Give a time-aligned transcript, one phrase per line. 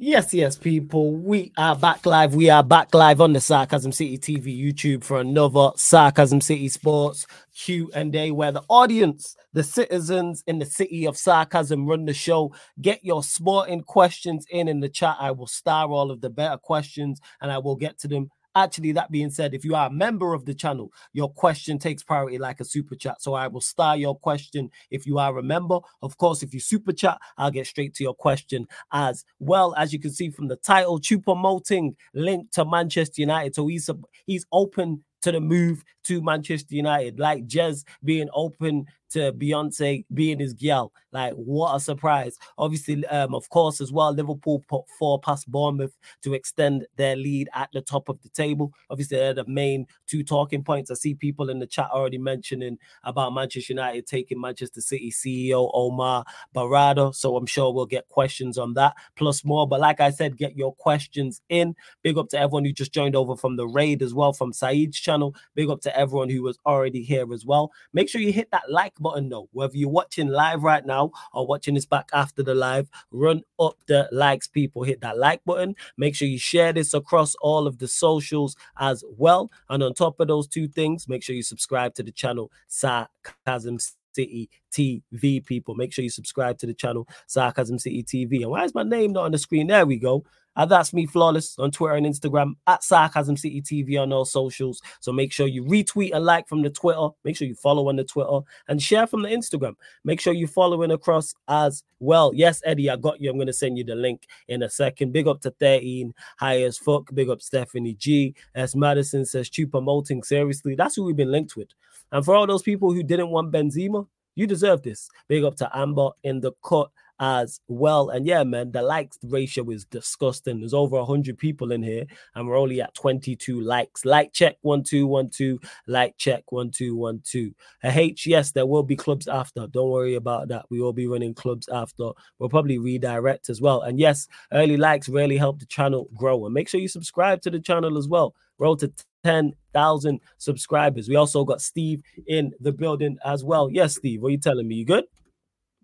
[0.00, 1.16] Yes, yes, people.
[1.16, 2.32] We are back live.
[2.32, 7.26] We are back live on the Sarcasm City TV YouTube for another Sarcasm City Sports
[7.52, 12.14] Q and A, where the audience, the citizens in the city of sarcasm, run the
[12.14, 12.54] show.
[12.80, 15.16] Get your sporting questions in in the chat.
[15.18, 18.90] I will star all of the better questions, and I will get to them Actually,
[18.90, 22.38] that being said, if you are a member of the channel, your question takes priority
[22.38, 23.22] like a super chat.
[23.22, 25.78] So I will star your question if you are a member.
[26.02, 29.74] Of course, if you super chat, I'll get straight to your question as well.
[29.76, 33.54] As you can see from the title, Choupo-Moting linked to Manchester United.
[33.54, 33.88] So he's
[34.26, 40.38] he's open to the move to Manchester United, like Jez being open to Beyonce being
[40.38, 40.92] his gal.
[41.12, 42.36] Like, what a surprise.
[42.58, 47.48] Obviously, um, of course, as well, Liverpool put four past Bournemouth to extend their lead
[47.54, 48.72] at the top of the table.
[48.90, 50.90] Obviously, they're the main two talking points.
[50.90, 55.70] I see people in the chat already mentioning about Manchester United taking Manchester City CEO
[55.72, 57.14] Omar Berrada.
[57.14, 59.66] So I'm sure we'll get questions on that, plus more.
[59.66, 61.74] But like I said, get your questions in.
[62.02, 64.98] Big up to everyone who just joined over from the raid as well, from Saeed's
[64.98, 65.34] channel.
[65.54, 67.70] Big up to everyone who was already here as well.
[67.92, 69.48] Make sure you hit that like button though.
[69.52, 73.76] Whether you're watching live right now or watching this back after the live, run up
[73.86, 74.82] the likes, people.
[74.82, 75.74] Hit that like button.
[75.96, 79.50] Make sure you share this across all of the socials as well.
[79.68, 83.78] And on top of those two things, make sure you subscribe to the channel Sarcasm
[84.12, 85.74] City TV, people.
[85.74, 88.42] Make sure you subscribe to the channel Sarcasm City TV.
[88.42, 89.68] And why is my name not on the screen?
[89.68, 90.24] There we go.
[90.58, 94.82] Uh, that's me, Flawless, on Twitter and Instagram, at Sarcasm City TV on all socials.
[94.98, 97.08] So make sure you retweet and like from the Twitter.
[97.24, 99.76] Make sure you follow on the Twitter and share from the Instagram.
[100.04, 102.32] Make sure you're following across as well.
[102.34, 103.30] Yes, Eddie, I got you.
[103.30, 105.12] I'm going to send you the link in a second.
[105.12, 107.14] Big up to 13, high as fuck.
[107.14, 108.34] Big up Stephanie G.
[108.56, 108.74] S.
[108.74, 110.24] Madison says, Choupo-Moting.
[110.24, 111.68] Seriously, that's who we've been linked with.
[112.10, 115.08] And for all those people who didn't want Benzema, you deserve this.
[115.28, 116.90] Big up to Amber in the cut
[117.20, 118.10] as well.
[118.10, 120.60] And yeah, man, the likes ratio is disgusting.
[120.60, 124.04] There's over 100 people in here, and we're only at 22 likes.
[124.04, 125.60] Like check one, two, one, two.
[125.86, 127.54] Like check one, two, one, two.
[127.82, 129.66] A H, yes, there will be clubs after.
[129.66, 130.66] Don't worry about that.
[130.70, 132.10] We will be running clubs after.
[132.38, 133.82] We'll probably redirect as well.
[133.82, 136.44] And yes, early likes really help the channel grow.
[136.44, 138.34] And make sure you subscribe to the channel as well.
[138.58, 138.92] Roll to
[139.24, 141.08] 10,000 subscribers.
[141.08, 143.70] We also got Steve in the building as well.
[143.70, 144.76] Yes, Steve, what are you telling me?
[144.76, 145.04] You good?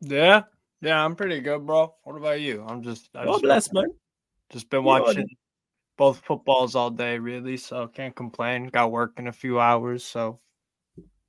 [0.00, 0.42] Yeah,
[0.84, 1.94] yeah, I'm pretty good, bro.
[2.04, 2.64] What about you?
[2.66, 3.86] I'm just I God bless, man.
[4.50, 5.26] Just been watching
[5.96, 7.56] both footballs all day, really.
[7.56, 8.66] So can't complain.
[8.66, 10.40] Got work in a few hours, so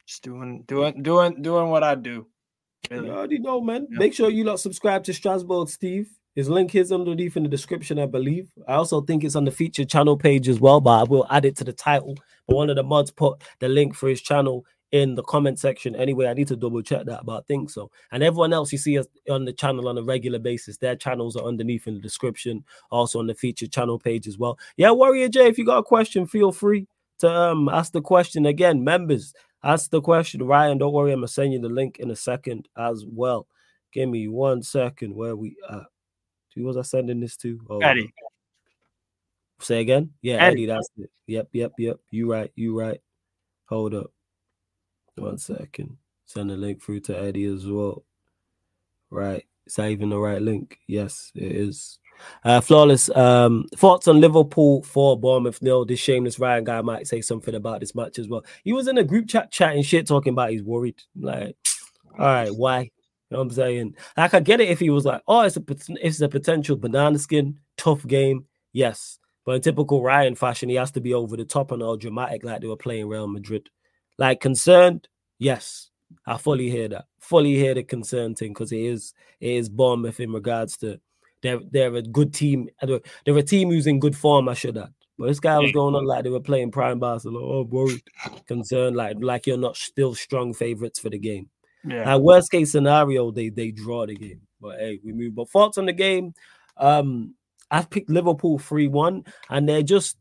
[0.06, 2.28] just doing, doing, doing, doing what I do.
[2.92, 3.08] Really.
[3.08, 3.88] You already know, man.
[3.90, 4.00] Yeah.
[4.00, 6.10] Make sure you lot subscribe to Strasbourg, Steve.
[6.36, 8.52] His link is underneath in the description, I believe.
[8.68, 11.46] I also think it's on the featured channel page as well, but I will add
[11.46, 12.16] it to the title.
[12.46, 15.94] But one of the mods put the link for his channel in the comment section.
[15.94, 17.92] Anyway, I need to double check that, but I think so.
[18.14, 21.36] And everyone else you see us on the channel on a regular basis, their channels
[21.36, 24.58] are underneath in the description, also on the featured channel page as well.
[24.78, 26.88] Yeah, Warrior J, if you got a question, feel free
[27.20, 28.86] to um ask the question again.
[28.86, 30.42] Members, ask the question.
[30.44, 33.48] Ryan, don't worry, I'm gonna send you the link in a second as well.
[33.92, 35.84] Give me one second where we at.
[36.56, 37.60] Who was I sending this to?
[37.70, 38.14] Oh, Eddie.
[39.60, 40.12] Say again?
[40.22, 40.64] Yeah, Eddie.
[40.64, 41.12] Eddie, that's it.
[41.28, 41.98] Yep, yep, yep.
[42.12, 43.02] You right, you right.
[43.68, 44.15] Hold up.
[45.16, 45.98] One second.
[46.26, 48.04] Send a link through to Eddie as well.
[49.10, 49.46] Right.
[49.66, 50.80] Is that even the right link?
[50.88, 52.00] Yes, it is.
[52.44, 53.10] Uh, flawless.
[53.16, 55.86] Um, thoughts on Liverpool for Bournemouth nil.
[55.86, 58.44] This shameless Ryan guy might say something about this match as well.
[58.64, 61.02] He was in a group chat chatting shit, talking about he's worried.
[61.20, 61.56] Like,
[62.18, 62.82] all right, why?
[62.82, 62.90] You
[63.32, 63.96] know what I'm saying?
[64.16, 65.64] Like, I get it if he was like, oh, it's a
[66.02, 68.46] it's a potential banana skin, tough game.
[68.72, 71.98] Yes, but in typical Ryan fashion, he has to be over the top and all
[71.98, 73.70] dramatic, like they were playing Real Madrid.
[74.18, 75.08] Like concerned,
[75.40, 75.90] yes,
[76.26, 77.06] I fully hear that.
[77.20, 81.00] Fully hear the concern thing because it is it is Bournemouth in regards to
[81.42, 82.70] they're they're a good team.
[82.82, 84.50] They're a team who's in good form.
[84.50, 84.94] I should add.
[85.18, 87.46] But this guy was going on like they were playing prime Barcelona.
[87.46, 88.04] Oh, worried,
[88.48, 91.50] concerned, like like you're not still strong favorites for the game.
[91.88, 92.14] Yeah.
[92.14, 94.42] Like worst case scenario, they they draw the game.
[94.60, 95.36] But hey, we move.
[95.36, 96.34] But thoughts on the game?
[96.78, 97.36] Um,
[97.72, 100.18] I've picked Liverpool three one, and they're just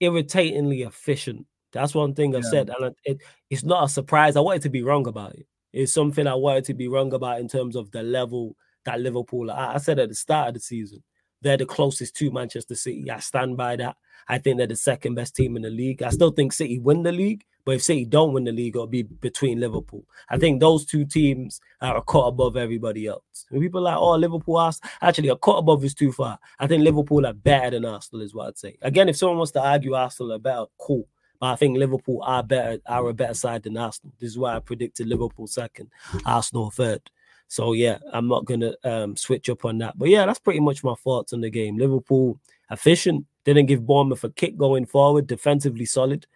[0.00, 1.46] irritatingly efficient.
[1.74, 3.18] That's one thing I've said, and it,
[3.50, 4.36] it's not a surprise.
[4.36, 5.46] I wanted to be wrong about it.
[5.72, 9.50] It's something I wanted to be wrong about in terms of the level that Liverpool.
[9.50, 11.02] I, I said at the start of the season,
[11.42, 13.10] they're the closest to Manchester City.
[13.10, 13.96] I stand by that.
[14.28, 16.02] I think they're the second best team in the league.
[16.02, 18.86] I still think City win the league, but if City don't win the league, it'll
[18.86, 20.04] be between Liverpool.
[20.30, 23.46] I think those two teams are a cut above everybody else.
[23.50, 24.90] And people like, oh, Liverpool, Arsenal.
[25.02, 26.38] Actually, a cut above is too far.
[26.58, 28.78] I think Liverpool are better than Arsenal, is what I'd say.
[28.80, 31.08] Again, if someone wants to argue Arsenal are better, cool.
[31.42, 34.12] I think Liverpool are better, are a better side than Arsenal.
[34.18, 35.90] This is why I predicted Liverpool second,
[36.24, 37.10] Arsenal third.
[37.48, 39.98] So yeah, I'm not gonna um, switch up on that.
[39.98, 41.76] But yeah, that's pretty much my thoughts on the game.
[41.76, 42.40] Liverpool
[42.70, 46.26] efficient, didn't give Bournemouth a kick going forward, defensively solid.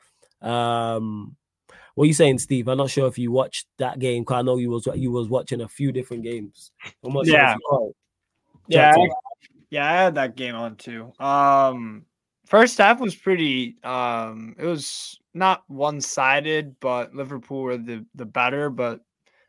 [0.43, 1.37] Um,
[1.95, 2.69] what are you saying, Steve?
[2.69, 4.25] I'm not sure if you watched that game.
[4.25, 6.71] Cause I know you was you was watching a few different games.
[7.25, 7.93] yeah, sure
[8.69, 9.09] yeah, I,
[9.71, 9.91] yeah.
[9.91, 11.13] I had that game on too.
[11.19, 12.05] Um,
[12.49, 13.77] first half was pretty.
[13.85, 18.71] Um, it was not one sided, but Liverpool were the the better.
[18.71, 19.01] But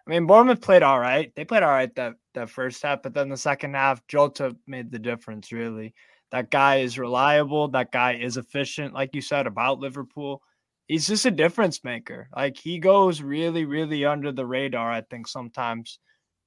[0.06, 1.34] I mean, Bournemouth played all right.
[1.36, 4.92] They played all right that that first half, but then the second half, Jota made
[4.92, 5.52] the difference.
[5.52, 5.94] Really,
[6.32, 7.70] that guy is reliable.
[7.70, 10.42] That guy is efficient, like you said about Liverpool.
[10.88, 12.30] He's just a difference maker.
[12.36, 14.92] Like he goes really, really under the radar.
[14.92, 16.00] I think sometimes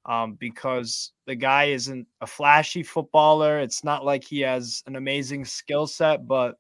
[0.07, 3.61] um, because the guy isn't a flashy footballer.
[3.61, 6.57] It's not like he has an amazing skill set, but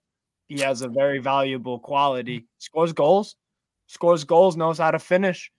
[0.48, 2.46] he has a very valuable quality.
[2.58, 3.36] Scores goals,
[3.86, 5.50] scores goals, knows how to finish.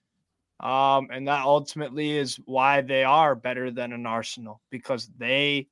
[0.60, 5.68] Um, and that ultimately is why they are better than an Arsenal because they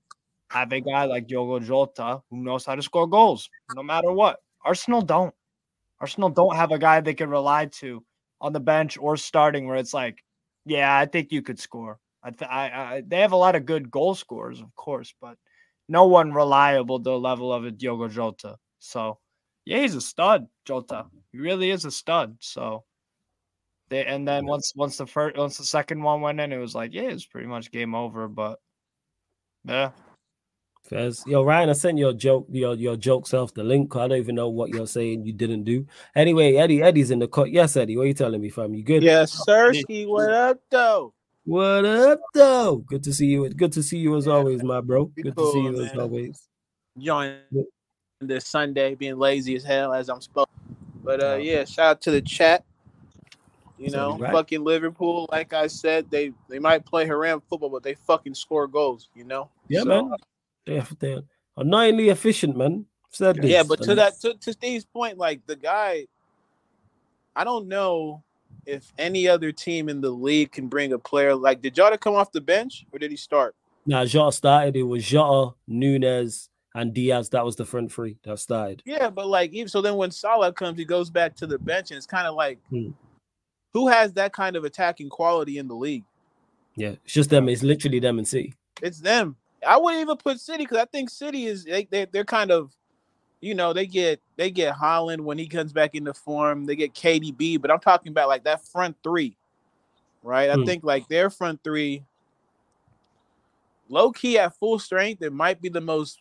[0.50, 4.41] have a guy like Diogo Jota who knows how to score goals no matter what.
[4.65, 5.35] Arsenal don't.
[6.00, 8.05] Arsenal don't have a guy they can rely to
[8.41, 10.23] on the bench or starting where it's like,
[10.67, 11.99] yeah, I think you could score.
[12.23, 15.37] I, th- I, I, they have a lot of good goal scorers, of course, but
[15.89, 18.57] no one reliable to the level of a Diogo Jota.
[18.79, 19.19] So,
[19.65, 21.07] yeah, he's a stud, Jota.
[21.33, 22.37] He really is a stud.
[22.41, 22.85] So,
[23.89, 26.75] they and then once once the first once the second one went in, it was
[26.75, 28.29] like, yeah, it's pretty much game over.
[28.29, 28.59] But
[29.65, 29.91] yeah.
[30.85, 31.23] Fez.
[31.27, 33.95] Yo, Ryan, I sent your joke, your your joke self the link.
[33.95, 35.87] I don't even know what you're saying you didn't do.
[36.17, 37.51] Anyway, Eddie, Eddie's in the cut.
[37.53, 38.75] Yes, Eddie, what are you telling me fam?
[38.75, 39.03] You good?
[39.03, 39.73] Yes, sir.
[39.89, 41.15] He what up, though?
[41.44, 42.77] What up, though?
[42.87, 43.49] Good to see you.
[43.50, 45.06] Good to see you as always, my bro.
[45.06, 46.49] Good to see you as always.
[46.97, 47.37] Join
[48.21, 50.50] this Sunday, being lazy as hell as I'm supposed.
[51.03, 52.65] But uh, yeah, shout out to the chat.
[53.77, 54.33] You know, right.
[54.33, 55.29] fucking Liverpool.
[55.33, 59.09] Like I said, they they might play haram football, but they fucking score goals.
[59.17, 59.50] You know.
[59.67, 60.12] Yeah, so, man.
[60.65, 61.23] They're, they're
[61.56, 62.87] annoyingly efficient, man.
[63.11, 66.06] Said yeah, but to that to, to Steve's point, like the guy,
[67.35, 68.23] I don't know
[68.67, 72.14] if any other team in the league can bring a player like did Jota come
[72.14, 73.55] off the bench or did he start?
[73.87, 74.76] Nah, Jota started.
[74.76, 77.29] It was Jota, Nunez, and Diaz.
[77.31, 78.82] That was the front three that started.
[78.85, 81.91] Yeah, but like even so, then when Salah comes, he goes back to the bench,
[81.91, 82.91] and it's kind of like, hmm.
[83.73, 86.05] who has that kind of attacking quality in the league?
[86.76, 87.49] Yeah, it's just them.
[87.49, 88.55] It's literally them and City.
[88.81, 89.37] It's them.
[89.67, 92.75] I wouldn't even put City because I think City is they, they they're kind of
[93.43, 96.65] you know, they get they get Haaland when he comes back into form.
[96.65, 99.37] They get KDB, but I'm talking about like that front three,
[100.23, 100.49] right?
[100.49, 100.65] I hmm.
[100.65, 102.05] think like their front three,
[103.89, 106.21] low key at full strength, it might be the most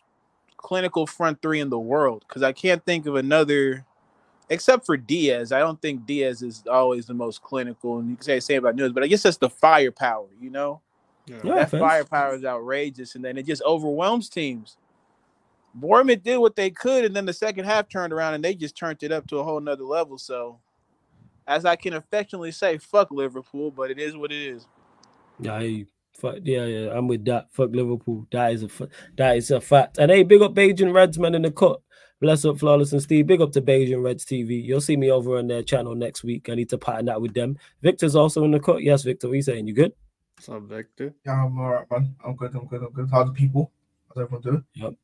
[0.56, 3.86] clinical front three in the world because I can't think of another,
[4.50, 5.52] except for Diaz.
[5.52, 8.58] I don't think Diaz is always the most clinical, and you can say the same
[8.58, 10.80] about Nunez, but I guess that's the firepower, you know.
[11.26, 14.76] Yeah, that firepower is outrageous, and then it just overwhelms teams.
[15.74, 18.76] Bournemouth did what they could, and then the second half turned around and they just
[18.76, 20.18] turned it up to a whole nother level.
[20.18, 20.58] So,
[21.46, 24.66] as I can affectionately say, fuck Liverpool, but it is what it is.
[25.40, 27.48] Yeah, I, fuck, yeah, yeah, I'm with that.
[27.52, 28.26] Fuck Liverpool.
[28.30, 28.68] That is a
[29.16, 29.98] that is a fact.
[29.98, 31.80] And hey, big up Beijing Reds man in the cut.
[32.20, 33.26] Bless up Flawless and Steve.
[33.26, 34.64] Big up to Beijing Reds TV.
[34.64, 36.48] You'll see me over on their channel next week.
[36.48, 37.58] I need to pattern that with them.
[37.82, 38.84] Victor's also in the cut.
[38.84, 39.26] Yes, Victor.
[39.26, 39.66] What are you saying?
[39.66, 39.92] You good?
[40.36, 41.14] What's up, Victor?
[41.26, 42.14] Yeah, I'm all right, man.
[42.24, 42.54] I'm good.
[42.54, 42.82] I'm good.
[42.82, 43.08] I'm good.
[43.10, 43.72] How's the people?
[44.08, 44.64] How's everyone doing?
[44.74, 44.94] Yep.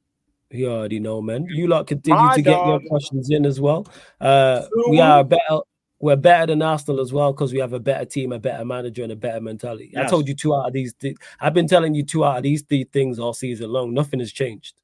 [0.51, 1.47] You already know, man.
[1.49, 3.87] You lot continue My to get your questions in as well.
[4.21, 5.61] Uh, we are better.
[6.01, 9.03] We're better than Arsenal as well because we have a better team, a better manager,
[9.03, 9.91] and a better mentality.
[9.93, 10.07] Yes.
[10.07, 10.95] I told you two out of these.
[10.95, 13.93] Th- I've been telling you two out of these three things all season long.
[13.93, 14.81] Nothing has changed.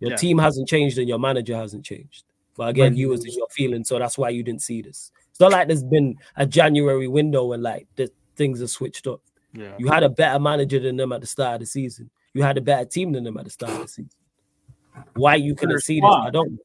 [0.00, 0.16] Your yeah.
[0.16, 2.24] team hasn't changed, and your manager hasn't changed.
[2.56, 5.12] But again, you was in your feeling, so that's why you didn't see this.
[5.30, 9.20] It's not like there's been a January window and like the things are switched up.
[9.52, 9.74] Yeah.
[9.78, 12.10] You had a better manager than them at the start of the season.
[12.34, 14.10] You had a better team than them at the start of the season.
[15.14, 16.10] Why you couldn't see this?
[16.10, 16.58] I don't.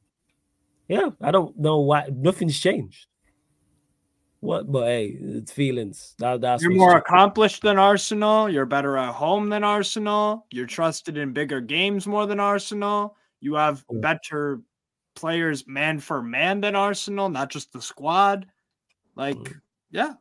[0.88, 2.10] Yeah, I don't know why.
[2.12, 3.08] Nothing's changed.
[4.42, 4.70] What?
[4.70, 6.16] But hey, it's feelings.
[6.20, 8.50] That, that's you're more accomplished than Arsenal.
[8.50, 10.46] You're better at home than Arsenal.
[10.52, 13.16] You're trusted in bigger games more than Arsenal.
[13.40, 14.62] You have better
[15.16, 18.46] players man for man than Arsenal, not just the squad.
[19.16, 19.54] Like, mm.
[19.92, 20.14] yeah.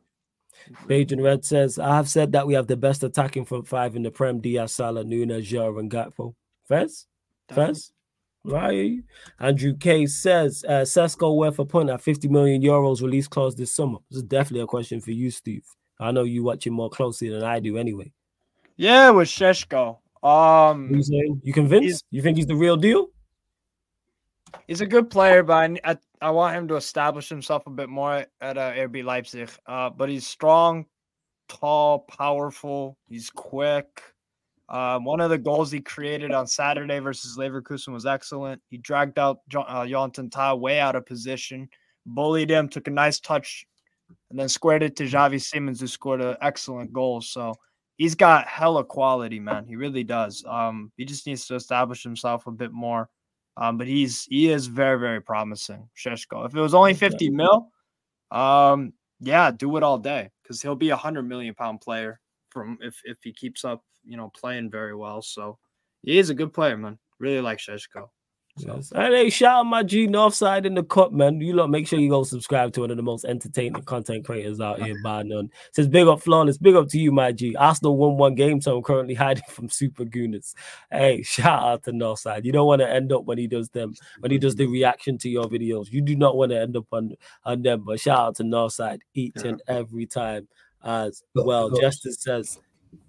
[0.87, 4.03] Beijing Red says, I have said that we have the best attacking front five in
[4.03, 6.35] the Prem, Diaz, Salah, Nunez, Jara, and Gakpo.
[6.67, 7.07] Fez?
[7.49, 7.91] Fez?
[8.45, 8.99] Right.
[9.39, 13.73] Andrew K says uh Sesko worth a punt at 50 million euros release clause this
[13.73, 13.99] summer.
[14.09, 15.65] This is definitely a question for you, Steve.
[15.99, 18.11] I know you watching more closely than I do anyway.
[18.75, 19.97] Yeah, with Šeško.
[20.23, 21.01] Um
[21.43, 22.05] you convinced?
[22.11, 23.07] You think he's the real deal?
[24.67, 27.89] He's a good player, but I, I, I want him to establish himself a bit
[27.89, 29.49] more at uh, RB Leipzig.
[29.65, 30.85] Uh, but he's strong,
[31.47, 32.97] tall, powerful.
[33.07, 34.01] He's quick.
[34.73, 38.59] Um, one of the goals he created on Saturday versus Leverkusen was excellent.
[38.71, 41.69] He dragged out uh, Jonathan Tah way out of position,
[42.07, 43.67] bullied him, took a nice touch,
[44.31, 47.21] and then squared it to Xavi Simons, who scored an excellent goal.
[47.21, 47.53] So
[47.97, 49.67] he's got hella quality, man.
[49.67, 50.43] He really does.
[50.47, 53.09] Um, he just needs to establish himself a bit more.
[53.55, 56.47] Um, but he's he is very very promising, Šeško.
[56.47, 57.69] If it was only fifty mil,
[58.31, 62.19] um, yeah, do it all day because he'll be a hundred million pound player
[62.53, 65.21] from if if he keeps up, you know, playing very well.
[65.21, 65.57] So
[66.03, 66.99] he is a good player, man.
[67.19, 68.09] Really like Šeško.
[68.59, 68.75] So.
[68.75, 68.91] Yes.
[68.91, 71.41] And hey, shout out my G Northside in the cup, man.
[71.41, 74.61] You lot make sure you go subscribe to one of the most entertaining content creators
[74.61, 75.49] out here, by none.
[75.71, 77.55] Says big up flawless, big up to you, my G.
[77.55, 80.53] Arsenal won one game, so I'm currently hiding from Super Gooners.
[80.91, 82.45] Hey, shout out to Northside.
[82.45, 85.17] You don't want to end up when he does them, when he does the reaction
[85.19, 85.91] to your videos.
[85.91, 88.99] You do not want to end up on, on them, but shout out to Northside
[89.15, 89.49] each yeah.
[89.49, 90.47] and every time
[90.83, 91.69] as well.
[91.69, 92.59] Justice says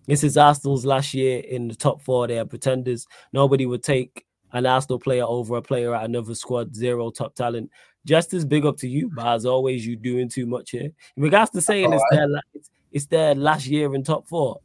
[0.06, 2.26] this is Arsenal's last year in the top four.
[2.26, 3.06] They are pretenders.
[3.32, 7.70] Nobody would take an Arsenal player over a player at another squad, zero top talent.
[8.04, 10.90] Just as big up to you, but as always, you doing too much here.
[11.16, 14.60] In regards to saying it's their it's, it's their last year in top four,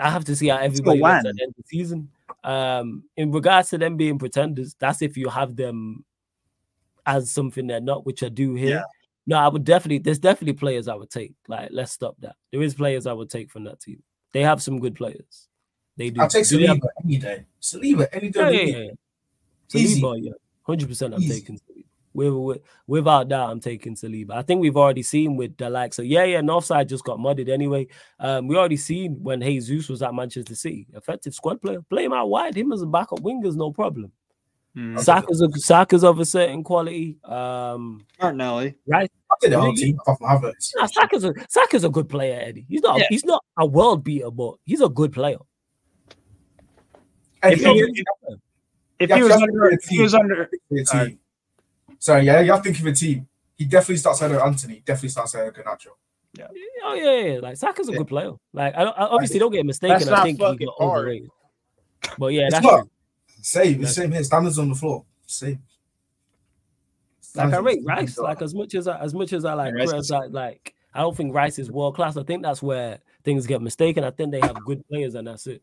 [0.00, 2.10] I have to see how everybody looks at the end of the season.
[2.42, 6.04] Um, in regards to them being pretenders, that's if you have them
[7.06, 8.76] as something they're not, which I do here.
[8.76, 8.82] Yeah.
[9.28, 9.98] No, I would definitely.
[9.98, 11.34] There's definitely players I would take.
[11.48, 12.36] Like, let's stop that.
[12.50, 14.02] There is players I would take from that team.
[14.32, 15.48] They have some good players.
[15.98, 16.22] They do.
[16.22, 16.80] I'll take Saliba have...
[17.04, 17.44] any day.
[17.60, 18.40] Saliba any day.
[18.40, 18.90] Yeah, yeah, yeah.
[19.68, 20.32] Saliba, yeah,
[20.62, 21.12] hundred percent.
[21.12, 21.40] I'm Easy.
[21.40, 21.84] taking Saliba.
[22.14, 24.30] With, with, without that, I'm taking Saliba.
[24.30, 27.50] I think we've already seen with the likes so yeah, yeah, Northside just got mudded
[27.50, 27.86] anyway.
[28.18, 31.82] Um, we already seen when Jesus was at Manchester City, effective squad player.
[31.90, 34.10] Play him out wide, him as a backup winger is no problem.
[34.78, 35.00] Mm.
[35.00, 37.18] Saka's a Saka's of a certain quality.
[37.24, 38.76] Um Martinelli.
[38.86, 39.10] Right.
[39.30, 40.72] I think the whole team apart from Havertz.
[40.76, 42.64] Nah, Saka's a Saka's a good player, Eddie.
[42.68, 43.06] He's not yeah.
[43.08, 45.38] he's not a world beater, but he's a good player.
[47.42, 48.04] If, he,
[48.98, 50.50] if, he, was under, if he was under,
[50.82, 51.18] sorry.
[52.00, 53.28] sorry, yeah, you have to think of a team.
[53.56, 54.82] He definitely starts out of Antony.
[54.84, 55.90] Definitely starts out of Garnacho.
[56.32, 56.48] Yeah.
[56.84, 57.38] Oh yeah, yeah.
[57.40, 57.98] Like Saka's a yeah.
[57.98, 58.32] good player.
[58.52, 60.08] Like I, I obviously don't get mistaken.
[60.08, 61.30] I think he got overrated.
[62.18, 62.88] But yeah, that's true.
[63.40, 64.22] Same, that's same here.
[64.22, 65.04] Standards on the floor.
[65.26, 65.62] Same.
[67.20, 68.18] Standards like I rate Rice.
[68.18, 71.16] Like as much as I, as much as I like Chris, I, like I don't
[71.16, 72.16] think Rice is world class.
[72.16, 74.04] I think that's where things get mistaken.
[74.04, 75.62] I think they have good players, and that's it.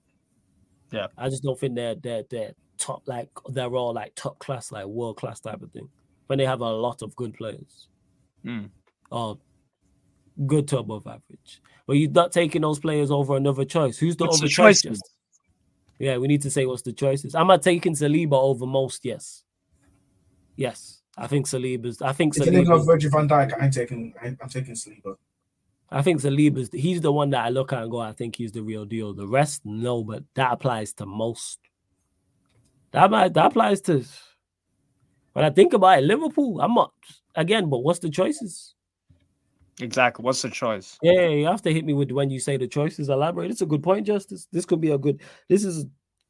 [0.92, 4.72] Yeah, I just don't think they're they're they're top like they're all like top class,
[4.72, 5.90] like world class type of thing.
[6.28, 7.88] When they have a lot of good players,
[8.44, 8.70] mm.
[9.12, 9.38] or
[10.46, 11.62] good to above average.
[11.88, 13.98] But you're not taking those players over another choice.
[13.98, 14.84] Who's the What's other the choice?
[16.00, 17.36] Yeah, we need to say what's the choices.
[17.36, 19.06] I'm not taking Saliba over most.
[19.06, 19.44] Yes,
[20.56, 22.02] yes, I think Saliba's.
[22.02, 22.68] I think Saliba's.
[22.68, 22.86] Saliba.
[22.86, 23.62] Virgil Van Dijk.
[23.62, 24.14] I'm taking.
[24.22, 25.16] I'm, I'm taking Saliba.
[25.90, 28.52] I think Saliba's he's the one that I look at and go, I think he's
[28.52, 29.14] the real deal.
[29.14, 31.60] The rest, no, but that applies to most.
[32.92, 34.04] That might that applies to
[35.34, 36.92] when I think about it, Liverpool, I'm not
[37.36, 38.75] again, but what's the choices?
[39.82, 40.24] Exactly.
[40.24, 40.98] What's the choice?
[41.02, 43.10] Yeah, you have to hit me with when you say the choices.
[43.10, 43.52] Elaborate.
[43.52, 44.48] It's a good point, Justice.
[44.52, 45.22] This could be a good.
[45.50, 45.86] This is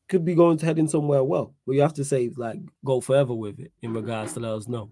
[0.08, 3.34] could be going to heading somewhere well, but you have to say like go forever
[3.34, 4.92] with it in regards to let us know.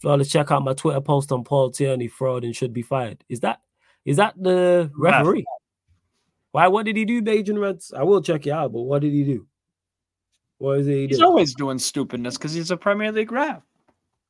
[0.00, 3.24] Flawless, check out my Twitter post on Paul Tierney fraud and should be fired.
[3.28, 3.60] Is that
[4.04, 5.44] is that the referee?
[6.52, 6.68] Why?
[6.68, 7.92] What did he do, Bajan Reds?
[7.92, 9.46] I will check it out, but what did he do?
[10.58, 11.06] What is he?
[11.06, 13.62] He's always doing stupidness because he's a Premier League ref.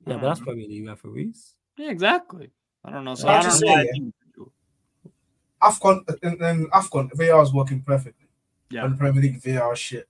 [0.07, 1.55] Yeah, but that's Premier League referees.
[1.77, 2.51] Yeah, exactly.
[2.89, 3.15] I don't know.
[3.15, 3.83] So I, I don't say, know.
[3.83, 4.11] Yeah.
[5.63, 8.29] Afcon and then Afcon VAR is working perfectly.
[8.71, 10.09] Yeah, and the Premier League VAR shit.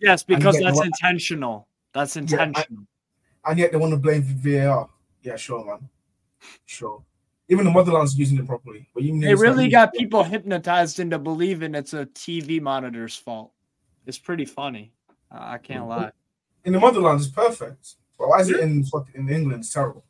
[0.00, 1.68] Yes, because that's intentional.
[1.92, 2.64] That's intentional.
[2.70, 4.88] Yeah, and yet they want to blame VAR.
[5.22, 5.88] Yeah, sure, man.
[6.66, 7.02] Sure.
[7.48, 8.88] Even the motherland's using it properly.
[8.94, 13.52] But you they really got people hypnotized into believing it's a TV monitor's fault.
[14.06, 14.92] It's pretty funny.
[15.32, 16.12] Uh, I can't lie.
[16.64, 17.96] In the motherland, it's perfect.
[18.18, 18.84] But why is it in
[19.14, 19.64] in England?
[19.64, 20.04] It's terrible.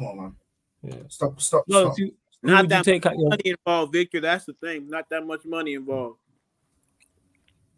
[0.00, 0.36] Come on, man.
[0.82, 1.02] Yeah.
[1.08, 1.98] Stop, stop, no, stop.
[1.98, 4.20] You, not that much money involved, Victor.
[4.20, 4.88] That's the thing.
[4.88, 6.18] Not that much money involved.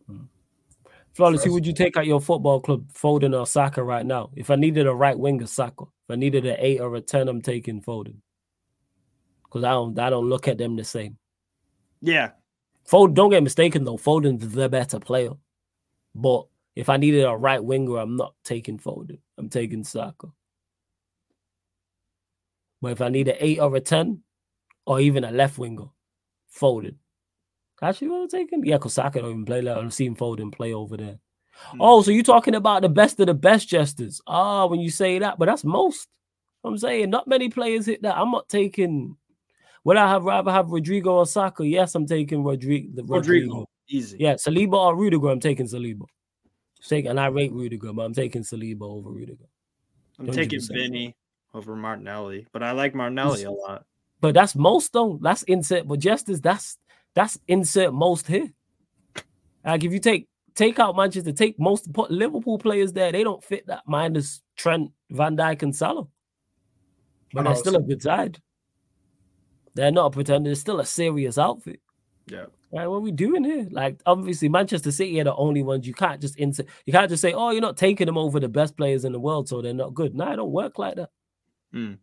[0.07, 0.23] Hmm.
[1.15, 4.31] Flawless, who would you take at your football club, Foden or Saka right now?
[4.37, 5.83] If I needed a right winger, Saka.
[5.83, 8.19] If I needed an eight or a ten, I'm taking Foden.
[9.43, 11.19] Because I don't, I don't look at them the same.
[12.01, 12.31] Yeah.
[12.89, 13.97] Foden, don't get mistaken though.
[13.97, 15.33] Foden's the better player.
[16.15, 19.19] But if I needed a right winger, I'm not taking Foden.
[19.39, 20.29] I'm taking Saka.
[22.83, 24.23] But if I need an eight or a ten,
[24.87, 25.87] or even a left winger,
[26.55, 26.97] Foden.
[27.81, 28.65] Actually, want to take him?
[28.65, 29.79] Yeah, because Saka don't even play there.
[29.79, 31.19] I've seen Foden play over there.
[31.73, 31.79] Mm.
[31.81, 34.21] Oh, so you're talking about the best of the best jesters?
[34.27, 36.09] Ah, oh, when you say that, but that's most.
[36.65, 38.17] I'm saying not many players hit that.
[38.17, 39.17] I'm not taking.
[39.85, 41.67] Would I have rather have Rodrygo or Saka?
[41.67, 43.03] Yes, I'm taking Rodrigo.
[43.03, 43.23] Rodrygo.
[43.23, 43.67] Rodrygo.
[43.89, 44.17] Easy.
[44.21, 45.29] Yeah, Saliba or Rudiger.
[45.29, 46.05] I'm taking Saliba.
[46.87, 49.45] Take and I rate Rudiger, but I'm taking Saliba over Rudiger.
[50.19, 50.35] I'm 100%.
[50.35, 51.17] taking Vinny
[51.55, 53.85] over Martinelli, but I like Martinelli a lot.
[54.21, 55.19] But that's most though.
[55.21, 55.87] That's insert.
[55.87, 56.79] But just as that's
[57.15, 58.51] that's insert most here.
[59.65, 63.43] Like if you take take out Manchester, take most put Liverpool players there, they don't
[63.43, 66.07] fit that minus Trent, Van Dijk, and Salah.
[67.33, 68.41] But they're oh, still a good side.
[69.75, 70.51] They're not a pretender.
[70.51, 71.81] They're still a serious outfit.
[72.27, 72.47] Yeah.
[72.71, 73.69] Right, what are we doing here?
[73.71, 76.67] Like, obviously, Manchester City are the only ones you can't just insert.
[76.87, 79.21] You can't just say, "Oh, you're not taking them over the best players in the
[79.21, 81.11] world, so they're not good." No, it don't work like that.
[81.75, 81.99] Mm.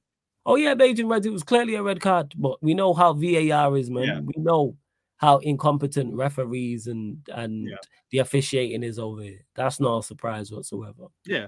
[0.46, 1.26] Oh yeah, Beijing Reds.
[1.26, 4.04] It was clearly a red card, but we know how VAR is, man.
[4.04, 4.20] Yeah.
[4.20, 4.76] We know
[5.18, 7.76] how incompetent referees and and yeah.
[8.12, 9.46] the officiating is over here.
[9.56, 11.08] That's not a surprise whatsoever.
[11.26, 11.48] Yeah.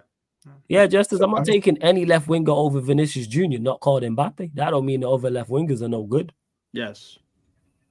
[0.68, 4.52] Yeah, just as I'm not taking any left winger over Vinicius Jr., not called Mbappe.
[4.56, 6.34] That don't mean the other left wingers are no good.
[6.74, 7.20] Yes.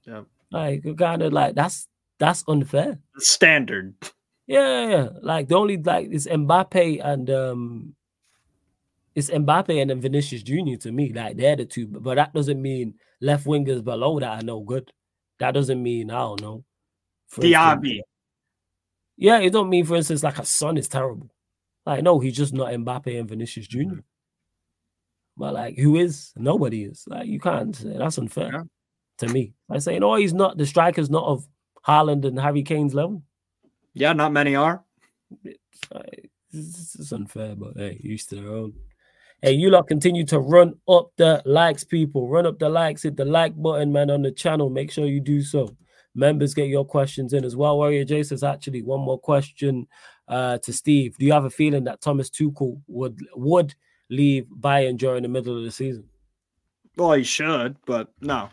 [0.05, 0.23] Yeah.
[0.51, 1.87] Like kind of like that's
[2.19, 2.99] that's unfair.
[3.19, 3.95] Standard.
[4.47, 5.09] Yeah, yeah.
[5.23, 7.95] Like the only like it's Mbappe and um
[9.21, 10.77] it's Mbappe and then Vinicius Jr.
[10.81, 11.13] to me.
[11.13, 14.93] Like they're the two, but that doesn't mean left wingers below that are no good.
[15.39, 16.65] That doesn't mean I don't know.
[17.37, 18.01] Diaby.
[19.17, 21.31] Yeah, it don't mean, for instance, like a son is terrible.
[21.85, 23.79] Like, no, he's just not Mbappe and Vinicius Jr.
[23.79, 23.99] Mm-hmm.
[25.37, 26.33] But like, who is?
[26.37, 27.05] Nobody is.
[27.07, 28.63] Like, you can't say that's unfair yeah.
[29.19, 29.55] to me.
[29.71, 30.57] I say, no, he's not.
[30.59, 31.47] The striker's not of
[31.87, 33.23] Haaland and Harry Kane's level.
[33.95, 34.85] Yeah, not many are.
[35.45, 35.59] It's,
[36.53, 38.75] it's, it's unfair, but hey, used to their own.
[39.43, 42.29] Hey, you lot continue to run up the likes, people.
[42.29, 44.69] Run up the likes, hit the like button, man, on the channel.
[44.69, 45.75] Make sure you do so.
[46.15, 47.79] Members get your questions in as well.
[47.79, 49.87] Warrior Jason's actually one more question
[50.29, 51.17] uh, to Steve.
[51.17, 53.75] Do you have a feeling that Thomas Tuchel would would
[54.11, 56.05] leave Bayern during the middle of the season?
[56.97, 58.51] Well, he should, but no.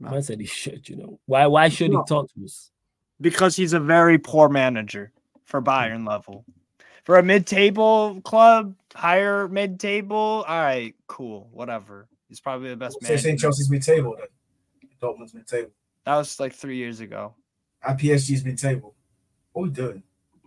[0.00, 0.08] no.
[0.08, 0.88] I said he should.
[0.88, 1.46] You know why?
[1.46, 1.98] Why should no.
[1.98, 2.72] he talk to us?
[3.20, 5.12] Because he's a very poor manager
[5.44, 6.44] for Bayern level
[7.04, 10.44] for a mid-table club, higher mid-table.
[10.46, 12.08] All right, cool, whatever.
[12.28, 13.10] He's probably the best man.
[13.10, 14.28] So saying Chelsea's mid-table then?
[15.00, 15.70] Dortmund's mid-table.
[16.04, 17.34] That was like three years ago.
[17.82, 18.94] At PSG's mid-table.
[19.52, 20.02] What are we doing?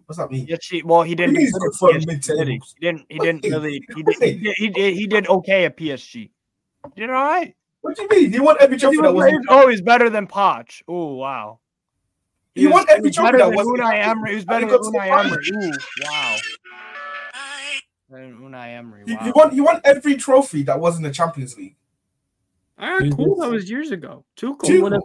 [0.06, 0.48] What's that mean?
[0.48, 1.36] PSG, well, he didn't.
[1.36, 3.06] He, did he didn't.
[3.10, 3.82] He didn't really.
[3.93, 4.56] He did, he did.
[4.58, 4.93] He did.
[4.93, 6.13] He did okay at PSG.
[6.13, 7.54] He did all right.
[7.82, 8.32] What do you mean?
[8.32, 9.34] He won every trophy that was.
[9.50, 10.82] Oh, he's better than Poch.
[10.88, 11.60] Oh wow.
[12.56, 13.67] He, he won every trophy that was.
[13.67, 14.30] Unai Emery.
[14.30, 15.45] He was better than Unai Emery.
[15.54, 15.71] Ooh,
[16.04, 16.38] wow.
[18.12, 19.04] Unai Emery.
[19.08, 19.24] Wow.
[19.24, 19.52] He, won.
[19.52, 21.76] He won every trophy that was in the Champions League.
[22.80, 23.36] All right, cool.
[23.38, 24.24] That was years ago.
[24.36, 24.89] Too cool.
[24.89, 25.00] Too.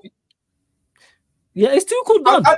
[1.55, 2.47] Yeah, it's too cool done.
[2.47, 2.57] I, I,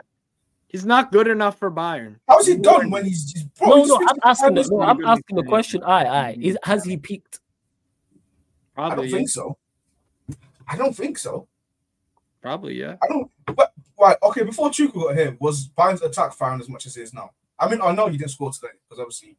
[0.68, 2.16] he's not good enough for Bayern.
[2.28, 4.80] How is he done when he's, he's bro, no, he's no, I'm asking, the, no,
[4.82, 5.82] I'm asking the question.
[5.84, 7.40] I, I, is, has he peaked?
[8.74, 9.16] Probably, I don't yeah.
[9.16, 9.56] think so.
[10.68, 11.48] I don't think so.
[12.42, 12.96] Probably, yeah.
[13.02, 13.30] I don't.
[13.46, 14.42] But right, okay.
[14.42, 17.30] Before Tuchel got here, was Bayern's attack found as much as it is now?
[17.58, 19.36] I mean, I know he didn't score today because obviously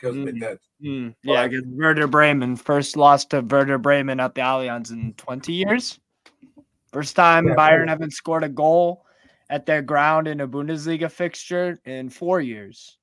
[0.00, 0.22] goes mm.
[0.22, 0.58] a bit mm, dead.
[0.84, 1.14] Mm.
[1.22, 5.98] Yeah, because Werder Bremen first lost to Werder Bremen at the Allianz in 20 years.
[6.92, 7.88] First time yeah, Bayern cool.
[7.88, 9.04] haven't scored a goal
[9.50, 12.98] at their ground in a Bundesliga fixture in four years.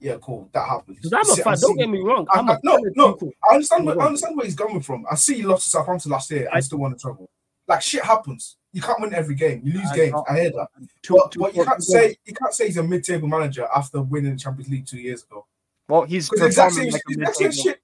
[0.00, 0.48] Yeah, cool.
[0.52, 0.98] That happens.
[1.12, 1.56] I'm a fan.
[1.60, 2.26] Don't get me wrong.
[2.32, 3.18] I'm I, I, no, no.
[3.50, 3.84] I understand.
[3.84, 5.04] Where, I understand where he's going from.
[5.10, 6.48] I see he lost to Southampton last year.
[6.50, 7.28] I, I still want to trouble.
[7.68, 8.56] Like shit happens.
[8.72, 9.60] You can't win every game.
[9.62, 10.14] You lose I games.
[10.28, 10.68] I hear that.
[11.02, 14.00] Two, but, two, but you can't say you can't say he's a mid-table manager after
[14.00, 15.46] winning the Champions League two years ago.
[15.90, 17.80] Well, he's performing like a shit.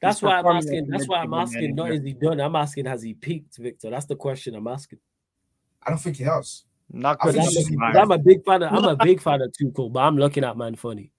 [0.00, 0.88] That's why I'm asking.
[0.88, 1.74] That's why I'm asking.
[1.74, 2.40] Not is he done?
[2.40, 3.90] I'm asking, has he peaked, Victor?
[3.90, 4.98] That's the question I'm asking.
[5.82, 6.64] I don't think he has.
[6.92, 7.36] Not good.
[7.38, 8.62] I'm, I'm, a big fan.
[8.62, 11.10] Of, I'm a big fan of Tuchel, but I'm looking at man funny.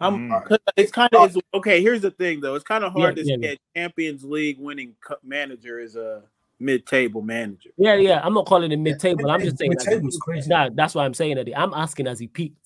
[0.00, 0.58] I'm, mm.
[0.76, 1.80] it's kind of okay.
[1.80, 2.54] Here's the thing, though.
[2.56, 3.82] It's kind of hard yeah, to yeah, say yeah.
[3.82, 6.22] Champions League winning manager is a
[6.58, 7.70] mid-table manager.
[7.76, 8.20] Yeah, yeah.
[8.24, 9.30] I'm not calling him mid-table.
[9.30, 10.48] I'm just saying mid-table's crazy.
[10.48, 11.48] Nah, that's why I'm saying that.
[11.56, 12.61] I'm asking as he peaked.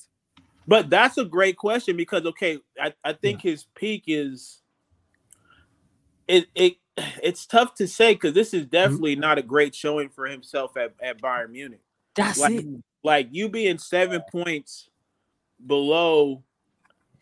[0.69, 4.63] But that's a great question because okay, I, I think his peak is
[6.27, 6.77] it it
[7.23, 9.21] it's tough to say because this is definitely mm-hmm.
[9.21, 11.83] not a great showing for himself at, at Bayern Munich.
[12.15, 12.67] That's like, it.
[13.05, 14.89] Like you being seven points
[15.65, 16.43] below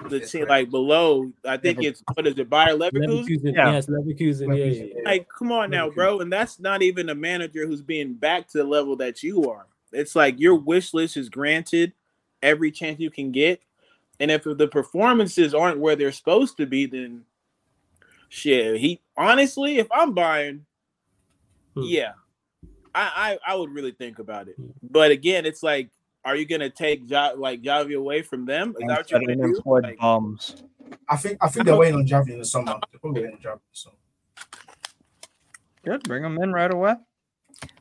[0.09, 1.31] the team, like below.
[1.45, 3.27] I think it's what is it, Bayer Leverkusen?
[3.27, 3.73] Leverkusen yeah.
[3.73, 4.57] Yes, Leverkusen.
[4.57, 5.03] Yeah, yeah, yeah.
[5.05, 6.21] Like, come on now, bro.
[6.21, 9.67] And that's not even a manager who's being back to the level that you are.
[9.93, 11.93] It's like your wish list is granted
[12.45, 13.61] every chance you can get,
[14.21, 17.25] and if the performances aren't where they're supposed to be, then
[18.29, 18.81] shit.
[18.81, 20.65] He honestly, if I'm buying,
[21.75, 21.83] hmm.
[21.83, 22.13] yeah,
[22.95, 24.57] I, I I would really think about it.
[24.57, 24.69] Hmm.
[24.83, 25.91] But again, it's like
[26.25, 28.75] are you gonna take ja- like Javi away from them?
[28.81, 29.63] Is that what you're gonna do?
[29.65, 30.63] Like, bombs.
[31.09, 32.79] I think I think they're waiting on Javi in the summer.
[32.91, 33.61] They're probably waiting on Javi.
[33.73, 33.91] So
[35.85, 36.95] Good, bring them in right away.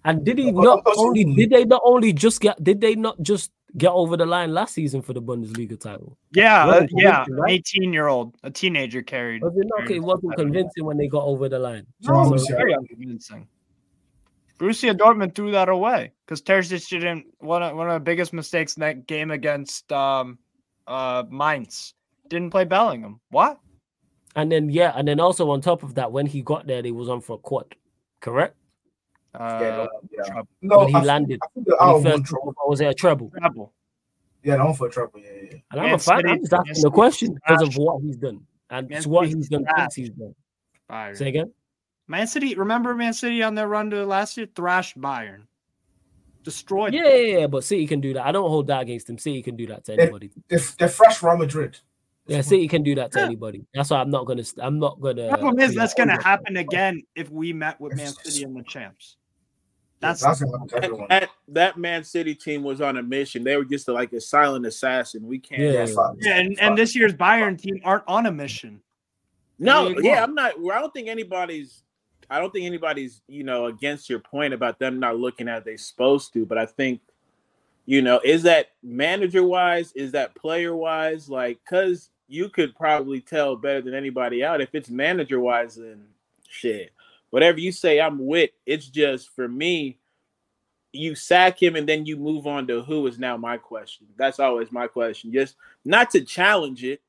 [0.03, 3.51] And did he not only did they not only just get did they not just
[3.77, 6.17] get over the line last season for the Bundesliga title?
[6.33, 7.51] Yeah, uh, yeah, right?
[7.51, 9.41] eighteen year old, a teenager carried.
[9.41, 11.85] Was it not, okay, it wasn't convincing when they got over the line.
[12.01, 13.47] No, so, very convincing.
[14.59, 18.75] Borussia Dortmund threw that away because Terzic didn't one of, one of the biggest mistakes
[18.77, 20.37] in that game against um,
[20.87, 21.95] uh, Mainz.
[22.29, 23.19] Didn't play Bellingham.
[23.29, 23.59] What?
[24.35, 26.91] And then yeah, and then also on top of that, when he got there, they
[26.91, 27.75] was on for a quad,
[28.21, 28.55] correct?
[29.35, 29.87] Uh, yeah,
[30.27, 30.41] yeah.
[30.61, 31.39] No, when he I landed.
[31.55, 32.35] Think, I think first,
[32.67, 33.31] was it a treble?
[33.31, 33.73] Treble.
[34.43, 35.19] Yeah, on for a treble.
[35.19, 35.57] Yeah, yeah.
[35.71, 36.27] And I'm a fan.
[36.27, 39.65] I'm just asking the question because of what he's done and Man what he's done
[39.77, 40.35] since he's done.
[40.89, 41.17] Bayern.
[41.17, 41.51] Say again.
[42.07, 42.53] Man City.
[42.55, 45.43] Remember Man City on their run to last year, thrashed Bayern,
[46.43, 46.93] destroyed.
[46.93, 48.25] Yeah, yeah, yeah, but City can do that.
[48.25, 49.17] I don't hold that against them.
[49.17, 50.29] City can do that to anybody.
[50.49, 51.79] They're, they're fresh Real Madrid.
[52.27, 53.65] Yeah, City can do that to anybody.
[53.73, 54.43] That's why I'm not gonna.
[54.59, 55.29] I'm not gonna.
[55.29, 58.63] The problem is that's gonna happen again if we met with Man City in the
[58.63, 59.17] champs.
[60.03, 63.43] That's, that's that, that, that Man City team was on a mission.
[63.43, 65.25] They were just like a silent assassin.
[65.25, 65.61] We can't.
[65.61, 65.87] Yeah,
[66.19, 68.81] yeah and, and this year's Bayern team aren't on a mission.
[69.59, 70.55] No, yeah, I'm not.
[70.57, 71.83] I don't think anybody's.
[72.29, 75.77] I don't think anybody's you know against your point about them not looking as they
[75.77, 76.45] supposed to.
[76.45, 76.99] But I think,
[77.85, 79.93] you know, is that manager wise?
[79.93, 81.29] Is that player wise?
[81.29, 84.59] Like, cause you could probably tell better than anybody out.
[84.59, 86.03] If it's manager wise, then
[86.49, 86.91] shit
[87.33, 88.51] whatever you say, I'm with.
[88.63, 89.97] It's just for me,
[90.91, 94.05] you sack him and then you move on to who is now my question.
[94.15, 95.33] That's always my question.
[95.33, 97.01] Just not to challenge it,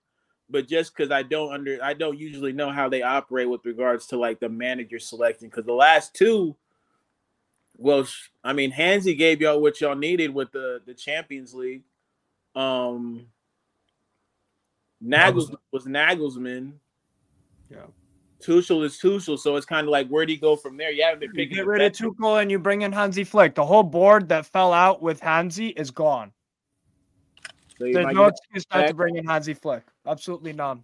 [0.49, 4.07] but just because I don't under I don't usually know how they operate with regards
[4.07, 5.51] to like the manager selection.
[5.51, 6.57] Because the last two,
[7.77, 8.07] well,
[8.43, 11.83] I mean, Hansi gave y'all what y'all needed with the the Champions League.
[12.55, 13.27] Um,
[15.05, 16.73] Nagels was Nagelsmann.
[17.71, 17.89] Yeah.
[18.45, 20.91] Tuchel is Tuchel, so it's kind of like where do you go from there?
[20.91, 21.51] You haven't been picking.
[21.51, 23.55] You get rid of Tuchel and you bring in Hansi Flick.
[23.55, 26.33] The whole board that fell out with Hansi is gone.
[27.79, 29.83] So There's no excuse not to bring in Hansi Flick.
[30.07, 30.83] Absolutely none.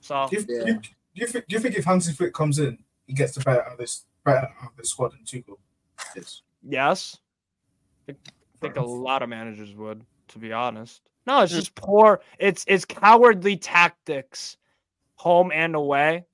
[0.00, 0.64] So do you, yeah.
[0.64, 3.34] do, you, do, you think, do you think if Hansi Flick comes in, he gets
[3.34, 5.56] the better out of this better out of this squad than Tuchel?
[6.14, 6.42] Yes.
[6.62, 7.18] Yes.
[8.08, 8.14] I
[8.60, 11.02] think a lot of managers would, to be honest.
[11.26, 11.58] No, it's hmm.
[11.58, 12.20] just poor.
[12.38, 14.56] It's it's cowardly tactics,
[15.16, 16.26] home and away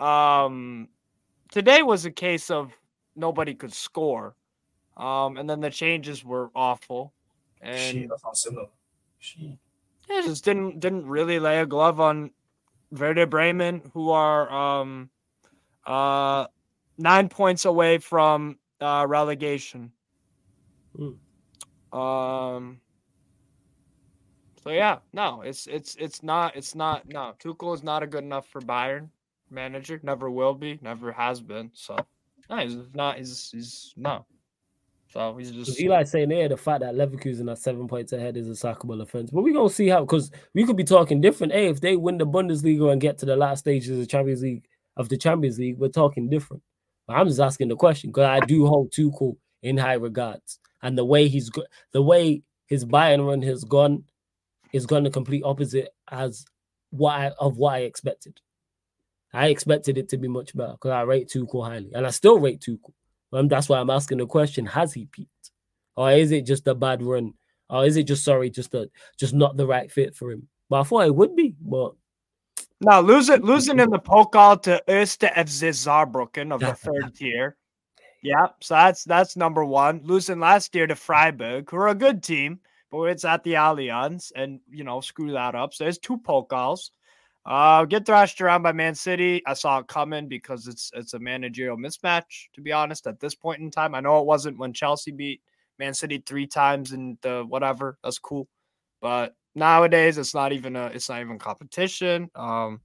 [0.00, 0.88] um,
[1.50, 2.72] today was a case of
[3.14, 4.34] nobody could score.
[4.96, 7.12] Um, and then the changes were awful.
[7.60, 7.80] And
[9.18, 9.58] she,
[10.08, 12.30] yeah, just didn't didn't really lay a glove on
[12.90, 15.10] Werder Bremen, who are um,
[15.86, 16.46] uh,
[16.96, 19.92] nine points away from uh, relegation.
[20.98, 21.16] Mm.
[21.96, 22.80] Um.
[24.64, 27.34] So yeah, no, it's it's it's not it's not no.
[27.38, 29.10] Tuchel is not a good enough for Bayern
[29.50, 30.00] manager.
[30.02, 30.78] Never will be.
[30.82, 31.70] Never has been.
[31.74, 31.96] So
[32.48, 33.18] no, he's not.
[33.18, 34.26] He's he's no.
[35.12, 38.48] So he's just Eli saying there the fact that Leverkusen are seven points ahead is
[38.48, 39.30] a sackable offense.
[39.30, 41.52] But we're gonna see how because we could be talking different.
[41.52, 44.42] Hey, if they win the Bundesliga and get to the last stages of the Champions
[44.42, 44.64] League
[44.96, 46.62] of the Champions League, we're talking different.
[47.06, 50.60] But I'm just asking the question because I do hold Tuchel in high regards.
[50.82, 51.50] And the way he's
[51.92, 54.04] the way his Bayern run has gone
[54.72, 56.44] is gone the complete opposite as
[56.90, 58.40] what I, of what I expected.
[59.32, 62.38] I expected it to be much better because I rate Tuchel highly, and I still
[62.38, 62.92] rate Tuchel.
[63.32, 65.50] Um, that's why I'm asking the question: Has he peaked,
[65.96, 67.34] or is it just a bad run,
[67.68, 70.48] or is it just sorry, just a just not the right fit for him?
[70.68, 71.92] But I thought it would be, but
[72.80, 77.56] now losing losing in the pokal to Erste FC Saarbrücken of the third tier.
[78.22, 80.00] Yeah, so that's that's number one.
[80.04, 84.32] Losing last year to Freiburg, who are a good team, but it's at the Allianz,
[84.34, 85.72] and you know screw that up.
[85.72, 86.90] So there's two pokals.
[87.46, 89.42] Uh, get thrashed around by Man City.
[89.46, 92.48] I saw it coming because it's it's a managerial mismatch.
[92.54, 95.40] To be honest, at this point in time, I know it wasn't when Chelsea beat
[95.78, 97.98] Man City three times in the whatever.
[98.04, 98.46] That's cool,
[99.00, 102.30] but nowadays it's not even a it's not even competition.
[102.34, 102.82] Um,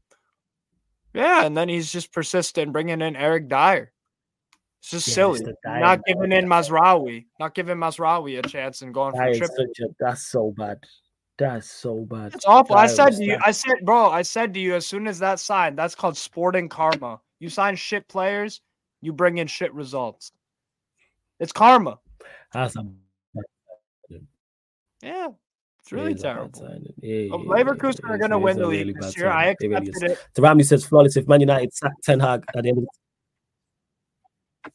[1.13, 3.91] yeah, and then he's just persistent bringing in Eric Dier.
[4.79, 5.41] It's just yeah, silly.
[5.65, 9.65] Not giving in Mazraoui, not giving Mazraoui a chance and going for triple.
[9.99, 10.77] That's so bad.
[11.37, 12.33] That's so bad.
[12.33, 12.75] It's awful.
[12.75, 15.19] That I said to you, I said, bro, I said to you as soon as
[15.19, 17.19] that signed, that's called sporting karma.
[17.39, 18.61] You sign shit players,
[19.01, 20.31] you bring in shit results.
[21.39, 21.99] It's karma.
[22.53, 22.85] That's a
[25.01, 25.27] yeah,
[25.81, 26.51] it's really it terrible.
[27.03, 29.29] Yeah, yeah, Leverkusen yeah, are going to win the league really this year.
[29.29, 30.27] I expected really it.
[30.33, 34.71] Tarami says flawless if Man United sack Ten Hag at the end of the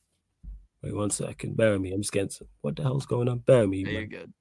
[0.83, 1.57] Wait one second.
[1.57, 1.93] Bear me.
[1.93, 2.31] I'm just getting.
[2.61, 3.39] What the hell's going on?
[3.39, 3.79] Bear me.
[3.79, 4.33] Yeah, you're good.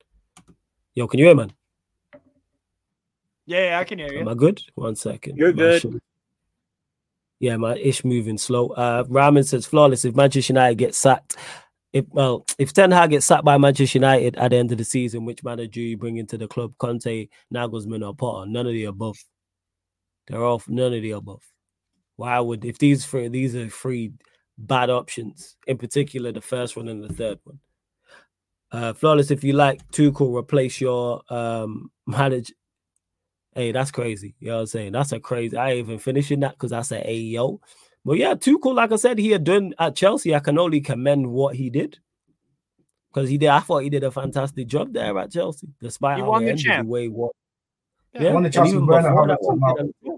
[0.94, 1.52] Yo, can you hear, man?
[3.50, 4.20] Yeah, yeah, I can hear you.
[4.20, 4.62] Am I good?
[4.76, 5.36] One second.
[5.36, 6.00] You're good.
[7.40, 8.68] Yeah, my ish moving slow.
[8.68, 10.06] Uh, Ramen says flawless.
[10.06, 11.36] If Manchester United get sacked,
[11.92, 14.84] if well, if Ten Hag gets sacked by Manchester United at the end of the
[14.84, 16.74] season, which manager do you bring into the club?
[16.78, 18.48] Conte, Nagelsmann, or Potter?
[18.48, 19.18] None of the above.
[20.28, 21.42] They're all none of the above.
[22.18, 24.12] Why would if these three these are three
[24.60, 27.60] bad options, in particular the first one and the third one?
[28.72, 29.32] Uh, flawless.
[29.32, 32.54] If you like Tuchel, replace your um manager.
[33.54, 34.36] Hey, that's crazy.
[34.40, 34.92] You know what I'm saying?
[34.92, 35.58] That's a crazy.
[35.58, 37.60] I ain't even finishing that because I said, hey yo.
[38.06, 40.34] But yeah, Tuchel, like I said, he had done at Chelsea.
[40.34, 42.00] I can only commend what he did
[43.14, 43.50] because he did.
[43.50, 46.46] I thought he did a fantastic job there at Chelsea, despite he how won the
[46.46, 46.88] the end of champ.
[46.88, 47.32] the way what.
[48.14, 49.94] Yeah, he won the Chelsea even Werner before that a one, timeout.
[50.02, 50.12] he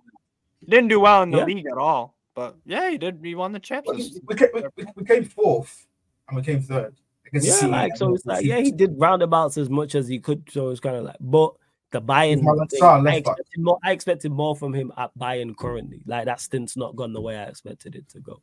[0.69, 1.45] Didn't do well in the Yeah.
[1.45, 3.19] league at all, but yeah, he did.
[3.23, 4.19] He won the Well, champions.
[4.25, 5.87] we, came, we, we came fourth
[6.27, 6.95] and we came third.
[7.33, 10.43] Yeah, like so it's like yeah, he did roundabouts as much as he could.
[10.51, 11.53] So it's kind of like, but
[11.91, 13.79] the Bayern, Mohamed thing, I expected more.
[13.83, 16.01] I expected more from him at Bayern currently.
[16.05, 18.41] Like that stint's not gone the way I expected it to go.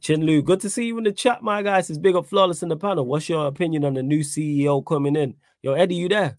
[0.00, 1.88] Chin Lu, good to see you in the chat, my guys.
[1.88, 3.06] It's big up flawless in the panel.
[3.06, 5.34] What's your opinion on the new CEO coming in?
[5.62, 6.38] Yo, Eddie, you there?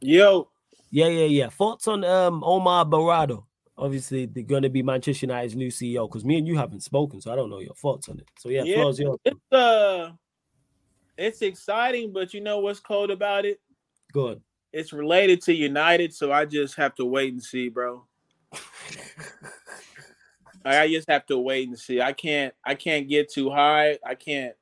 [0.00, 0.48] Yo,
[0.90, 1.48] Yeah, yeah, yeah.
[1.50, 3.44] Thoughts on um Omar Berrada?
[3.76, 7.20] Obviously, they're going to be Manchester United's new CEO because me and you haven't spoken,
[7.20, 8.28] so I don't know your thoughts on it.
[8.38, 8.76] So yeah, Yeah.
[8.76, 9.18] floor's yours.
[9.24, 10.10] it's uh,
[11.16, 13.60] it's exciting, but you know what's cold about it?
[14.12, 14.40] Good.
[14.72, 18.04] It's related to United, so I just have to wait and see, bro.
[20.64, 22.00] I just have to wait and see.
[22.00, 23.98] I can't I can't get too high.
[24.04, 24.54] I can't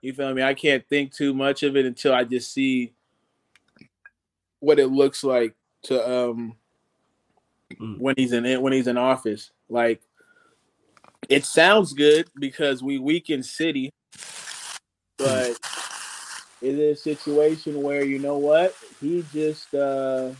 [0.00, 0.42] you feel me?
[0.42, 2.92] I can't think too much of it until I just see
[4.60, 6.56] what it looks like to um
[7.74, 7.98] Mm.
[7.98, 9.50] when he's in it when he's in office.
[9.68, 10.00] Like
[11.28, 13.90] it sounds good because we weaken City,
[15.18, 15.58] but
[16.60, 18.74] it is a situation where you know what?
[19.00, 20.30] He just uh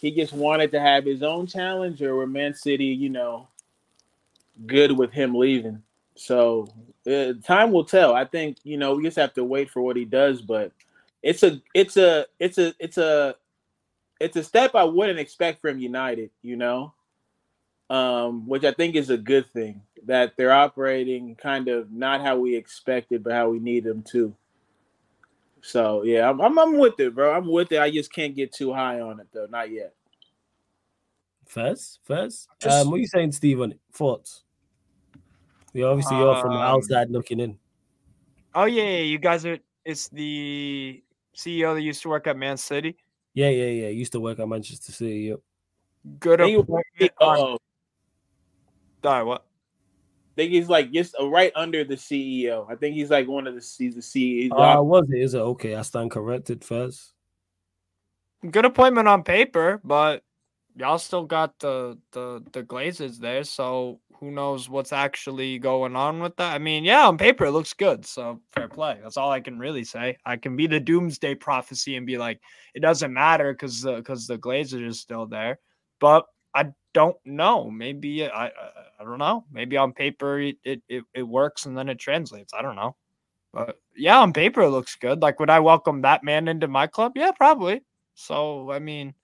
[0.00, 3.48] he just wanted to have his own challenge or were Man City, you know,
[4.66, 5.82] good with him leaving.
[6.14, 6.68] So
[7.06, 8.14] uh, time will tell.
[8.14, 10.72] I think you know we just have to wait for what he does, but
[11.22, 13.34] it's a it's a it's a it's a
[14.20, 16.92] it's a step I wouldn't expect from United, you know,
[17.88, 22.36] um, which I think is a good thing that they're operating kind of not how
[22.36, 24.34] we expected, but how we need them to.
[25.68, 27.30] So yeah, I'm, I'm I'm with it, bro.
[27.36, 27.78] I'm with it.
[27.78, 29.92] I just can't get too high on it though, not yet.
[31.44, 32.48] First, first.
[32.58, 33.60] Just- um, what are you saying, Steve?
[33.60, 33.80] On it?
[33.92, 34.44] Thoughts?
[35.74, 37.58] Yeah, obviously you're from the Um, outside looking in.
[38.54, 39.58] Oh yeah, yeah, you guys are.
[39.84, 41.02] It's the
[41.36, 42.96] CEO that used to work at Man City.
[43.34, 43.88] Yeah, yeah, yeah.
[43.88, 45.20] Used to work at Manchester City.
[45.20, 45.40] Yep.
[46.18, 47.12] Good Think, appointment.
[47.20, 47.58] uh-oh.
[49.02, 49.44] Sorry, what?
[50.38, 52.70] Think he's like just uh, right under the CEO.
[52.70, 54.52] I think he's like one of the he's the CEO.
[54.52, 55.20] Uh, was it?
[55.20, 55.74] Is it okay?
[55.74, 57.12] I stand corrected first.
[58.48, 60.22] Good appointment on paper, but
[60.76, 66.20] y'all still got the the the Glazers there, so who knows what's actually going on
[66.20, 66.54] with that?
[66.54, 69.00] I mean, yeah, on paper it looks good, so fair play.
[69.02, 70.18] That's all I can really say.
[70.24, 72.40] I can be the doomsday prophecy and be like,
[72.76, 75.58] it doesn't matter because because the Glazers are still there,
[75.98, 77.70] but I don't know.
[77.70, 78.50] Maybe uh, I I,
[79.00, 79.44] I don't know.
[79.52, 80.82] Maybe on paper it, it
[81.14, 82.52] it works and then it translates.
[82.54, 82.96] I don't know.
[83.52, 85.22] But yeah, on paper it looks good.
[85.22, 87.12] Like, would I welcome that man into my club?
[87.16, 87.82] Yeah, probably.
[88.14, 89.14] So, I mean,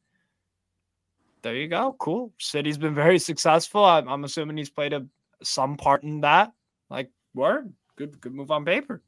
[1.43, 1.95] there you go.
[1.99, 2.33] Cool.
[2.39, 3.85] City's been very successful.
[3.85, 5.07] I'm, I'm assuming he's played a
[5.43, 6.53] some part in that.
[6.89, 7.73] Like, word.
[7.97, 9.03] Good, good move on paper.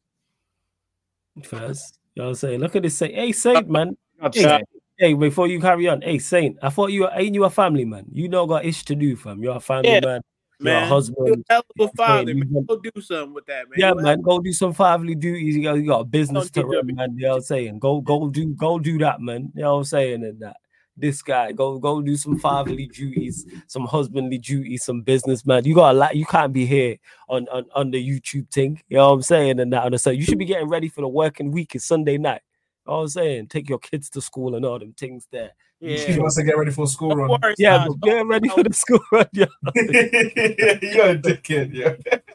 [1.43, 1.99] First.
[2.15, 2.61] You know what I'm saying?
[2.61, 2.97] Look at this.
[2.97, 3.97] Say, hey, Saint, man.
[4.21, 4.63] Upset.
[4.99, 7.85] Hey, before you carry on, hey, Saint, I thought you were, ain't you a family
[7.85, 8.07] man?
[8.13, 9.43] You know, got ish to do, fam.
[9.43, 10.21] You're a family Yeah, man.
[10.59, 11.27] You're a husband.
[11.27, 12.49] You're a hell of a father, man.
[12.51, 13.79] want- Go do something with that, man.
[13.79, 15.55] Yeah, Go man, go do some fatherly duties.
[15.55, 17.15] You got, you got a business to run, man.
[17.17, 17.79] You know what I'm saying?
[17.79, 19.53] Go, go do, go do that, man.
[19.55, 20.25] You know what I'm saying?
[20.25, 20.57] And that
[20.97, 25.67] this guy, go, go do some fatherly duties, some husbandly duties, some business, man.
[25.67, 26.17] You got a lot.
[26.17, 26.97] You can't be here
[27.29, 28.81] on on, on the YouTube thing.
[28.89, 29.61] You know what I'm saying?
[29.61, 31.75] And that, and so you should be getting ready for the working week.
[31.75, 32.41] It's Sunday night.
[32.87, 33.47] You know what I'm saying?
[33.49, 35.51] Take your kids to school and all them things there.
[35.81, 36.19] He Yeah.
[36.19, 37.29] wants to get ready for school run.
[37.31, 37.89] Don't worry, Yeah, Saj.
[37.89, 39.27] but get ready for the school run.
[39.33, 39.47] Yeah.
[39.75, 41.97] You're a dickhead, yeah.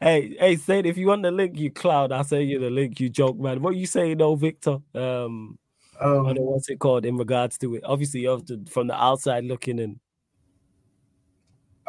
[0.00, 2.12] Hey, hey, Saint, if you want the link, you cloud.
[2.12, 3.60] I'll send you the link, you joke, man.
[3.60, 4.78] What you saying though, Victor?
[4.94, 5.58] Um,
[6.00, 7.82] I don't know Um, what's it called in regards to it.
[7.84, 9.98] Obviously, you have to from the outside looking in.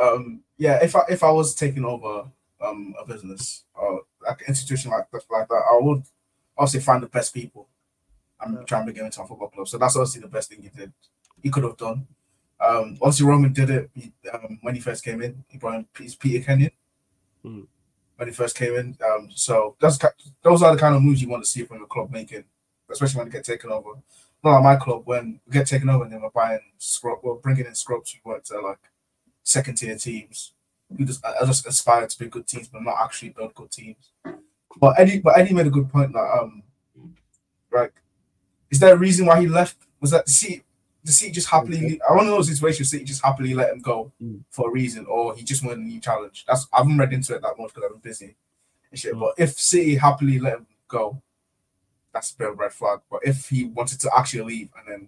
[0.01, 0.79] um, yeah.
[0.81, 2.31] If I if I was taking over
[2.62, 6.03] um a business or like an institution like that, like that, I would
[6.58, 7.67] obviously find the best people
[8.41, 9.67] and try and bring them into a football club.
[9.67, 10.91] So that's obviously the best thing he did.
[11.41, 12.08] He could have done.
[12.60, 15.43] Um, obviously Roman did it he, um, when he first came in.
[15.47, 16.71] He brought in Peter Kenyon
[17.43, 17.62] Hmm.
[18.17, 18.97] when he first came in.
[19.05, 19.97] Um, so that's
[20.41, 22.43] those are the kind of moves you want to see from the club making
[22.91, 23.91] especially when they get taken over.
[24.43, 27.36] Not like my club when we get taken over and then we're buying scrub, we're
[27.36, 28.79] bringing in scrubs who worked to like
[29.43, 30.53] second tier teams
[30.95, 34.12] who just I just aspire to be good teams, but not actually build good teams.
[34.80, 36.63] But Eddie, but Eddie made a good point that um,
[37.71, 37.93] like,
[38.69, 39.78] is there a reason why he left?
[39.99, 40.63] Was that the City?
[41.04, 41.99] The City just happily?
[42.08, 42.86] I want to know the situation.
[42.86, 44.41] City just happily let him go mm.
[44.49, 46.45] for a reason, or he just wanted a new challenge.
[46.47, 48.36] That's I haven't read into it that much because I've been busy
[48.91, 49.15] and shit.
[49.15, 49.19] Mm.
[49.19, 51.21] But if City happily let him go,
[52.13, 52.99] that's a bit of a red flag.
[53.10, 55.08] But if he wanted to actually leave and then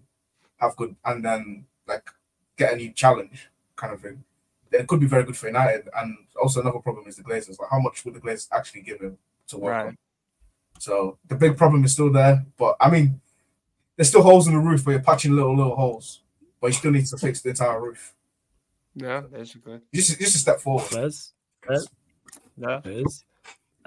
[0.58, 2.10] have good and then like
[2.58, 4.24] get a new challenge kind of thing,
[4.72, 5.90] it could be very good for United.
[5.96, 7.60] And also another problem is the Glazers.
[7.60, 9.88] Like how much would the Glazers actually give him to work right.
[9.88, 9.98] on?
[10.80, 12.46] So the big problem is still there.
[12.58, 13.22] But I mean,
[13.96, 16.22] there's still holes in the roof, but you're patching little little holes.
[16.60, 18.14] But you still need to fix the entire roof.
[18.96, 19.82] Yeah, that's good.
[19.94, 20.88] Just just a step forward.
[20.92, 21.34] Yes.
[21.70, 21.88] Yes.
[22.58, 22.82] Yeah.
[22.86, 23.24] Yes.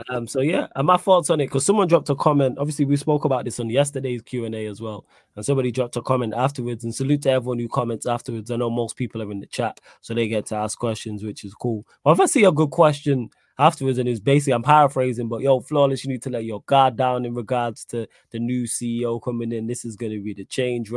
[0.08, 2.58] Um, so yeah, and my thoughts on it because someone dropped a comment.
[2.58, 5.96] Obviously, we spoke about this on yesterday's Q and A as well, and somebody dropped
[5.96, 6.84] a comment afterwards.
[6.84, 8.50] And salute to everyone who comments afterwards.
[8.50, 11.44] I know most people are in the chat, so they get to ask questions, which
[11.44, 11.86] is cool.
[12.02, 15.60] But if I see a good question afterwards, and it's basically I'm paraphrasing, but yo,
[15.60, 19.52] flawless, you need to let your guard down in regards to the new CEO coming
[19.52, 19.68] in.
[19.68, 20.90] This is going to be the change.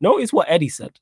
[0.00, 0.98] Notice what Eddie said.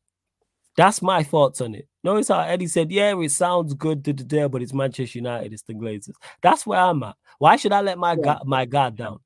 [0.77, 1.89] That's my thoughts on it.
[2.03, 5.53] Notice how Eddie said, yeah, it sounds good, to the deal, but it's Manchester United,
[5.53, 6.17] it's the Glazers.
[6.43, 7.17] That's where I'm at.
[7.39, 8.39] Why should I let my yeah.
[8.45, 9.21] my guard down?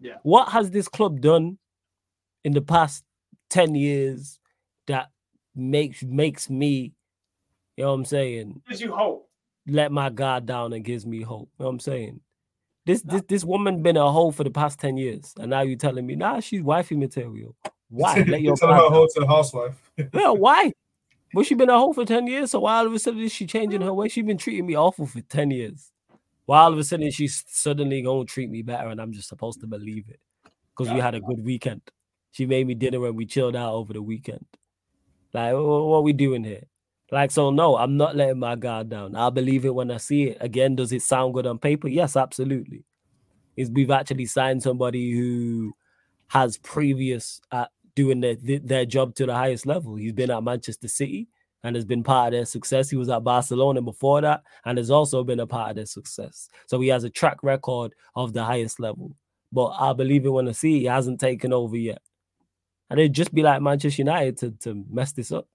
[0.00, 0.16] Yeah.
[0.22, 1.58] What has this club done
[2.44, 3.04] in the past
[3.50, 4.38] 10 years
[4.86, 5.10] that
[5.54, 6.92] makes makes me,
[7.76, 8.62] you know what I'm saying?
[8.68, 9.28] Gives you hope.
[9.66, 11.50] Let my guard down and gives me hope.
[11.58, 12.20] You know what I'm saying?
[12.86, 15.76] This this this woman been a hoe for the past 10 years, and now you're
[15.76, 17.54] telling me, nah, she's wifey material.
[17.90, 18.22] Why?
[18.26, 19.90] Let your tell her hoe to housewife.
[19.96, 20.72] yeah, why?
[21.34, 22.52] But she been a hoe for 10 years.
[22.52, 24.08] So why all of a sudden is she changing her way?
[24.08, 25.92] She been treating me awful for 10 years.
[26.46, 29.60] Why all of a sudden she's suddenly gonna treat me better and I'm just supposed
[29.60, 30.20] to believe it.
[30.76, 31.82] Because we had a good weekend.
[32.32, 34.44] She made me dinner and we chilled out over the weekend.
[35.32, 36.64] Like, what, what are we doing here?
[37.12, 39.16] Like, so no, I'm not letting my guard down.
[39.16, 40.38] I'll believe it when I see it.
[40.40, 41.88] Again, does it sound good on paper?
[41.88, 42.84] Yes, absolutely.
[43.56, 45.72] Is we've actually signed somebody who
[46.28, 49.96] has previous uh, doing their, their job to the highest level.
[49.96, 51.28] He's been at Manchester City
[51.62, 52.90] and has been part of their success.
[52.90, 56.48] He was at Barcelona before that and has also been a part of their success.
[56.66, 59.14] So he has a track record of the highest level.
[59.52, 62.00] But I believe it when I see he hasn't taken over yet.
[62.88, 65.46] And it'd just be like Manchester United to, to mess this up.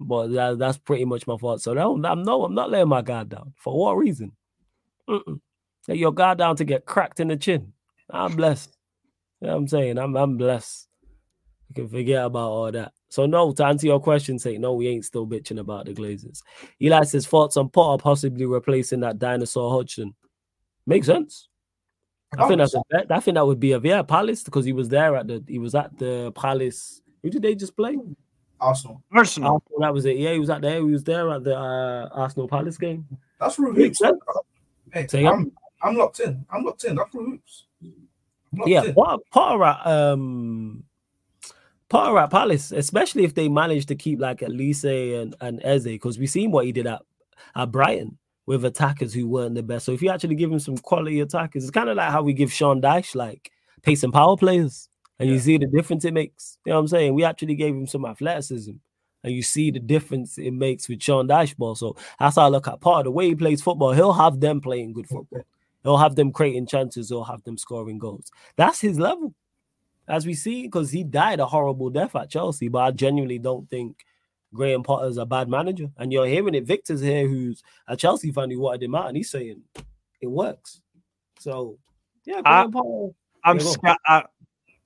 [0.00, 1.60] But that, that's pretty much my thought.
[1.60, 3.54] So no, I'm no, I'm not letting my guard down.
[3.56, 4.32] For what reason?
[5.08, 5.40] Mm-mm.
[5.88, 7.72] Let your guard down to get cracked in the chin.
[8.10, 8.76] I'm blessed.
[9.40, 9.98] You know what I'm saying?
[9.98, 10.88] I'm I'm blessed.
[11.74, 12.92] You can forget about all that.
[13.08, 16.42] So no, to answer your question, say no, we ain't still bitching about the Glazers.
[16.80, 20.14] Eli says thoughts on Potter possibly replacing that dinosaur Hodgson.
[20.86, 21.48] Makes sense.
[22.38, 23.06] I think that's a bet.
[23.10, 25.58] I think that would be a yeah Palace because he was there at the he
[25.58, 27.00] was at the Palace.
[27.22, 27.96] Who did they just play?
[28.60, 29.02] Arsenal.
[29.12, 29.54] Arsenal.
[29.54, 29.80] Arsenal.
[29.80, 30.16] That was it.
[30.16, 30.78] Yeah, he was at there.
[30.78, 33.06] He was there at the uh, Arsenal Palace game.
[33.40, 34.00] That's for hoops.
[34.92, 36.44] Hey, I'm, I'm locked in.
[36.50, 36.96] I'm locked in.
[36.96, 37.66] That's for hoops.
[38.66, 38.92] Yeah, in.
[38.92, 40.93] what Potter at um Potter at
[41.94, 46.50] Palace, especially if they manage to keep like Olise and, and Eze, because we've seen
[46.50, 47.02] what he did at,
[47.54, 49.86] at Brighton with attackers who weren't the best.
[49.86, 52.32] So if you actually give him some quality attackers, it's kind of like how we
[52.32, 53.50] give Sean Dyche like
[53.82, 54.88] pace and power players.
[55.18, 55.34] And yeah.
[55.34, 56.58] you see the difference it makes.
[56.66, 57.14] You know what I'm saying?
[57.14, 58.72] We actually gave him some athleticism.
[59.22, 61.76] And you see the difference it makes with Sean Dyche ball.
[61.76, 63.00] So that's how I look at part.
[63.00, 65.44] Of the way he plays football, he'll have them playing good football.
[65.82, 68.30] He'll have them creating chances, he'll have them scoring goals.
[68.56, 69.34] That's his level
[70.08, 72.68] as we see, because he died a horrible death at Chelsea.
[72.68, 74.04] But I genuinely don't think
[74.52, 75.90] Graham Potter is a bad manager.
[75.96, 76.64] And you're hearing it.
[76.64, 79.62] Victor's here, who's a Chelsea fan who wanted him out, and he's saying
[80.20, 80.80] it works.
[81.38, 81.78] So
[82.24, 83.14] yeah, Graham I, Potter.
[83.44, 84.22] I'm yeah, uh,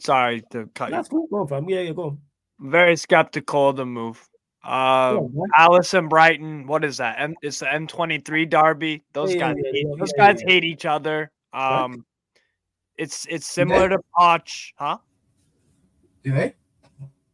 [0.01, 1.29] sorry to cut That's you.
[1.31, 1.47] cool.
[1.47, 1.69] Fam.
[1.69, 2.19] Yeah, yeah, go on.
[2.61, 4.29] Very skeptical of the move.
[4.65, 7.17] Uh, yeah, Allison Brighton, what is that?
[7.19, 9.05] M- it's the M23 derby.
[9.13, 11.31] Those yeah, guys, hate, those guys hate each other.
[11.53, 12.05] Um,
[12.97, 14.99] it's it's similar to Poch, huh?
[16.25, 16.55] Do they?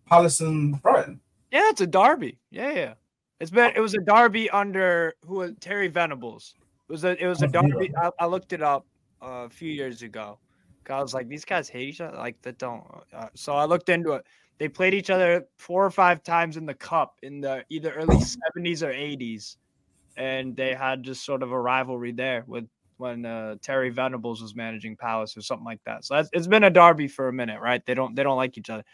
[0.09, 1.21] Palace and Brighton.
[1.51, 2.39] Yeah, it's a derby.
[2.51, 2.95] Yeah, yeah.
[3.41, 6.55] It's been it was a derby under who was Terry Venables.
[6.89, 7.93] It was a it was a derby.
[7.97, 8.87] I, I looked it up
[9.23, 10.39] uh, a few years ago.
[10.89, 12.17] I was like, these guys hate each other.
[12.17, 12.85] Like that don't.
[13.13, 14.27] Uh, so I looked into it.
[14.59, 18.21] They played each other four or five times in the cup in the either early
[18.21, 19.57] seventies or eighties,
[20.17, 22.67] and they had just sort of a rivalry there with
[22.97, 26.05] when uh, Terry Venables was managing Palace or something like that.
[26.05, 27.85] So it's been a derby for a minute, right?
[27.85, 28.85] They don't they don't like each other.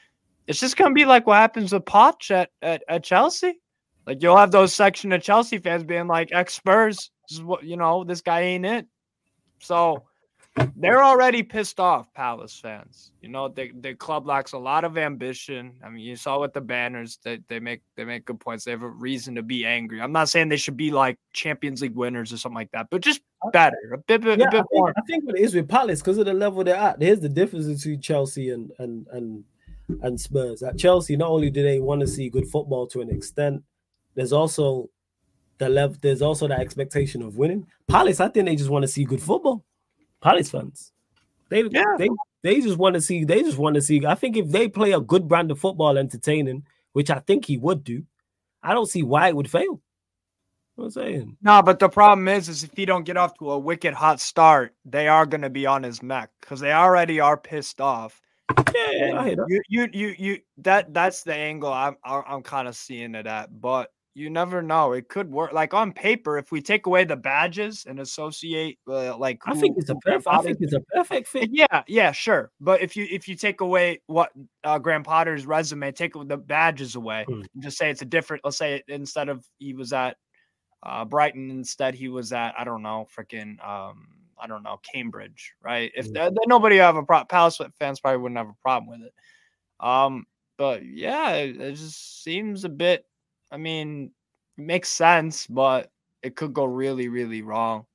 [0.46, 3.60] It's just gonna be like what happens with Poch at, at, at Chelsea.
[4.06, 7.10] Like you'll have those section of Chelsea fans being like, "Ex Spurs,
[7.42, 8.04] what you know.
[8.04, 8.86] This guy ain't it."
[9.60, 10.04] So
[10.76, 13.12] they're already pissed off, Palace fans.
[13.20, 15.74] You know, the the club lacks a lot of ambition.
[15.84, 18.64] I mean, you saw with the banners that they, they make they make good points.
[18.64, 20.00] They have a reason to be angry.
[20.00, 23.00] I'm not saying they should be like Champions League winners or something like that, but
[23.02, 23.20] just
[23.52, 24.92] better, a bit, yeah, a bit I think, more.
[24.96, 27.00] I think what it is with Palace because of the level they're at.
[27.00, 29.44] Here's the difference between Chelsea and and and
[30.02, 30.62] and Spurs.
[30.62, 33.62] At Chelsea, not only do they want to see good football to an extent,
[34.14, 34.90] there's also
[35.58, 35.96] the level.
[36.00, 37.66] There's also that expectation of winning.
[37.88, 39.64] Palace, I think they just want to see good football.
[40.20, 40.92] Palace fans,
[41.48, 41.96] they yeah.
[41.98, 42.08] they
[42.42, 43.24] they just want to see.
[43.24, 44.04] They just want to see.
[44.04, 47.56] I think if they play a good brand of football, entertaining, which I think he
[47.56, 48.04] would do,
[48.62, 49.80] I don't see why it would fail.
[50.80, 51.36] I'm saying.
[51.42, 54.20] No, but the problem is, is if he don't get off to a wicked hot
[54.20, 58.20] start, they are going to be on his neck because they already are pissed off.
[58.74, 63.26] Yeah, you, you, you, you, that that's the angle I'm, I'm kind of seeing it
[63.26, 63.60] at.
[63.60, 64.92] But you never know.
[64.92, 65.52] It could work.
[65.52, 69.54] Like on paper, if we take away the badges and associate, uh, like who, I
[69.54, 70.26] think it's a perfect.
[70.28, 71.50] I think it's a perfect fit.
[71.52, 72.50] Yeah, yeah, sure.
[72.60, 74.30] But if you if you take away what
[74.64, 77.42] uh, Graham Potter's resume, take the badges away, hmm.
[77.60, 78.44] just say it's a different.
[78.44, 80.16] Let's say instead of he was at
[80.82, 84.08] uh, Brighton, instead he was at I don't know, freaking um,
[84.40, 85.92] I don't know, Cambridge, right?
[85.94, 86.34] If mm.
[86.46, 89.14] nobody have a problem, Palace fans probably wouldn't have a problem with it.
[89.86, 90.26] Um,
[90.56, 93.06] but yeah, it, it just seems a bit.
[93.50, 94.12] I mean,
[94.58, 95.90] it makes sense, but
[96.22, 97.86] it could go really, really wrong.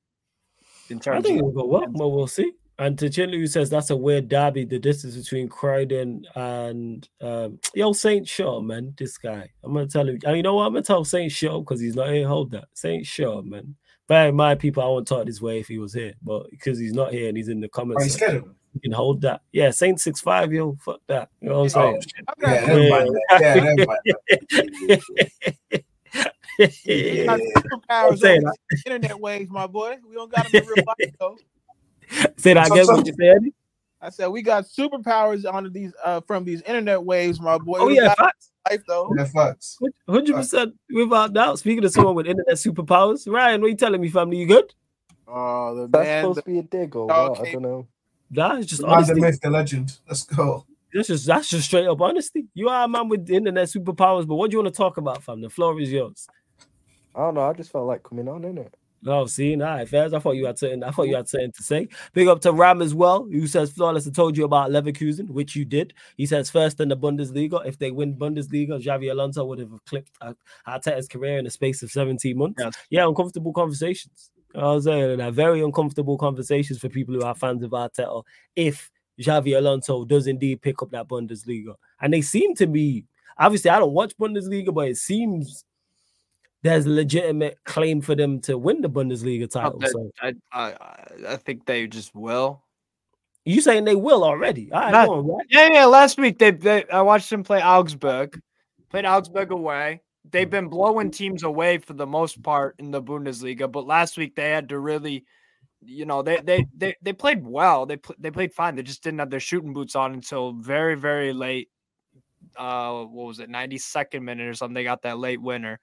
[0.88, 2.52] In terms, I think it'll go well, but we'll see.
[2.78, 7.58] And to Chinlu who says that's a weird derby, the distance between Croydon and um,
[7.74, 8.94] yo Saint Shaw, man.
[8.98, 10.18] This guy, I'm gonna tell him.
[10.26, 10.66] You know what?
[10.66, 12.28] I'm gonna tell Saint Shaw because he's not here.
[12.28, 13.76] Hold that, Saint Shaw, man.
[14.08, 16.78] Bear in mind, people, I won't talk this way if he was here, but because
[16.78, 19.40] he's not here and he's in the comments, oh, section, you can hold that.
[19.52, 21.30] Yeah, Saint six five, yo, fuck that.
[21.40, 22.02] You know what I'm oh, saying?
[22.28, 24.96] Oh, yeah, yeah, yeah,
[26.58, 27.36] yeah.
[27.56, 28.42] superpowers saying
[28.84, 29.96] internet waves, my boy.
[30.06, 31.36] We don't got them in real life though.
[32.36, 32.86] Say that again.
[32.86, 33.52] What you said?
[34.00, 37.78] I said we got superpowers on these uh from these internet waves, my boy.
[37.78, 38.52] Oh yeah, facts.
[38.70, 39.12] Life though.
[39.16, 39.78] Yeah, facts.
[40.08, 41.58] Hundred percent without doubt.
[41.58, 44.38] Speaking of someone with internet superpowers, Ryan, what are you telling me, family?
[44.38, 44.74] You good?
[45.26, 47.40] Oh, the That's man, supposed the, to be a dig or what?
[47.40, 47.88] I don't know.
[48.30, 49.14] That's just honesty.
[49.14, 49.98] the myth, the legend.
[50.06, 50.66] Let's go.
[50.92, 52.46] That's just that's just straight up honesty.
[52.54, 55.22] You are a man with internet superpowers, but what do you want to talk about,
[55.22, 55.40] fam?
[55.40, 56.26] The floor is yours.
[57.14, 57.48] I don't know.
[57.48, 58.72] I just felt like coming on, innit?
[59.04, 60.14] Oh, see, nah, Faz.
[60.14, 60.82] I thought you had something.
[60.82, 61.88] I thought you had something to say.
[62.12, 64.06] Big up to Ram as well, who says flawless.
[64.06, 65.92] I told you about Leverkusen, which you did.
[66.16, 67.64] He says first in the Bundesliga.
[67.66, 70.12] If they win Bundesliga, Xabi Alonso would have clipped
[70.66, 72.62] Arteta's career in the space of 17 months.
[72.62, 72.74] Yes.
[72.90, 74.30] Yeah, uncomfortable conversations.
[74.54, 78.22] I was saying that very uncomfortable conversations for people who are fans of Arteta.
[78.54, 78.90] If
[79.20, 83.04] Xabi Alonso does indeed pick up that Bundesliga, and they seem to be.
[83.38, 85.62] Obviously, I don't watch Bundesliga, but it seems
[86.66, 89.80] there's a legitimate claim for them to win the Bundesliga title.
[89.82, 90.10] I, so.
[90.20, 90.74] I, I,
[91.28, 92.62] I think they just will.
[93.44, 94.68] You saying they will already?
[94.72, 95.46] Right, Not, on, right?
[95.48, 95.84] Yeah, yeah.
[95.84, 98.40] Last week they, they I watched them play Augsburg,
[98.90, 100.02] played Augsburg away.
[100.28, 104.34] They've been blowing teams away for the most part in the Bundesliga, but last week
[104.34, 105.24] they had to really,
[105.80, 107.86] you know, they they they, they played well.
[107.86, 108.74] They they played fine.
[108.74, 111.68] They just didn't have their shooting boots on until very very late.
[112.56, 113.48] Uh, what was it?
[113.48, 114.74] Ninety second minute or something.
[114.74, 115.78] They got that late winner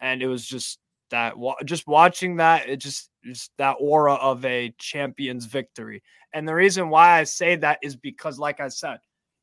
[0.00, 0.78] and it was just
[1.10, 1.34] that
[1.64, 6.02] just watching that it just just that aura of a champion's victory.
[6.32, 8.98] And the reason why i say that is because like i said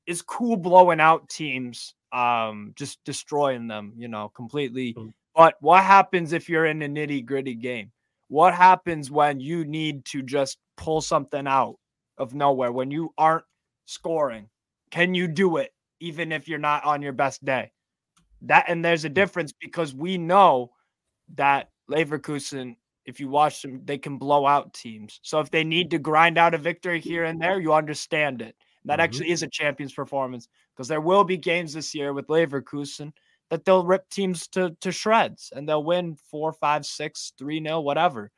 [0.06, 4.94] it's cool blowing out teams um just destroying them you know completely.
[4.94, 5.10] Mm-hmm.
[5.36, 7.92] but what happens if you're in a nitty gritty game?
[8.30, 11.76] What happens when you need to just pull something out
[12.18, 13.46] of nowhere when you aren't
[13.86, 14.50] scoring?
[14.92, 17.72] Can you do it even if you're not on your best day
[18.44, 19.14] that and there's a mm.
[19.14, 20.72] difference because we know
[21.36, 22.76] that Leverkusen,
[23.06, 25.20] if you watch them, they can blow out teams.
[25.24, 28.56] So if they need to grind out a victory here and there, you understand it.
[28.86, 29.02] That mm-hmm.
[29.02, 33.12] actually is a champion's performance because there will be games this year with Leverkusen
[33.50, 37.84] that they'll rip teams to, to shreds and they'll win four, five, six, three nil,
[37.84, 38.32] whatever.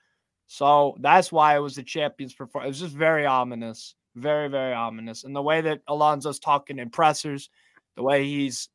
[0.47, 2.67] So that's why it was the champions performance.
[2.67, 5.23] It was just very ominous, very, very ominous.
[5.23, 7.49] And the way that Alonso's talking in pressers,
[7.95, 8.69] the way he's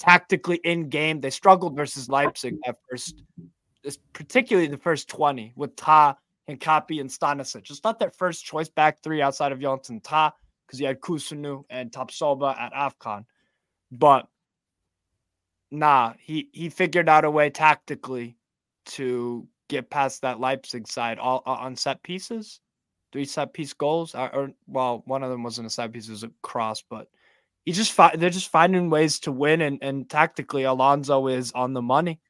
[0.00, 1.20] tactically in game.
[1.20, 3.22] They struggled versus Leipzig at first,
[4.12, 6.14] particularly the first 20 with Tah
[6.48, 7.70] and Kapi and Stanisic.
[7.70, 10.32] It's not their first choice back three outside of Jonathan Tah
[10.66, 13.24] because you had Kossounou and Tapsoba at AFCON.
[13.92, 14.26] But
[15.70, 18.36] nah, he, he figured out a way tactically
[18.86, 22.60] to get past that Leipzig side all, all on set pieces.
[23.12, 26.12] Three set piece goals, or, or well, one of them wasn't a set piece; it
[26.12, 26.80] was a cross.
[26.88, 27.08] But
[27.64, 31.72] you just fi- they're just finding ways to win and, and tactically Alonso is on
[31.72, 32.20] the money.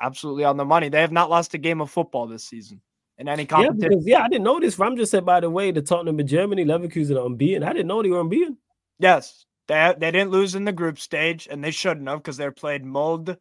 [0.00, 0.88] Absolutely on the money.
[0.88, 2.80] They have not lost a game of football this season.
[3.18, 3.80] in any competition.
[3.80, 4.78] Yeah, because, yeah, I didn't know this.
[4.78, 7.62] I'm just said by the way, the Tottenham in Germany, Leverkusen are unbeaten.
[7.62, 8.58] I didn't know they were unbeaten.
[8.98, 12.50] Yes, they they didn't lose in the group stage, and they shouldn't have because they
[12.50, 13.38] played Molde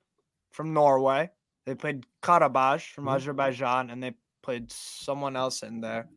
[0.52, 1.30] from Norway.
[1.66, 3.16] They played Karabakh from mm-hmm.
[3.16, 4.14] Azerbaijan, and they
[4.44, 6.08] played someone else in there.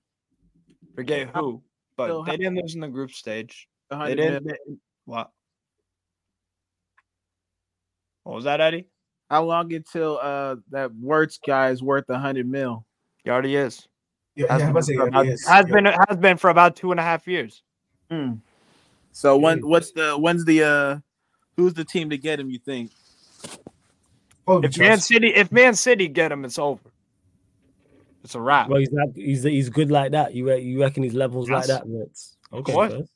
[0.95, 1.63] Forget who,
[1.97, 3.69] but they didn't lose in the group stage.
[3.91, 4.47] They didn't.
[4.47, 4.57] They,
[5.09, 5.31] what?
[8.25, 8.89] What was that, Eddie?
[9.31, 12.85] How long until uh that Wirtz guy is worth a hundred mil?
[13.25, 13.89] He already is.
[14.37, 15.63] Yeah, has, yeah, been, about, has yeah.
[15.63, 17.63] been has been for about two and a half years.
[18.11, 18.35] Hmm.
[19.13, 20.99] So when what's the when's the uh
[21.57, 22.51] who's the team to get him?
[22.51, 22.91] You think?
[24.47, 26.81] Oh, if Man City if Man City get him, it's over.
[28.25, 28.69] It's a wrap.
[28.69, 29.09] Well, he's not.
[29.15, 30.35] He's he's good like that.
[30.35, 31.67] You you reckon he's levels yes.
[31.67, 31.91] like that?
[31.91, 33.07] That's okay.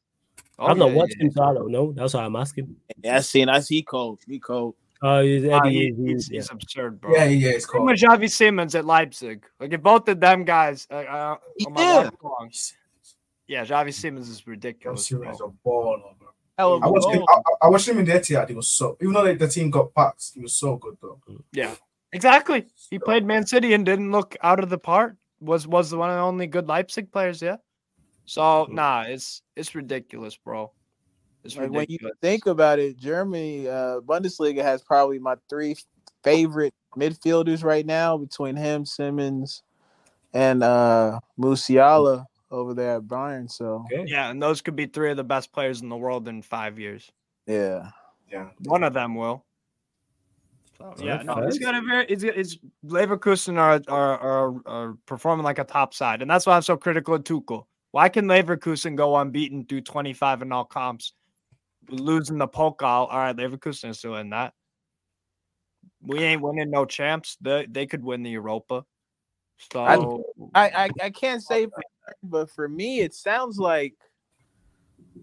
[0.57, 0.69] What?
[0.69, 1.31] Oh, I'm not watching, yeah.
[1.35, 1.93] so I don't know.
[1.93, 2.77] That's why I'm asking.
[3.03, 3.49] Yeah, I seen.
[3.49, 4.21] I see cold.
[4.27, 4.75] He cold.
[5.05, 6.55] Oh, he's, Eddie, he, he's, he's, yeah.
[6.55, 7.13] absurd, bro.
[7.13, 7.85] Yeah, yeah, it's cool.
[7.87, 9.45] Xavi Simons at Leipzig.
[9.59, 12.11] Like if both of them guys, uh, uh, yeah.
[13.49, 15.09] yeah, Xavi Simons is ridiculous.
[15.09, 16.29] Simons a baller, bro.
[16.59, 18.49] I watched, him, I, I, watched him in the Etihad.
[18.49, 21.19] He was so even though the team got packed, he was so good though.
[21.53, 21.75] Yeah,
[22.13, 22.67] exactly.
[22.91, 25.17] He played Man City and didn't look out of the part.
[25.41, 27.43] Was was the one and only good Leipzig players.
[27.43, 27.57] Yeah.
[28.33, 30.73] So nah, it's it's ridiculous, bro.
[31.45, 35.77] It's like when you think about it, Germany uh, Bundesliga has probably my three
[36.25, 39.63] favorite midfielders right now between him, Simons,
[40.33, 43.51] and uh, Musiala over there at Bayern.
[43.51, 44.05] So okay.
[44.07, 46.79] yeah, and those could be three of the best players in the world in five
[46.79, 47.13] years.
[47.47, 47.91] Yeah,
[48.31, 49.45] yeah, one of them will.
[50.79, 52.07] So, yeah, no, he's got a very.
[52.07, 56.57] It's, it's Leverkusen are, are are are performing like a top side, and that's why
[56.57, 57.67] I'm so critical of Tuchel.
[57.93, 61.13] Why can Leverkusen go unbeaten through 25 in all comps
[61.89, 63.09] losing the Pokal.
[63.11, 64.55] All right, Leverkusen is still in that.
[66.01, 67.37] We ain't winning no champs.
[67.41, 68.85] They they could win the Europa.
[69.73, 70.25] So
[70.55, 71.83] I I, I can't say, for,
[72.23, 73.95] but for me, it sounds like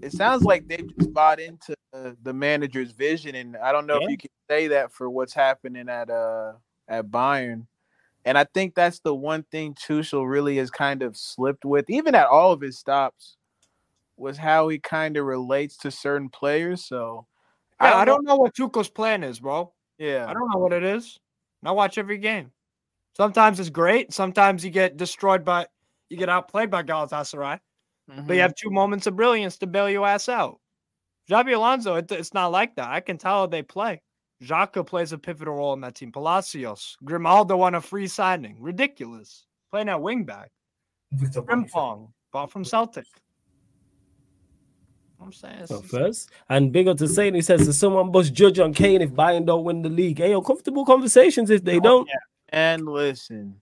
[0.01, 4.05] it sounds like they've just bought into the manager's vision, and I don't know yeah.
[4.05, 6.53] if you can say that for what's happening at uh
[6.87, 7.65] at Bayern.
[8.25, 12.15] And I think that's the one thing Tuchel really has kind of slipped with, even
[12.15, 13.37] at all of his stops
[14.17, 16.83] was how he kind of relates to certain players.
[16.83, 17.25] So
[17.81, 18.35] yeah, I don't, I don't know.
[18.35, 19.71] what Tuchel's plan is, bro.
[19.97, 21.19] Yeah, I don't know what it is.
[21.63, 22.51] I watch every game.
[23.15, 24.13] Sometimes it's great.
[24.13, 25.67] Sometimes you get destroyed by,
[26.09, 27.59] you get outplayed by Galatasaray.
[28.09, 28.27] Mm-hmm.
[28.27, 30.59] But you have two moments of brilliance to bail your ass out.
[31.29, 32.89] Xabi Alonso, it, it's not like that.
[32.89, 34.01] I can tell how they play.
[34.43, 36.11] Xhaka plays a pivotal role in that team.
[36.11, 38.57] Palacios, Grimaldo on a free signing.
[38.59, 39.45] Ridiculous.
[39.69, 40.47] Playing at wingback.
[41.15, 43.05] Frimpong, bought from Celtic.
[45.21, 45.67] I'm saying.
[45.67, 49.01] So first, and big up to Saint, he says, that someone must judge on Kane
[49.01, 50.19] if Bayern don't win the league.
[50.19, 52.07] Hey, comfortable conversations if they oh, don't.
[52.07, 52.15] Yeah.
[52.49, 53.55] And listen,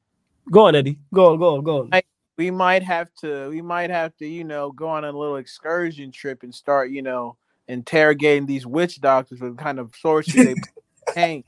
[0.51, 0.99] go on, Eddie.
[1.13, 1.89] Go on, go on, go on.
[1.91, 2.03] I,
[2.37, 6.11] we might have to, we might have to, you know, go on a little excursion
[6.11, 7.37] trip and start, you know,
[7.67, 10.55] interrogating these witch doctors with kind of sources they
[11.13, 11.43] Kane.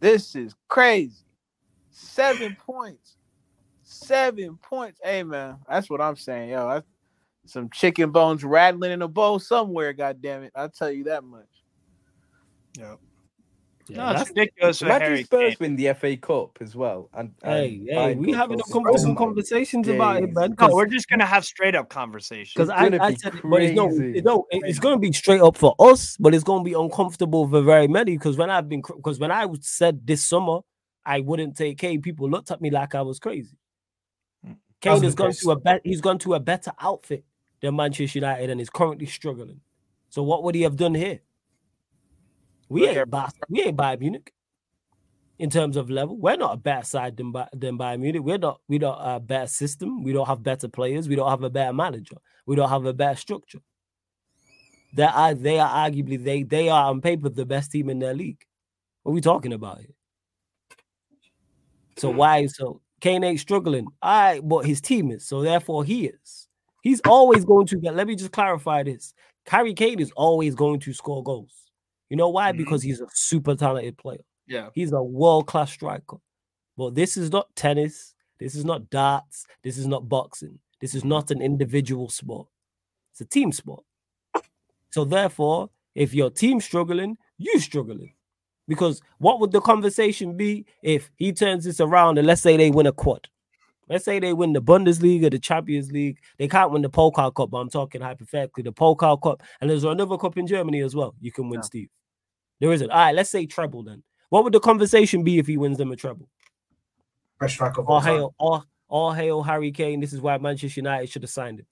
[0.00, 1.24] This is crazy.
[1.90, 3.16] Seven points.
[3.82, 5.00] Seven points.
[5.02, 6.50] Hey man, that's what I'm saying.
[6.50, 6.86] Yo, that's
[7.46, 9.92] some chicken bones rattling in a bowl somewhere.
[9.92, 10.52] God damn it!
[10.54, 11.48] I'll tell you that much.
[12.78, 12.98] Yep.
[13.88, 14.82] Yeah, no, it's ridiculous.
[14.82, 17.08] Imagine Spurs win the FA Cup as well.
[17.12, 18.60] And, and hey, hey, we having
[18.96, 20.54] some conversations yeah, about it, man.
[20.60, 22.52] No, we're just gonna have straight up conversations.
[22.54, 25.56] Because I, I said, it, but it's no, it, no, it's gonna be straight up
[25.56, 28.16] for us, but it's gonna be uncomfortable for very many.
[28.16, 30.60] Because when I've been, because when I said this summer
[31.04, 33.56] I wouldn't take K, people looked at me like I was crazy.
[34.44, 34.52] Hmm.
[34.80, 35.80] Kane has gone to a bet.
[35.84, 37.24] He's gone to a better outfit
[37.60, 39.60] than Manchester United and is currently struggling.
[40.08, 41.20] So what would he have done here?
[42.70, 44.32] We ain't Bayern, we ain't Bayern Munich
[45.40, 46.16] in terms of level.
[46.16, 48.22] We're not a better side than than Bayern Munich.
[48.22, 50.04] We're not we don't a better system.
[50.04, 51.08] We don't have better players.
[51.08, 52.16] We don't have a better manager.
[52.46, 53.58] We don't have a better structure.
[54.94, 58.14] They are they are arguably they they are on paper the best team in their
[58.14, 58.44] league.
[59.02, 59.94] What are we talking about here?
[61.96, 63.86] So why so Kane ain't struggling?
[64.00, 66.46] All right, but his team is, so therefore he is.
[66.82, 67.96] He's always going to get.
[67.96, 69.12] Let me just clarify this.
[69.46, 71.59] Harry Kane is always going to score goals.
[72.10, 72.50] You know why?
[72.50, 72.58] Mm-hmm.
[72.58, 74.24] Because he's a super talented player.
[74.46, 74.68] Yeah.
[74.74, 76.18] He's a world class striker.
[76.76, 78.14] But this is not tennis.
[78.38, 79.46] This is not darts.
[79.62, 80.58] This is not boxing.
[80.80, 82.48] This is not an individual sport.
[83.12, 83.84] It's a team sport.
[84.90, 88.14] So therefore, if your team's struggling, you struggling.
[88.66, 92.70] Because what would the conversation be if he turns this around and let's say they
[92.70, 93.28] win a quad?
[93.88, 96.18] Let's say they win the Bundesliga, the Champions League.
[96.38, 99.42] They can't win the Pokal Cup, but I'm talking hypothetically the Pokal Cup.
[99.60, 101.14] And there's another cup in Germany as well.
[101.20, 101.64] You can win, yeah.
[101.64, 101.88] Steve.
[102.60, 102.90] There isn't.
[102.90, 104.02] All right, let's say treble then.
[104.28, 106.28] What would the conversation be if he wins them a treble?
[107.40, 110.00] best striker of all all hail, all, all hail Harry Kane.
[110.00, 111.66] This is why Manchester United should have signed him.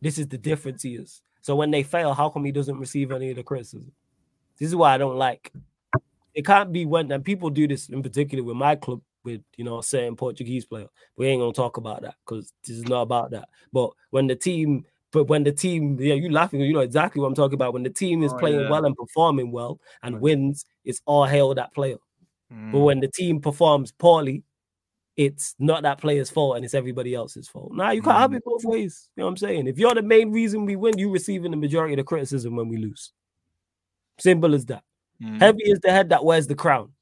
[0.00, 1.22] This is the difference he is.
[1.40, 3.90] So when they fail, how come he doesn't receive any of the criticism?
[4.58, 5.52] This is why I don't like.
[6.34, 9.64] It can't be when and people do this in particular with my club with you
[9.64, 10.88] know a certain Portuguese player.
[11.16, 13.48] We ain't gonna talk about that because this is not about that.
[13.72, 17.28] But when the team, but when the team, yeah, you laughing, you know exactly what
[17.28, 17.72] I'm talking about.
[17.72, 18.70] When the team is Oh, playing yeah.
[18.70, 21.96] well and performing well and wins, it's all hail that player.
[22.72, 24.42] But when the team performs poorly,
[25.16, 27.72] it's not that player's fault and it's everybody else's fault.
[27.72, 29.10] Now you can't have it both ways.
[29.16, 29.66] You know what I'm saying?
[29.66, 32.68] If you're the main reason we win, you're receiving the majority of the criticism when
[32.68, 33.12] we lose.
[34.18, 34.84] Simple as that.
[35.22, 35.38] Mhm.
[35.40, 36.92] Heavy is the head that wears the crown.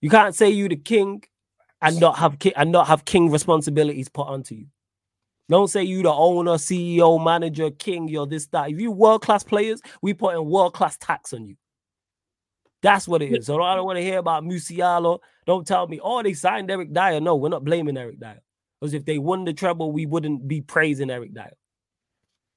[0.00, 1.22] You can't say you the king
[1.82, 4.66] and not have ki- and not have king responsibilities put onto you.
[5.50, 8.70] Don't say you the owner, CEO, manager, king, you're this, that.
[8.70, 11.56] If you world class players, we put in world class tax on you.
[12.82, 13.46] That's what it is.
[13.46, 15.18] So I don't want to hear about Musiala.
[15.46, 17.20] Don't tell me, oh, they signed Eric Dier.
[17.20, 18.40] No, we're not blaming Eric Dier.
[18.80, 21.52] Because if they won the treble, we wouldn't be praising Eric Dier.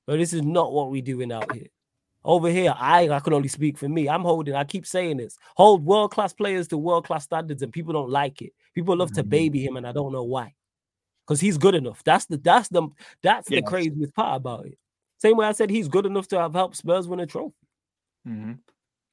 [0.06, 1.68] But this is not what we're doing out here.
[2.24, 4.08] Over here, I I can only speak for me.
[4.08, 5.36] I'm holding, I keep saying this.
[5.58, 8.54] Hold world-class players to world-class standards, and people don't like it.
[8.76, 9.30] People love to mm-hmm.
[9.30, 10.54] baby him, and I don't know why.
[11.26, 12.04] Because he's good enough.
[12.04, 12.88] That's the that's the
[13.22, 14.78] that's the craziest part about it.
[15.20, 17.56] Same way I said he's good enough to have helped Spurs win a trophy.
[18.28, 18.60] Mhm.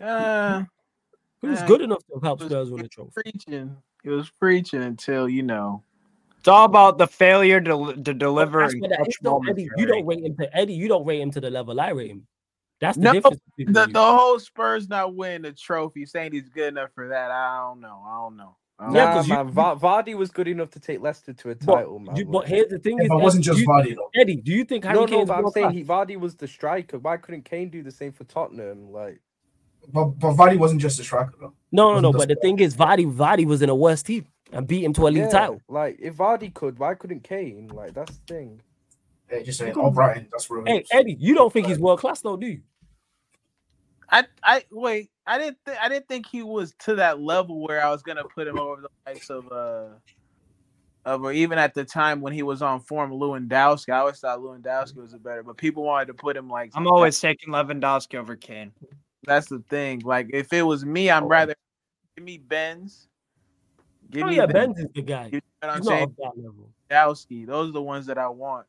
[0.01, 0.65] Uh,
[1.41, 3.13] He was Uh, good enough to help Spurs win a trophy.
[3.23, 3.77] preaching.
[4.03, 5.85] He was preaching until you know.
[6.39, 8.63] It's all about the failure to, to deliver.
[8.63, 9.71] That's in what that clutch though, moments, Eddie.
[9.77, 10.73] You don't rate him to Eddie.
[10.75, 12.27] You don't rate him to the level I rate him.
[12.81, 13.41] That's the No, difference.
[13.57, 17.31] between The, the whole Spurs not winning the trophy, saying he's good enough for that.
[17.31, 18.03] I don't know.
[18.07, 18.57] I don't know.
[18.81, 21.75] I Yeah, because you- Va- Vardy was good enough to take Leicester to a But,
[21.77, 22.17] title, man.
[22.17, 23.97] you- but here's the thing: Yeah, is but it wasn't Eddie, just do you- Vardy
[23.97, 24.11] though.
[24.21, 26.99] Eddie, do you think Harry no, no, but I'm saying he, Vardy was the striker.
[26.99, 28.91] Why couldn't Kane do the same for Tottenham?
[28.91, 29.21] Like,
[29.93, 31.53] But but Vardy wasn't just a striker though.
[31.73, 32.13] No, no, no.
[32.13, 32.41] just But the that.
[32.43, 35.17] thing is, Vardy, Vardy was in a worse team and beat him to a league
[35.25, 35.61] yeah, title.
[35.69, 37.69] like if Vardy could, why couldn't Kane?
[37.69, 38.63] Like that's the thing.
[39.31, 39.75] Yeah, just saying.
[39.77, 40.27] Oh, Brighton.
[40.33, 40.65] That's real.
[40.67, 42.61] Hey, Eddie, you don't think he's world class though, do you?
[44.11, 45.11] I I wait.
[45.27, 48.25] I didn't th- I didn't think he was to that level where I was gonna
[48.25, 49.87] put him over the likes of uh
[51.05, 53.93] of or even at the time when he was on form Lewandowski.
[53.93, 56.87] I always thought Lewandowski was a better, but people wanted to put him like I'm
[56.87, 58.73] always taking Lewandowski over Kane.
[59.25, 60.01] that's the thing.
[60.01, 61.55] Like if it was me, I'm rather
[62.17, 63.07] give me Benz.
[64.11, 65.27] Give Oh me yeah, Ben- Benz is the guy.
[65.33, 66.03] You know what I'm He's saying?
[66.05, 66.71] of that level.
[66.91, 67.47] Lewandowski.
[67.47, 68.67] Those are the ones that I want.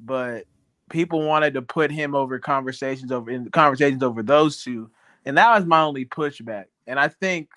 [0.00, 0.44] But
[0.88, 4.90] people wanted to put him over conversations over in conversations over those two,
[5.24, 6.66] and that was my only pushback.
[6.86, 7.50] And I think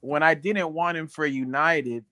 [0.00, 2.04] when I didn't want him for United,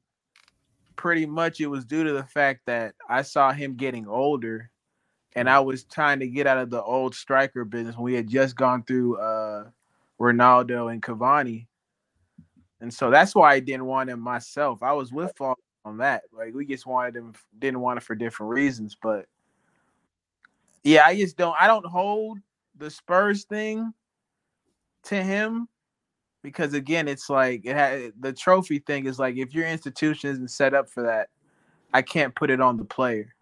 [0.96, 4.70] pretty much it was due to the fact that I saw him getting older,
[5.36, 7.96] and I was trying to get out of the old striker business.
[7.96, 9.64] We had just gone through uh,
[10.20, 11.66] Ronaldo and Cavani,
[12.80, 14.82] and so that's why I didn't want him myself.
[14.82, 16.22] I was with Fall on that.
[16.32, 18.96] Like we just wanted him, didn't want it for different reasons.
[19.00, 19.26] But
[20.84, 21.56] yeah, I just don't.
[21.58, 22.38] I don't hold
[22.76, 23.92] the Spurs thing
[25.04, 25.68] to him
[26.42, 30.50] because again, it's like it had the trophy thing is like if your institution isn't
[30.50, 31.30] set up for that,
[31.92, 33.34] I can't put it on the player.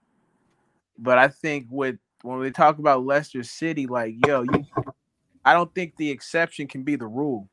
[0.97, 4.65] But I think with when we talk about Leicester City, like yo, you,
[5.45, 7.49] I don't think the exception can be the rule.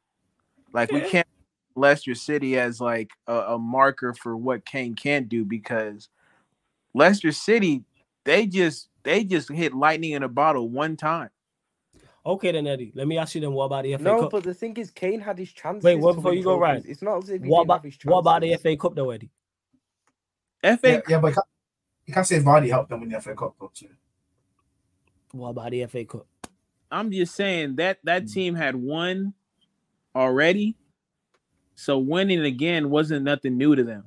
[0.72, 1.28] Like we can't
[1.76, 6.10] Leicester City as like a, a marker for what Kane can do because
[6.94, 7.84] Leicester City
[8.24, 11.30] they just they just hit lightning in a bottle one time.
[12.26, 13.54] Okay, then Eddie, let me ask you then.
[13.54, 14.32] What about the FA No, Cup?
[14.32, 15.84] but the thing is, Kane had his chances.
[15.84, 16.62] Wait, what before you go, trophies.
[16.62, 16.84] Ryan?
[16.88, 18.64] It's not as if he What didn't about have his what about the chances.
[18.64, 19.32] FA Cup though, Eddie?
[20.62, 23.56] FA Yeah, yeah, but you can't, can't say Vardy helped them win the FA Cup
[23.60, 23.88] though too.
[25.32, 26.28] What about the FA Cup?
[26.92, 28.34] I'm just saying that that mm.
[28.34, 29.34] team had won
[30.16, 30.76] already.
[31.76, 34.06] So winning again wasn't nothing new to them.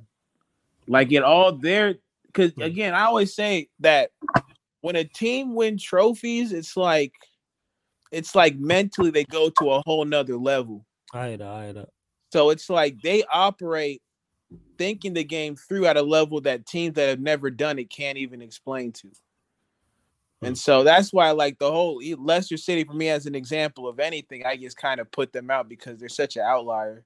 [0.87, 1.95] Like it all there
[2.27, 4.11] because again, I always say that
[4.83, 7.13] when a team win trophies, it's like
[8.11, 10.85] it's like mentally they go to a whole nother level.
[11.13, 11.47] I that.
[11.47, 11.89] I that.
[12.33, 14.01] So it's like they operate
[14.77, 18.17] thinking the game through at a level that teams that have never done it can't
[18.17, 19.07] even explain to.
[20.41, 20.47] Hmm.
[20.47, 24.01] And so that's why, like the whole Leicester City, for me as an example of
[24.01, 27.05] anything, I just kind of put them out because they're such an outlier.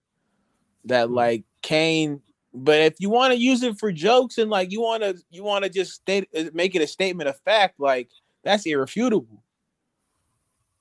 [0.85, 1.13] That hmm.
[1.13, 2.23] like Kane,
[2.53, 5.43] but if you want to use it for jokes and like you want to, you
[5.43, 8.09] want to just state, uh, make it a statement of fact, like
[8.43, 9.43] that's irrefutable.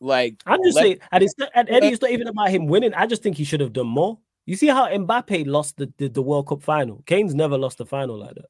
[0.01, 2.67] Like I'm just let- saying, and it's not, and Eddie, it's not even about him
[2.67, 2.93] winning.
[2.95, 4.19] I just think he should have done more.
[4.45, 7.03] You see how Mbappe lost the, the, the World Cup final?
[7.07, 8.45] Kane's never lost a final like that.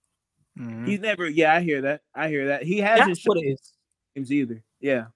[0.59, 0.89] Mhm.
[0.89, 1.29] he's never.
[1.29, 2.01] Yeah, I hear that.
[2.15, 2.63] I hear that.
[2.65, 3.73] He hasn't That's what it is.
[4.15, 4.63] games either.
[4.81, 5.07] Yeah,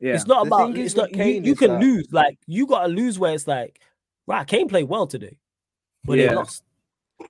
[0.00, 0.14] yeah.
[0.14, 0.76] It's not The about.
[0.76, 1.10] It's not.
[1.10, 2.08] with You, you can that- lose.
[2.12, 3.80] Like you got to lose where it's like,
[4.26, 4.46] right?
[4.46, 5.38] Kane played well today,
[6.04, 6.28] but Yeah.
[6.28, 6.62] they lost.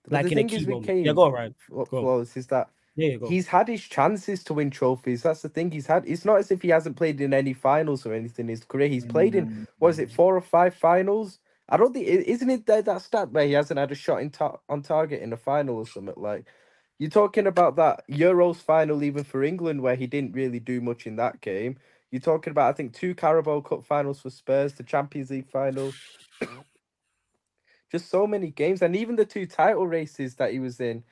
[0.09, 0.87] Like the in a key is with moment.
[0.87, 1.55] Kane, Yeah, go on, Ryan.
[1.69, 5.23] what Go is that Yeah, he's had his chances to win trophies.
[5.23, 5.71] That's the thing.
[5.71, 6.05] He's had.
[6.07, 8.89] It's not as if he hasn't played in any finals or anything in his career.
[8.89, 9.67] He's played in mm.
[9.79, 11.39] what is it, four or five finals?
[11.69, 14.31] I don't think isn't it that, that stat where he hasn't had a shot in
[14.31, 16.47] tar- on target in a final or something like.
[16.99, 21.07] You're talking about that Euros final even for England where he didn't really do much
[21.07, 21.79] in that game.
[22.11, 25.93] You're talking about I think two Carabao Cup finals for Spurs, the Champions League final.
[27.91, 31.05] Just so many games, and even the two title races that he was in,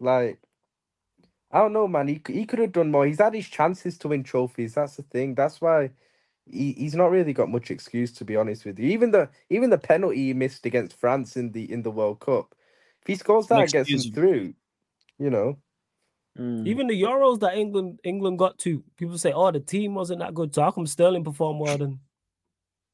[0.00, 0.38] like
[1.50, 2.08] I don't know, man.
[2.08, 3.06] He he could have done more.
[3.06, 4.74] He's had his chances to win trophies.
[4.74, 5.34] That's the thing.
[5.34, 5.90] That's why
[6.46, 8.90] he, he's not really got much excuse to be honest with you.
[8.90, 12.54] Even the even the penalty he missed against France in the in the World Cup,
[13.02, 14.14] if he scores that, and gets him Inexcusable.
[14.14, 14.54] through.
[15.18, 15.58] You know,
[16.38, 16.66] Mm.
[16.66, 20.34] Even the Euros that England England got to, people say, "Oh, the team wasn't that
[20.34, 22.00] good." So how come Sterling performed well then?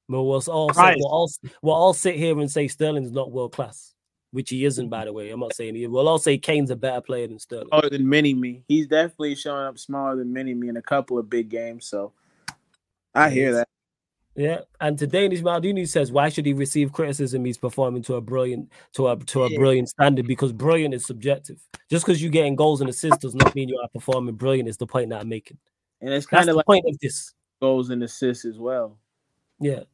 [0.09, 1.30] But we'll all say, we'll all
[1.62, 3.94] we'll all sit here and say Sterling's not world class,
[4.32, 5.30] which he isn't, by the way.
[5.30, 5.86] I'm not saying he.
[5.86, 7.68] We'll all say Kane's a better player than Sterling.
[7.68, 8.62] Smaller than Mini Me.
[8.68, 11.86] He's definitely showing up smaller than Mini Me in a couple of big games.
[11.86, 12.12] So
[13.14, 13.68] I hear that.
[14.36, 17.44] Yeah, and to Danish Maldini says, why should he receive criticism?
[17.44, 19.59] He's performing to a brilliant to a to a Yeah.
[19.59, 21.61] brilliant standard because brilliant is subjective.
[21.88, 24.68] Just because you're getting goals and assists does not mean you are performing brilliant.
[24.68, 25.59] Is the point that I'm making.
[26.00, 27.32] And it's kind of like point of this.
[27.62, 28.98] goals and assists as well.
[29.61, 29.84] Yeah.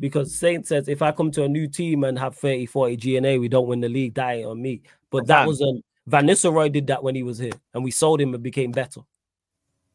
[0.00, 3.38] Because Saint says if I come to a new team and have 30, 40 GNA,
[3.40, 4.82] we don't win the league, that ain't on me.
[5.10, 8.34] But that wasn't Van Nistelrooy did that when he was here, and we sold him
[8.34, 9.00] and became better.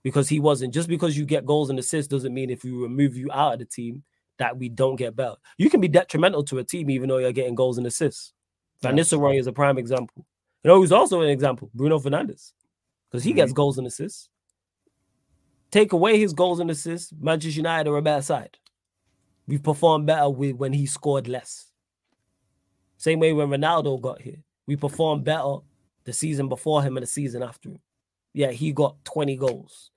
[0.02, 3.18] Because he wasn't just because you get goals and assists doesn't mean if we remove
[3.18, 4.02] you out of the team
[4.38, 5.36] that we don't get better.
[5.58, 8.32] You can be detrimental to a team even though you're getting goals and assists.
[8.82, 9.04] Van Yeah.
[9.04, 10.26] Nistelrooy is a prime example.
[10.64, 11.70] You know who's also an example?
[11.74, 12.54] Bruno Fernandes.
[13.12, 13.36] Because he Mm-hmm.
[13.38, 14.30] gets goals and assists.
[15.72, 18.58] Take away his goals and assists, Manchester United are a better side.
[19.50, 21.66] We performed better with when he scored less.
[22.98, 24.44] Same way when Ronaldo got here.
[24.68, 25.56] We performed better
[26.04, 27.80] the season before him and the season after him.
[28.32, 29.90] Yeah, he got 20 goals.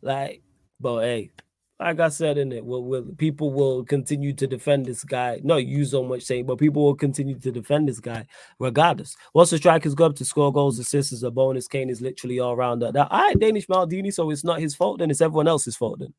[0.00, 0.42] Like,
[0.78, 1.32] but hey,
[1.80, 5.40] like I said in it, will will people will continue to defend this guy.
[5.42, 8.26] Not you so much saying, but people will continue to defend this guy
[8.60, 9.16] regardless.
[9.34, 11.66] Once the strikers go up to score goals, assists is a bonus.
[11.66, 12.96] Kane is literally all around that.
[12.96, 16.14] All right, Danish Maldini, so it's not his fault, then it's everyone else's fault then.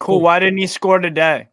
[0.00, 0.16] Cool.
[0.16, 0.22] Cool.
[0.22, 1.48] Why didn't he score today?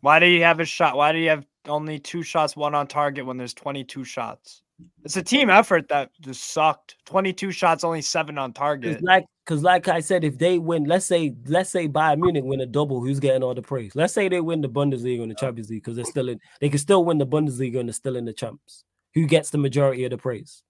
[0.00, 0.96] Why did he have a shot?
[0.96, 4.62] Why did he have only two shots, one on target when there's 22 shots?
[5.04, 6.96] It's a team effort that just sucked.
[7.04, 9.02] 22 shots, only seven on Cause target.
[9.02, 12.60] like, cause like I said, if they win, let's say, let's say Bayern Munich win
[12.60, 13.94] a double, who's getting all the praise?
[13.94, 16.40] Let's say they win the Bundesliga and the Champions League because they're still in.
[16.60, 18.84] They can still win the Bundesliga and they're still in the champs.
[19.14, 20.62] Who gets the majority of the praise?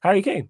[0.00, 0.48] Harry Kane.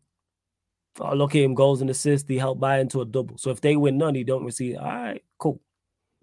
[1.01, 2.29] Oh, look at him, goals and assists.
[2.29, 3.39] He helped Bayern to a double.
[3.39, 4.77] So if they win none, he don't receive.
[4.77, 5.61] All right, cool.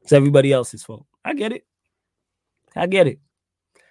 [0.02, 1.06] It's everybody else's fault.
[1.24, 1.66] I get it.
[2.76, 3.20] I get it.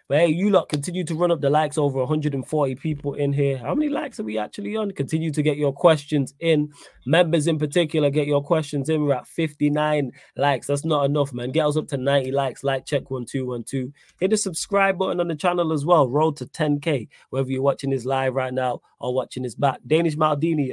[0.07, 3.57] But hey, you lot continue to run up the likes over 140 people in here.
[3.57, 4.91] How many likes are we actually on?
[4.91, 6.71] Continue to get your questions in.
[7.07, 9.03] Members in particular, get your questions in.
[9.03, 10.67] We're at 59 likes.
[10.67, 11.53] That's not enough, man.
[11.53, 12.63] Get us up to 90 likes.
[12.63, 13.93] Like check 1212.
[14.21, 16.07] Hit the subscribe button on the channel as well.
[16.07, 17.09] Roll to 10k.
[17.31, 19.81] Whether you're watching this live right now or watching this back.
[19.87, 20.73] Danish Maldini,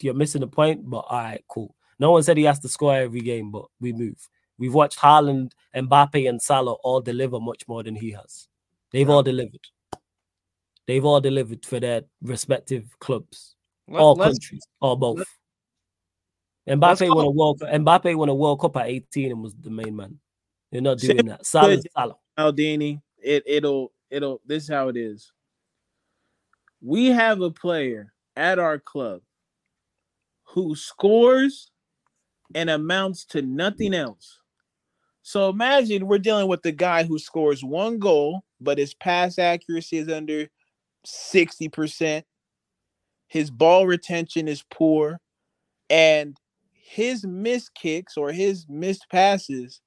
[0.00, 1.76] you're missing the point, but all right, cool.
[1.98, 4.16] No one said he has to score every game, but we move.
[4.58, 8.48] We've watched Haaland, Mbappe, and Salah all deliver much more than he has.
[8.92, 9.66] They've all delivered.
[10.86, 13.54] They've all delivered for their respective clubs,
[13.88, 15.18] Let- all countries, or both.
[15.18, 15.30] let's
[16.68, 17.70] Mbappe won a World Cup.
[17.70, 20.18] Mbappe won a World Cup at 18 and was the main man.
[20.70, 21.44] They're not doing that.
[21.46, 21.80] Salah.
[21.94, 22.16] Salah.
[22.38, 25.32] Aldini, it it'll it'll this is how it is.
[26.80, 29.22] We have a player at our club
[30.44, 31.70] who scores
[32.54, 34.38] and amounts to nothing else.
[35.22, 39.98] So imagine we're dealing with the guy who scores one goal, but his pass accuracy
[39.98, 40.48] is under
[41.06, 42.24] 60%.
[43.28, 45.18] His ball retention is poor,
[45.90, 46.36] and
[46.72, 49.80] his missed kicks or his missed passes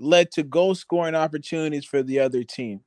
[0.00, 2.80] led to goal scoring opportunities for the other team.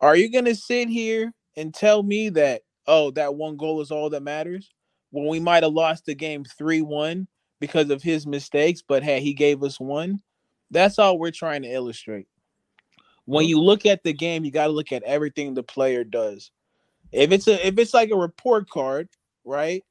[0.00, 3.90] Are you going to sit here and tell me that, oh, that one goal is
[3.90, 4.70] all that matters?
[5.10, 7.26] When we might have lost the game 3 1
[7.60, 10.20] because of his mistakes, but hey, he gave us one.
[10.70, 12.26] That's all we're trying to illustrate.
[13.24, 16.50] When you look at the game, you got to look at everything the player does.
[17.12, 19.08] If it's a if it's like a report card,
[19.44, 19.82] right?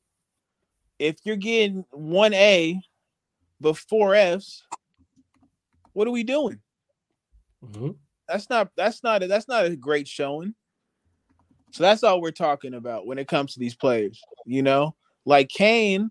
[0.99, 2.81] If you're getting one A
[3.59, 4.63] but four Fs,
[5.93, 6.59] what are we doing?
[7.63, 7.95] Mhm.
[8.27, 10.55] That's not that's not a, that's not a great showing.
[11.71, 14.21] So that's all we're talking about when it comes to these players.
[14.45, 14.95] You know,
[15.25, 16.09] like Kane,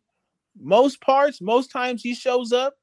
[0.60, 2.74] most parts, most times he shows up,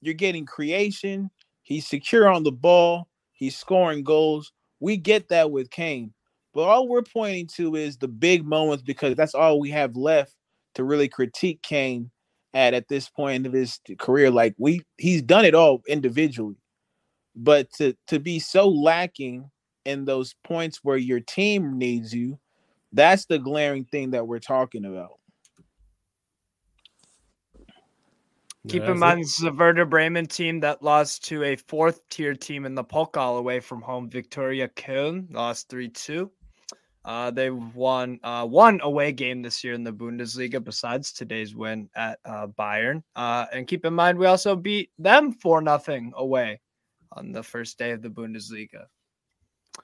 [0.00, 1.30] you're getting creation.
[1.62, 3.08] He's secure on the ball.
[3.32, 4.52] He's scoring goals.
[4.80, 6.12] We get that with Kane,
[6.54, 10.34] But all we're pointing to is the big moments because that's all we have left
[10.74, 12.10] to really critique Kane
[12.54, 14.30] at at this point of his career.
[14.30, 16.56] Like we, he's done it all individually,
[17.36, 19.50] but to to be so lacking
[19.84, 22.38] in those points where your team needs you,
[22.92, 25.18] that's the glaring thing that we're talking about.
[28.66, 32.34] Keep in mind, this is a Werder Bremen team that lost to a fourth tier
[32.34, 34.10] team in the Pokal away from home.
[34.10, 36.30] Viktoria Köln lost 3 2.
[37.04, 41.88] Uh, they won uh, one away game this year in the Bundesliga, besides today's win
[41.94, 43.02] at uh, Bayern.
[43.16, 46.60] Uh, and keep in mind, we also beat them 4 nothing away
[47.12, 48.86] on the first day of the Bundesliga.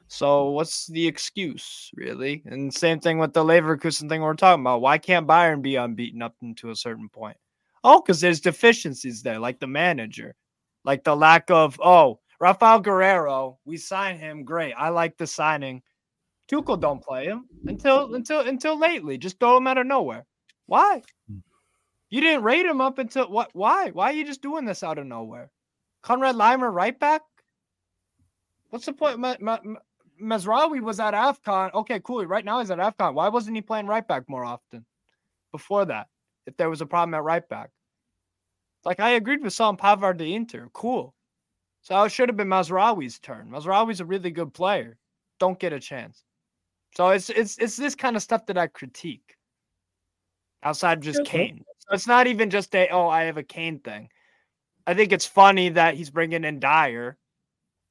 [0.09, 2.43] So what's the excuse, really?
[2.45, 4.83] And same thing with the Leverkusen thing we're talking about.
[4.83, 7.37] Why can't Bayern be unbeaten up to a certain point?
[7.85, 10.35] Oh, because there's deficiencies there, like the manager,
[10.85, 14.43] like the lack of, oh, Raphaël Guerreiro, we sign him.
[14.43, 14.73] Great.
[14.73, 15.83] I like the signing.
[16.51, 19.17] Tuchel don't play him until until until lately.
[19.17, 20.27] Just throw him out of nowhere.
[20.67, 21.03] Why?
[21.29, 21.39] Hmm.
[22.11, 23.51] You didn't rate him up until what?
[23.55, 23.91] Why?
[23.91, 25.51] Why are you just doing this out of nowhere?
[26.03, 27.23] Konrad Laimer right back.
[28.69, 29.19] What's the point?
[29.19, 29.59] Ma- Ma-
[30.23, 31.73] Mazraoui was at AFCON.
[31.75, 32.25] Okay, cool.
[32.27, 33.15] Right now he's at AFCON.
[33.15, 34.85] Why wasn't he playing right back more often
[35.51, 36.09] before that?
[36.47, 37.71] If there was a problem at right back.
[38.85, 40.69] Like I agreed with Sam Pavard the Inter.
[40.73, 41.15] Cool.
[41.83, 43.49] So it should have been Mazraoui's turn.
[43.51, 44.99] Mazraoui's a really good player.
[45.39, 46.25] Don't get a chance.
[46.97, 49.37] So it's it's it's this kind of stuff that I critique.
[50.63, 51.49] Outside of just okay.
[51.49, 51.65] Kane.
[51.79, 54.09] So it's not even just a oh I have a Kane thing.
[54.87, 57.19] I think it's funny that he's bringing in Dier.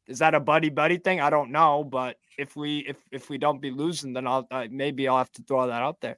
[0.08, 1.22] Is that a buddy buddy thing?
[1.22, 4.68] I don't know, but if we if if we don't be losing, then I'll uh,
[4.70, 6.18] maybe I'll have to throw that out there.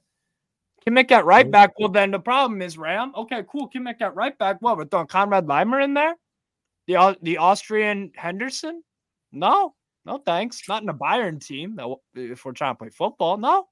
[0.86, 1.72] Kimmich at right back.
[1.78, 3.12] Well, then the problem is Ram.
[3.16, 3.68] Okay, cool.
[3.68, 4.58] Can Kimmich at right back.
[4.60, 6.14] What we're throwing Konrad Laimer in there?
[6.86, 8.82] The the Austrian Henderson?
[9.32, 9.74] No,
[10.04, 10.62] no thanks.
[10.68, 11.78] Not in a Bayern team.
[12.14, 13.66] If we're trying to play football, no.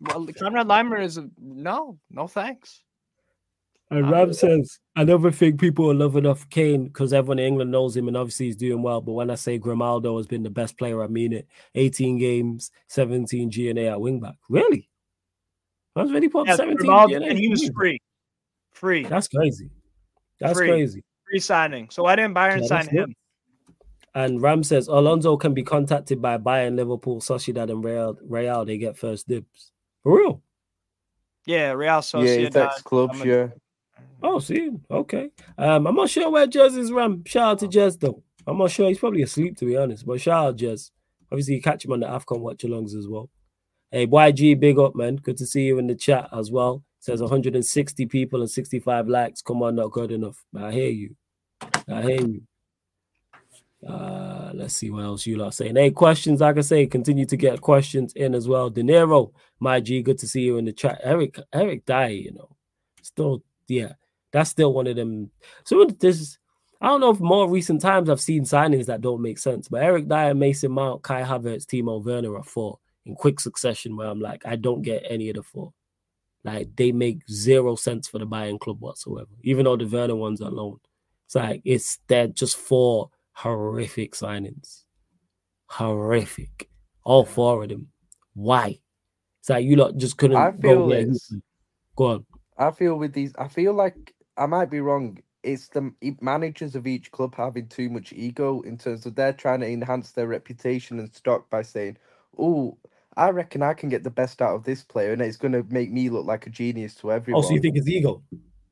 [0.00, 2.82] Well, Konrad Laimer is a, no, no thanks.
[3.90, 7.94] And Ram says another thing people are loving off Kane because everyone in England knows
[7.94, 9.02] him and obviously he's doing well.
[9.02, 11.46] But when I say Grimaldo has been the best player, I mean it.
[11.74, 14.36] 18 games, 17 GNA at wingback.
[14.48, 14.88] Really?
[15.94, 18.00] That's really put yeah, 17 Grimaldo, and he was free.
[18.72, 19.04] Free.
[19.04, 19.70] That's crazy.
[20.40, 20.68] That's free.
[20.68, 21.04] crazy.
[21.28, 21.90] Free signing.
[21.90, 23.14] So why didn't Bayern yeah, sign him?
[24.14, 28.18] And Ram says Alonso can be contacted by Bayern, Liverpool, Sociedad, and Real.
[28.22, 29.72] Real they get first dibs.
[30.02, 30.42] For real?
[31.46, 32.54] Yeah, Real Sociedad.
[32.54, 33.24] Yeah, clubs.
[33.24, 33.48] Yeah.
[34.22, 35.30] Oh, see, okay.
[35.58, 37.24] Um, I'm not sure where Jez is, Ram.
[37.26, 38.22] Shout out to Jez though.
[38.46, 38.88] I'm not sure.
[38.88, 40.06] He's probably asleep to be honest.
[40.06, 40.90] But shout out Jez.
[41.30, 43.30] Obviously, you catch him on the Afcon watch alongs as well.
[43.94, 45.16] Hey, YG, big up, man.
[45.16, 46.82] Good to see you in the chat as well.
[46.98, 49.42] It says 160 people and 65 likes.
[49.42, 50.42] Come on, not good enough.
[50.58, 51.14] I hear you.
[51.86, 52.42] I hear you.
[53.86, 55.76] Uh, let's see what else you lot saying.
[55.76, 58.70] Hey, questions, like I say, continue to get questions in as well.
[58.70, 60.98] De Niro, my G, good to see you in the chat.
[61.02, 62.48] Eric, Eric Dier, you know,
[63.02, 63.92] still, yeah,
[64.30, 65.30] that's still one of them.
[65.64, 66.38] So this
[66.80, 69.82] I don't know if more recent times I've seen signings that don't make sense, but
[69.82, 74.20] Eric Dier, Mason Mount, Kai Havertz, Timo Werner are four in quick succession where I'm
[74.20, 75.72] like, I don't get any of the four.
[76.44, 80.40] Like they make zero sense for the Bayern club whatsoever, even though the Werner ones
[80.40, 80.80] are loaned.
[81.26, 84.82] It's like it's they're just four horrific signings.
[85.66, 86.68] Horrific.
[87.04, 87.88] All four of them.
[88.34, 88.80] Why?
[89.40, 91.12] It's like you lot just couldn't I feel go,
[91.96, 92.26] go on.
[92.58, 95.18] I feel with these, I feel like I might be wrong.
[95.42, 99.60] It's the managers of each club having too much ego in terms of they're trying
[99.60, 101.96] to enhance their reputation and stock by saying,
[102.38, 102.78] "Oh,
[103.16, 105.64] I reckon I can get the best out of this player, and it's going to
[105.68, 108.22] make me look like a genius to everyone." Oh, so you think it's ego?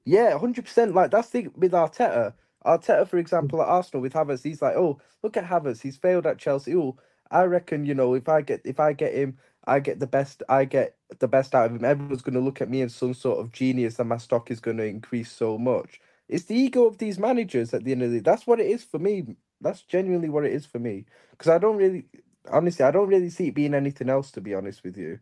[0.05, 0.95] Yeah, hundred percent.
[0.95, 2.35] Like that's the with Arteta.
[2.65, 5.81] Arteta, for example, at Arsenal with Havertz, he's like, "Oh, look at Havertz.
[5.81, 6.75] He's failed at Chelsea.
[6.75, 6.99] Oh,
[7.31, 10.43] I reckon you know if I get if I get him, I get the best.
[10.49, 11.85] I get the best out of him.
[11.85, 14.61] Everyone's going to look at me as some sort of genius, and my stock is
[14.61, 18.13] going to increase so much." It's the ego of these managers at the end of
[18.13, 18.23] the day.
[18.31, 19.37] That's what it is for me.
[19.61, 21.05] That's genuinely what it is for me.
[21.33, 22.07] Because I don't really,
[22.51, 24.31] honestly, I don't really see it being anything else.
[24.33, 25.19] To be honest with you.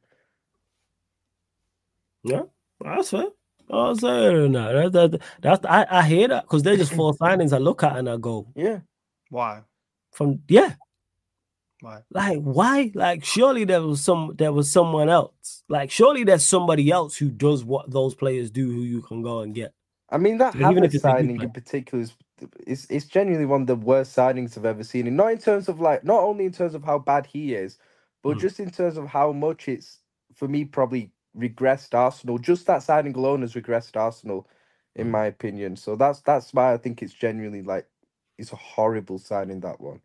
[2.24, 2.42] Yeah,
[2.80, 3.26] that's fair.
[3.70, 7.52] Oh, saying that, that, that, that's I, I hear that because they're just four signings
[7.52, 8.80] I look at and I go, yeah.
[9.30, 9.62] Why?
[10.12, 10.74] From yeah.
[11.80, 12.02] Why?
[12.10, 12.90] Like why?
[12.94, 15.64] Like surely there was some there was someone else.
[15.68, 19.40] Like surely there's somebody else who does what those players do who you can go
[19.40, 19.74] and get.
[20.10, 22.14] I mean that even if signing in particular is
[22.66, 25.06] it's it's genuinely one of the worst signings I've ever seen.
[25.06, 27.78] And not in terms of like not only in terms of how bad he is,
[28.22, 28.40] but mm.
[28.40, 29.98] just in terms of how much it's
[30.34, 32.38] for me probably regressed Arsenal.
[32.38, 34.48] Just that signing alone has regressed Arsenal,
[34.96, 35.10] in mm.
[35.10, 35.76] my opinion.
[35.76, 37.86] So that's that's why I think it's genuinely like
[38.38, 40.00] it's a horrible signing that one.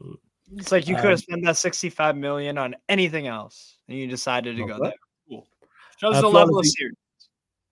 [0.00, 0.16] Mm.
[0.56, 4.06] It's like you could have um, spent that 65 million on anything else and you
[4.06, 4.92] decided to go there.
[5.28, 5.46] Cool.
[5.98, 6.96] Shows uh, the level of serious.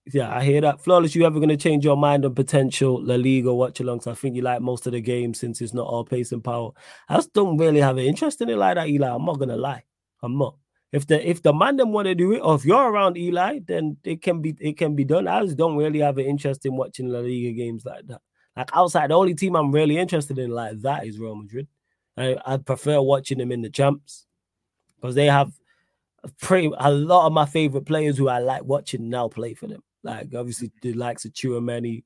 [0.06, 0.80] Yeah, I hear that.
[0.80, 4.06] Flawless, you ever going to change your mind on potential La Liga watch alongs?
[4.06, 6.70] I think you like most of the games since it's not all pace and power.
[7.08, 9.08] I just don't really have an interest in it like that, Eli.
[9.08, 9.84] I'm not going to lie.
[10.22, 10.56] I'm not.
[10.92, 13.60] If the if the man them want to do it, or if you're around Eli,
[13.64, 15.28] then it can be it can be done.
[15.28, 18.20] I just don't really have an interest in watching La Liga games like that.
[18.56, 21.68] Like outside, the only team I'm really interested in like that is Real Madrid.
[22.16, 24.26] I, I prefer watching them in the champs
[24.96, 25.52] because they have
[26.40, 29.82] pretty a lot of my favorite players who I like watching now play for them.
[30.02, 32.04] Like obviously the likes of Tchouameni,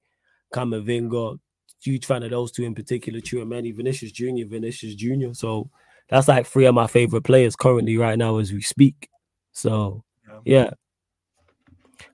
[0.53, 1.39] Camavinga,
[1.83, 5.35] huge fan of those two in particular, Tchouameni, Vinicius Junior, Vinicius Junior.
[5.35, 5.71] So
[6.09, 9.09] that's like three of my favorite players currently right now as we speak.
[9.53, 10.41] So yeah.
[10.45, 10.71] yeah.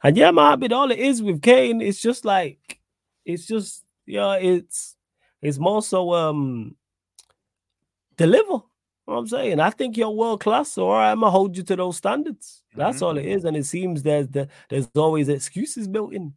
[0.03, 2.81] And yeah, Mohammed, all it is with Kane, it's just like
[3.25, 4.97] it's just yeah, it's
[5.43, 6.77] it's more so um
[8.17, 8.61] deliver.
[9.11, 9.59] You know what I'm saying?
[9.59, 12.63] I think you're world class, so all right, I'm gonna hold you to those standards.
[12.77, 13.07] That's mm-hmm.
[13.07, 13.45] all it is.
[13.45, 16.33] And it seems there's the, there's always excuses built in.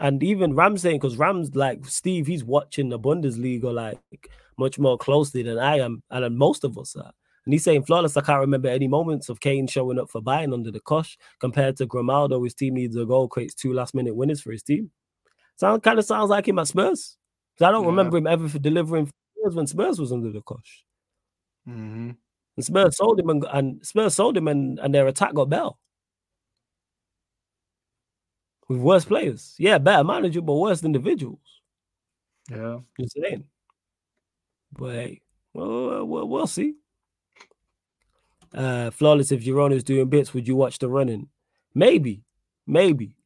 [0.00, 4.00] And even Rams saying, because Rams like Steve, he's watching the Bundesliga like
[4.58, 7.12] much more closely than I am, and most of us are.
[7.44, 8.16] And he's saying flawless.
[8.16, 11.76] I can't remember any moments of Kane showing up for Bayern under the cosh compared
[11.76, 12.42] to Grimaldo.
[12.42, 14.90] His team needs a goal, creates two last minute winners for his team.
[15.54, 17.16] Sound kind of sounds like him at Spurs.
[17.60, 17.90] I don't yeah.
[17.90, 20.84] remember him ever for delivering when Spurs was under the cosh.
[21.68, 22.10] Mm-hmm.
[22.56, 25.70] And Spurs sold him and, and Spurs sold him and, and their attack got better.
[28.68, 29.54] With worse players.
[29.58, 31.38] Yeah, better manager, but worse individuals.
[32.50, 32.78] Yeah.
[32.98, 33.44] You're saying.
[34.72, 35.20] But hey,
[35.54, 36.74] well, we'll, we'll see.
[38.54, 39.32] Uh, flawless.
[39.32, 41.28] If Girona's doing bits, would you watch the running?
[41.74, 42.22] Maybe,
[42.66, 43.16] maybe.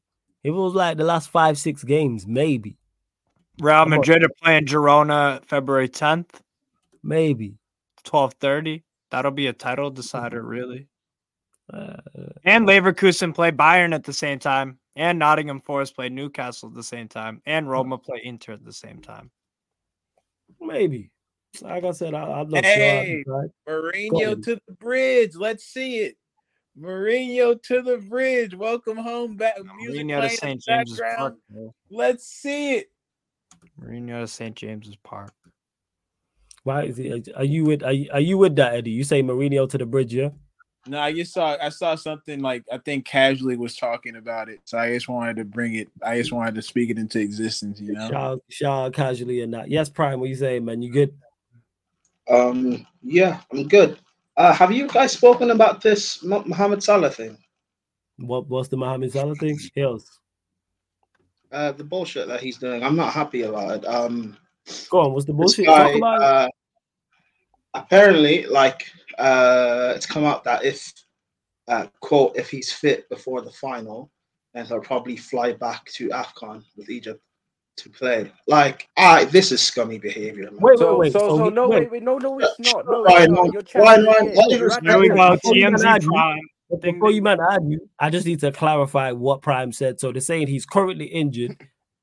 [0.43, 2.79] If it was like the last five, six games, maybe.
[3.61, 6.41] Real Madrid are playing Girona February 10th.
[7.03, 7.60] Maybe.
[8.05, 8.83] 12:30.
[9.11, 10.89] That'll be a title decider, really.
[11.73, 11.97] Uh,
[12.45, 16.83] and Leverkusen play Bayern at the same time, and Nottingham Forest play Newcastle at the
[16.83, 19.31] same time, and Roma play Inter at the same time.
[20.61, 21.11] Maybe.
[21.61, 23.51] Like I said, I, am not hey, sure.
[23.69, 25.35] Mourinho to the bridge.
[25.35, 26.17] Let's see it.
[26.79, 28.55] Mourinho to the bridge.
[28.55, 29.59] Welcome home back.
[29.59, 30.63] Mourinho to St.
[30.63, 31.37] James's Park.
[31.91, 32.91] Let's see it.
[33.81, 34.55] Mourinho to St.
[34.55, 35.33] James's Park.
[36.71, 37.29] Why is it?
[37.35, 37.83] Are you with?
[37.83, 38.93] Are you, are you with that, Eddie?
[38.93, 40.29] You say Mourinho to the bridge, yeah?
[40.87, 44.61] No, I just saw I saw something like I think casually was talking about it,
[44.65, 45.89] so I just wanted to bring it.
[46.01, 47.81] I just wanted to speak it into existence.
[47.81, 49.69] You know, shout, shout casually or not?
[49.69, 50.21] Yes, Prime.
[50.21, 50.81] What you say, man?
[50.81, 51.13] You good?
[52.31, 53.99] Um, yeah, I'm good.
[54.37, 57.37] Uh, have you guys spoken about this Mohamed Salah thing?
[58.19, 59.59] What what's the Mohamed Salah thing?
[59.75, 60.09] Hills.
[61.51, 62.85] Uh, the bullshit that he's doing.
[62.85, 63.87] I'm not happy about it.
[63.87, 64.37] Um,
[64.89, 65.13] Go on.
[65.13, 65.67] What's the bullshit?
[65.67, 66.49] Guy, uh,
[67.75, 68.87] apparently, like
[69.19, 70.93] uh, it's come out that if
[71.69, 74.11] uh, quote if he's fit before the final,
[74.55, 77.23] then he'll probably fly back to Afcon with Egypt
[77.77, 78.31] to play.
[78.47, 80.51] Like, I this is scummy behavior.
[80.51, 80.61] Man.
[80.61, 81.13] Wait, so, wait, wait.
[81.13, 82.85] So, so, so no, wait, wait, no, no, it's not.
[82.87, 84.83] No, not.
[84.83, 85.37] There we go.
[85.45, 86.41] TMZ Prime.
[86.81, 89.99] Before you man add you, I just need to clarify what Prime said.
[89.99, 91.57] So they're saying he's currently injured.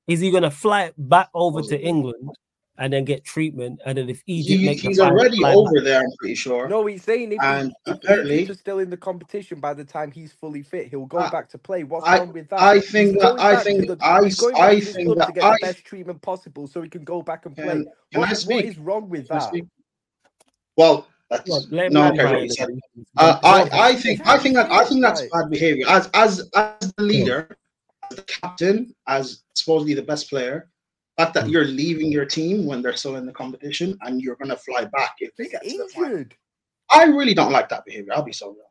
[0.08, 2.30] Is he going to fly back over to England
[2.78, 3.82] and then get treatment.
[3.86, 6.68] And then if Egypt he, he's already over there, I'm pretty sure.
[6.68, 10.12] No, he's saying if, and he, apparently he's still in the competition by the time
[10.12, 11.84] he's fully fit, he'll go back to play.
[11.84, 12.60] What's I, wrong with that?
[12.60, 15.86] I think that I think the, I, I think that to get I, the best
[15.86, 17.66] treatment possible so he can go back and play.
[17.66, 19.54] Can, can what, what is wrong with that?
[20.76, 22.48] Well, that's well, no, okay,
[23.18, 25.86] uh, I, I think I think that I think that's bad behavior.
[25.90, 27.58] As as as the leader,
[28.10, 30.70] as the captain, as supposedly the best player,
[31.18, 31.50] fact that hmm.
[31.50, 35.16] you're leaving your team when they're still in the competition and you're gonna fly back
[35.20, 36.26] if they get to the final.
[36.90, 38.14] I really don't like that behavior.
[38.16, 38.64] I'll be so real.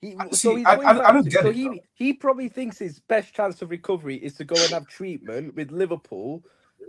[0.00, 3.00] He, so he's I, I, I, don't get so it, he, he probably thinks his
[3.00, 6.42] best chance of recovery is to go and have treatment with Liverpool,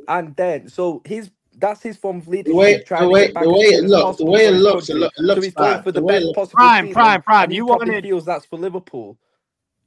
[0.07, 2.53] and then so his that's his form of leadership.
[2.53, 5.21] The way, the way, the way it looks, the way it looks, it, look, it
[5.21, 6.57] looks so he's going for the, the best possible.
[6.57, 7.51] Prime, prime, prime.
[7.51, 9.17] You wanted feels that's for Liverpool.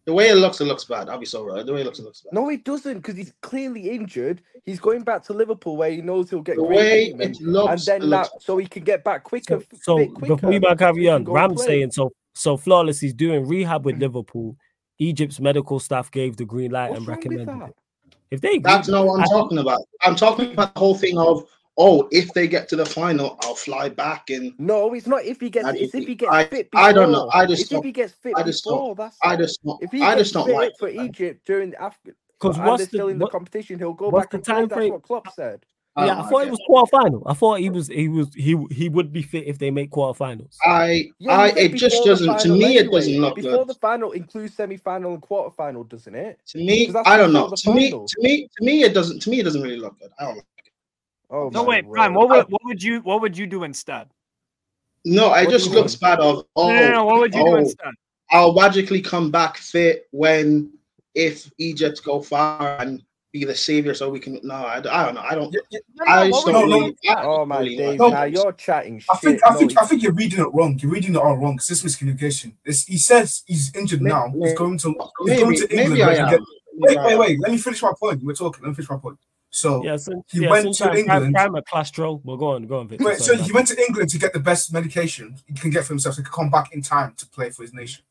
[0.07, 1.09] The way it looks, it looks bad.
[1.09, 1.64] I'll be so right.
[1.64, 2.34] The way it looks, it looks bad.
[2.34, 4.42] No, it doesn't, because he's clearly injured.
[4.66, 8.02] He's going back to Liverpool where he knows he'll get the way it looks, and
[8.02, 9.61] then that, so he can get back quicker.
[9.61, 12.12] So, so quicker, before you back carry on, Ram saying so.
[12.36, 12.98] So flawless.
[12.98, 14.57] He's doing rehab with Liverpool.
[14.98, 17.72] Egypt's medical staff gave the green light What's and recommended.
[18.30, 19.82] If they, that's not what I'm I, talking about.
[20.02, 21.46] I'm talking about the whole thing of
[21.77, 25.41] oh, if they get to the final, I'll fly back and no, it's not if
[25.41, 26.85] he gets it's if he gets I, fit before.
[26.87, 27.31] I don't know.
[27.33, 30.03] I just if he gets fit I just before, that's I just not, if he
[30.03, 33.25] I just not like for Egypt during the African because what's the, still in the
[33.25, 34.93] what, competition, he'll go back the time frame?
[34.93, 35.64] That's what Klopp said.
[35.97, 37.22] yeah, I, I thought it was quarterfinal.
[37.27, 40.57] I thought he was he was he he would be fit if they make quarterfinals.
[40.64, 42.75] I yeah, I it just doesn't to me anyway.
[42.77, 43.68] it doesn't look before good.
[43.68, 46.41] the final includes semi-final and quarterfinal, doesn't it?
[46.49, 47.49] To me, I don't know.
[47.49, 49.20] To me, to me, to me, it doesn't.
[49.22, 50.11] To me, it doesn't really look good.
[50.18, 50.53] I don't like it.
[51.35, 51.64] Oh no!
[51.64, 52.14] Wait, Prime.
[52.14, 52.47] What would oh.
[52.49, 54.09] what would you what would you do instead?
[55.05, 56.20] No, I just looks bad.
[56.20, 57.93] Of oh, no, no, no, what would you oh, do instead?
[58.32, 60.70] Oh, I'll magically come back fit when
[61.14, 64.39] if Egypt go far and be the savior so we can.
[64.45, 65.20] No, I, I don't know.
[65.22, 65.57] I don't.
[65.70, 66.70] Yeah, I just don't.
[66.70, 69.03] No, no, oh my Dave, no, now you're chatting.
[69.12, 70.78] I think I think I think you're reading it wrong.
[70.80, 71.57] You're reading it all wrong.
[71.57, 72.55] It's this miscommunication.
[72.64, 74.32] It's, he says he's injured maybe, now.
[74.41, 76.30] He's going to he's maybe, going to England.
[76.30, 76.41] Get,
[76.74, 77.41] wait, wait, wait.
[77.41, 78.22] Let me finish my point.
[78.22, 78.62] We're talking.
[78.62, 79.18] Let me finish my point.
[79.55, 81.32] So yeah, so, he yeah, went to England.
[81.32, 82.20] Prime, prime cholesterol.
[82.24, 82.88] Well, go on, go on.
[82.88, 85.84] Victor, wait, so he went to England to get the best medication he can get
[85.84, 88.02] for himself, so he can come back in time to play for his nation.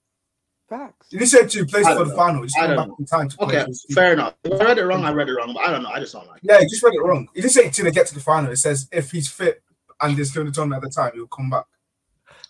[0.69, 1.07] Facts.
[1.09, 2.43] He didn't say two plays for the final.
[2.43, 4.35] He's coming back in time to okay, fair enough.
[4.45, 5.53] If I read it wrong, I read it wrong.
[5.53, 5.89] But I don't know.
[5.89, 6.37] I just don't like.
[6.37, 6.49] It.
[6.49, 7.27] Yeah, you just read it wrong.
[7.35, 8.49] He didn't say to get to the final.
[8.49, 9.61] It says if he's fit
[9.99, 11.65] and there's going to turn at the time, he'll come back.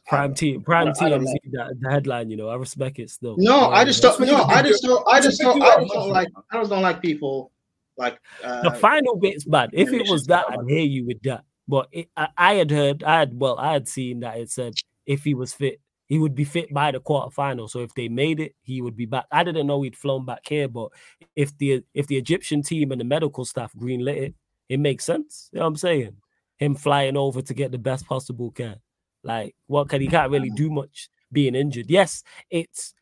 [0.05, 1.23] Prime team, prime team.
[1.53, 3.37] That, the headline, you know, I respect it still.
[3.39, 4.19] No, I just don't.
[4.19, 5.03] No, I just don't.
[5.07, 5.63] I just don't.
[5.63, 6.27] I just don't like.
[6.51, 7.49] I just don't like people
[7.97, 9.69] like uh, the final bit's bad.
[9.73, 11.43] If it was that, I'd hear you with that.
[11.67, 14.73] But it, I, I, had heard, I had well, I had seen that it said
[15.05, 17.69] if he was fit, he would be fit by the quarterfinal.
[17.69, 19.25] So if they made it, he would be back.
[19.31, 20.89] I didn't know he'd flown back here, but
[21.35, 24.35] if the if the Egyptian team and the medical staff greenlit it,
[24.69, 25.49] it makes sense.
[25.53, 26.17] You know what I'm saying?
[26.57, 28.77] Him flying over to get the best possible care.
[29.23, 31.89] Like, what can he can't really do much being injured.
[31.89, 32.93] Yes, it's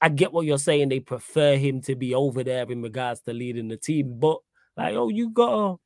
[0.00, 0.88] I get what you're saying.
[0.88, 4.38] They prefer him to be over there in regards to leading the team, but
[4.76, 5.78] like, oh, you gotta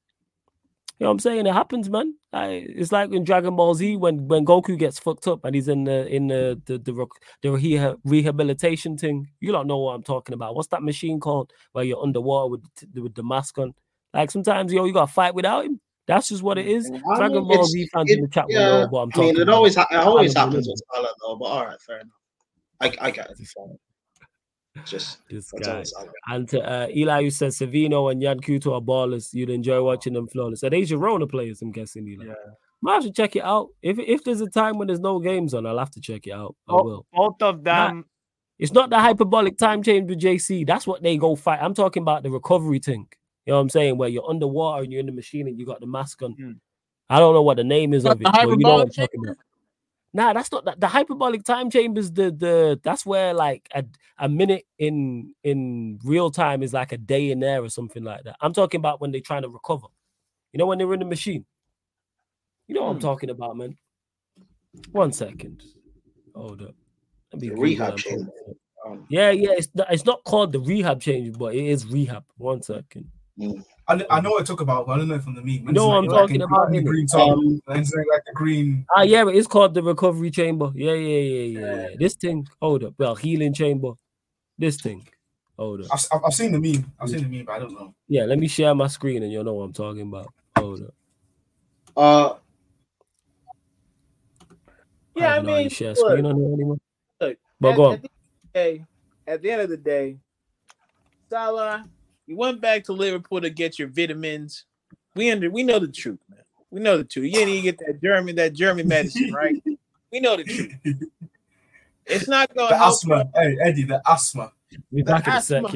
[1.01, 1.47] you know what I'm saying?
[1.47, 2.15] It happens, man.
[2.35, 5.85] it's like in Dragon Ball Z when when Goku gets fucked up and he's in
[5.85, 7.07] the in the the the,
[7.41, 9.29] the rehabilitation thing.
[9.41, 10.55] You don't know what I'm talking about.
[10.55, 13.73] What's that machine called where you're underwater with with the mask on?
[14.13, 15.81] Like sometimes yo, you gotta fight without him.
[16.07, 16.91] That's just what it is.
[16.91, 19.31] I Dragon Ball Z fans in the chat yeah, will know what I'm talking.
[19.31, 21.37] I mean, it always ha- it always happens with Salah though.
[21.37, 22.13] But all right, fair enough.
[22.79, 23.39] I I get it.
[24.85, 25.83] Just this guy.
[26.29, 29.35] And to uh, Eli, you said Savinho and Yan Couto are ballers.
[29.35, 30.63] You'd enjoy watching them flawless.
[30.63, 31.61] Are they Girona players?
[31.61, 32.27] I'm guessing, Eli.
[32.27, 32.35] Yeah.
[32.89, 33.69] I have to check it out.
[33.83, 36.33] If if there's a time when there's no games on, I'll have to check it
[36.33, 36.57] out.
[36.69, 37.05] I will.
[37.13, 38.07] Both of them.
[38.59, 40.67] it's not the hyperbolic time chamber with JC.
[40.67, 41.61] That's what they go fight.
[41.61, 43.09] I'm talking about the recovery thing.
[43.45, 43.99] You know what I'm saying?
[43.99, 46.33] Where you're underwater and you're in the machine and you got the mask on.
[46.33, 46.53] Hmm.
[47.11, 49.21] I don't know what the name is of it, but you know what I'm talking
[49.25, 49.37] about.
[50.13, 50.81] Nah, that's not that.
[50.81, 52.11] The hyperbolic time chambers.
[52.11, 53.85] The the that's where like a,
[54.19, 58.25] a minute in in real time is like a day in there or something like
[58.25, 58.37] that.
[58.41, 59.87] I'm talking about when they're trying to recover.
[60.53, 61.47] You know when they're in the machine.
[62.67, 63.03] You know what I'm hmm.
[63.03, 63.77] talking about, man.
[64.93, 65.63] One second.
[66.35, 66.75] Hold up.
[67.35, 68.31] rehab chamber.
[68.87, 69.51] Um, yeah, yeah.
[69.53, 72.25] It's not, it's not called the rehab change, but it is rehab.
[72.37, 73.11] One second.
[73.39, 73.65] Mm.
[73.91, 75.67] I, I know what I talk about, but I don't know from the meme.
[75.67, 76.71] You know I'm like, talking about?
[76.71, 78.87] The green top, um, like the green.
[78.95, 80.71] Ah, yeah, it's called the recovery chamber.
[80.77, 81.75] Yeah, yeah, yeah, yeah.
[81.75, 81.89] yeah.
[81.99, 82.95] This thing, hold up.
[82.99, 83.93] Well, healing chamber.
[84.57, 85.09] This thing.
[85.59, 85.89] Hold up.
[85.93, 86.93] I've, I've seen the meme.
[87.01, 87.93] I've seen the meme, but I don't know.
[88.07, 90.33] Yeah, let me share my screen and you'll know what I'm talking about.
[90.57, 90.95] Hold up.
[91.97, 92.35] Uh.
[95.17, 96.77] Yeah, I, I mean, share look, screen on here anymore.
[97.21, 97.95] Look, but at, go on.
[97.95, 98.09] At the,
[98.55, 98.85] day,
[99.27, 100.17] at the end of the day,
[101.29, 101.85] Salah
[102.31, 104.65] you went back to Liverpool to get your vitamins.
[105.17, 106.39] We under we know the truth, man.
[106.71, 107.27] We know the truth.
[107.27, 109.61] You didn't even get that German that German medicine, right?
[110.13, 110.73] we know the truth.
[112.07, 113.31] It's not going to asthma.
[113.37, 113.41] You.
[113.41, 114.53] Hey Eddie, the asthma.
[114.91, 115.69] We back in asthma.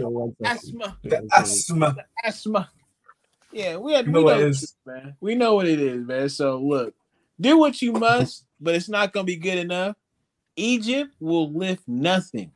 [0.45, 0.99] Asthma.
[1.05, 1.95] The asthma.
[1.95, 2.71] The asthma.
[3.53, 4.59] Yeah, we had, you know we know it is.
[4.59, 5.17] Truth, man.
[5.21, 6.29] We know what it is, man.
[6.29, 6.95] So look,
[7.41, 9.97] do what you must, but it's not gonna be good enough.
[10.57, 12.51] Egypt will lift nothing.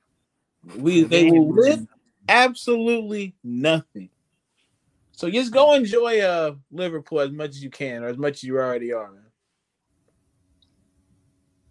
[0.76, 1.86] We they will lift
[2.28, 4.10] absolutely nothing.
[5.12, 8.42] So just go enjoy uh Liverpool as much as you can, or as much as
[8.44, 9.24] you already are, man.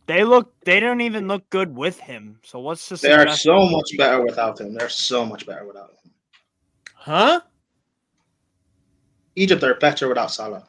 [0.08, 0.54] They look.
[0.64, 2.40] They don't even look good with him.
[2.44, 2.96] So what's the?
[2.96, 4.74] They are so much better without him.
[4.74, 6.12] They're so much better without him.
[6.94, 7.42] Huh?
[9.36, 10.68] Egypt are better without Salah.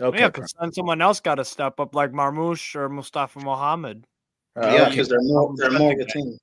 [0.00, 4.06] Okay, yeah, because then someone else got to step up, like Marmoush or Mustafa Mohammed.
[4.56, 6.38] Uh, yeah, because they're more they're more of a team.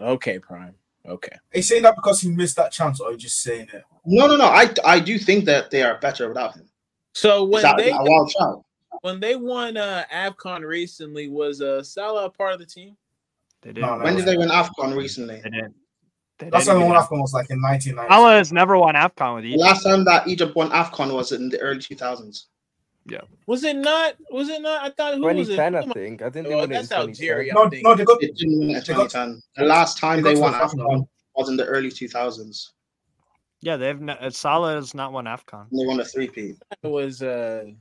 [0.00, 0.74] Okay, Prime.
[1.08, 1.36] Okay.
[1.54, 3.84] Are you saying that because he missed that chance, or are you just saying it?
[4.04, 4.46] No, no, no.
[4.46, 6.68] I I do think that they are better without him.
[7.14, 7.92] So when that, they
[9.02, 12.96] when they won uh AFCON recently, was uh Salah part of the team?
[13.62, 13.80] They did.
[13.80, 15.40] No, no, when did they win AFCON recently?
[15.42, 15.74] They didn't.
[16.38, 18.12] They Last time they won AFCON was like in 1990.
[18.12, 19.58] Salah has never won AFCON with Egypt.
[19.58, 22.44] The last time that Egypt won AFCON was in the early 2000s.
[23.08, 23.20] Yeah.
[23.46, 24.14] Was it not?
[24.30, 24.82] Was it not?
[24.82, 25.58] I thought who was it?
[25.58, 26.22] I think.
[26.22, 27.52] I think oh, that's Algeria.
[27.54, 29.40] No, no, they got, it didn't win 2010.
[29.56, 31.06] The last time they, they won AFCON
[31.36, 32.70] was in the early 2000s.
[33.62, 35.66] Yeah, they've not, Salah has not won Afcon.
[35.70, 36.54] They won a three P.
[36.82, 37.74] It was uh, I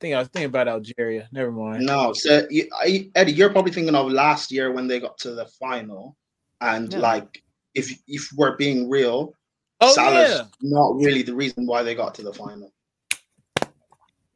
[0.00, 1.28] think I was thinking about Algeria.
[1.32, 1.86] Never mind.
[1.86, 5.32] No, so you, I, Eddie, you're probably thinking of last year when they got to
[5.32, 6.16] the final,
[6.60, 6.98] and yeah.
[6.98, 7.42] like
[7.74, 9.34] if if we're being real,
[9.80, 10.44] oh, Salah's yeah.
[10.60, 12.72] not really the reason why they got to the final.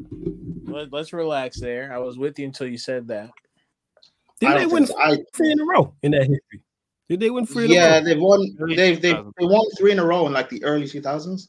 [0.00, 1.92] Let, us relax there.
[1.92, 3.30] I was with you until you said that.
[4.40, 6.62] Did they win I, three in a row in that history?
[7.08, 7.66] Did they win three?
[7.66, 8.56] Yeah, they've won.
[8.68, 11.48] They've they they won three in a row in like the early two thousands,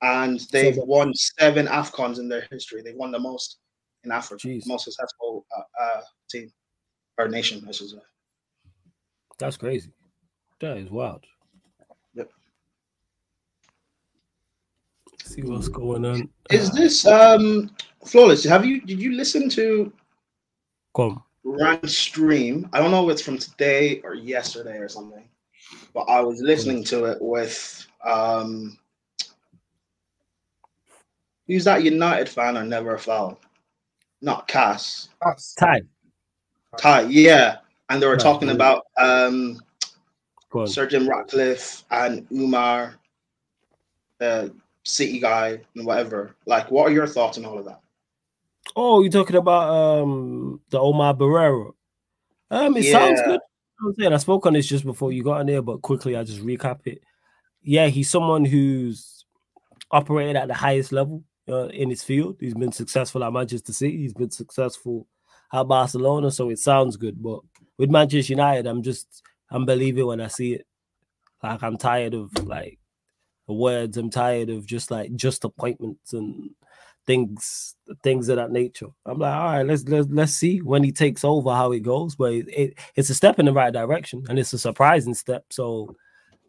[0.00, 2.82] and they've so, won seven Afcons in their history.
[2.82, 3.58] They've won the most
[4.04, 4.66] in Africa, geez.
[4.66, 6.00] most successful uh, uh,
[6.30, 6.50] team
[7.18, 7.98] or nation, I should say.
[9.38, 9.90] That's crazy.
[10.60, 11.24] That is wild.
[15.24, 16.28] See what's going on.
[16.50, 17.70] Is this um
[18.04, 18.44] flawless?
[18.44, 19.92] Have you did you listen to?
[20.94, 21.22] Come.
[21.44, 22.68] Run stream.
[22.72, 25.28] I don't know if it's from today or yesterday or something,
[25.94, 28.76] but I was listening to it with um
[31.46, 33.40] who's that United fan or never foul?
[34.20, 35.08] Not Cass.
[35.58, 35.82] Ty.
[36.78, 37.58] Ty, yeah.
[37.88, 39.60] And they were talking about um
[40.66, 42.96] Sir Jim Ratcliffe and Omar,
[44.18, 46.34] the City guy and whatever.
[46.46, 47.80] Like, what are your thoughts on all of that?
[48.76, 51.72] Oh, you're talking about um the Omar Berrada.
[52.50, 52.92] Um, it yeah.
[52.92, 53.40] sounds good.
[53.84, 56.22] I'm saying I spoke on this just before you got in there, but quickly I
[56.22, 57.02] just recap it.
[57.62, 59.24] Yeah, he's someone who's
[59.90, 62.36] operated at the highest level uh, in his field.
[62.40, 63.98] He's been successful at Manchester City.
[63.98, 65.06] He's been successful
[65.52, 67.20] at Barcelona, so it sounds good.
[67.22, 67.40] But
[67.78, 70.66] with Manchester United, I'm just I'm believing when I see it.
[71.42, 72.78] Like I'm tired of like
[73.48, 73.96] words.
[73.96, 76.50] I'm tired of just like just appointments and
[77.06, 78.88] things things of that nature.
[79.06, 82.14] I'm like, all right, let's let's let's see when he takes over how it goes.
[82.14, 85.44] But it, it, it's a step in the right direction, and it's a surprising step.
[85.50, 85.96] So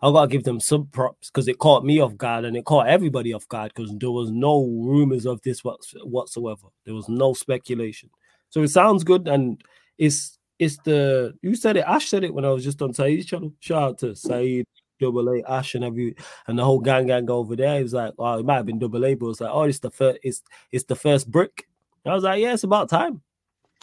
[0.01, 2.87] I gotta give them some props because it caught me off guard and it caught
[2.87, 6.67] everybody off guard because there was no rumors of this whatsoever.
[6.85, 8.09] There was no speculation.
[8.49, 9.61] So it sounds good, and
[9.97, 11.85] it's it's the you said it.
[11.87, 13.53] Ash said it when I was just on Saeed's channel.
[13.59, 14.67] Shout out to Saeed
[14.99, 16.15] double A, Ash, and every
[16.47, 17.77] and the whole gang gang over there.
[17.77, 19.79] He was like, "Oh, it might have been double A, but it's like, oh, it's
[19.79, 20.41] the first, it's
[20.71, 21.67] it's the first brick."
[22.05, 23.21] I was like, "Yeah, it's about time.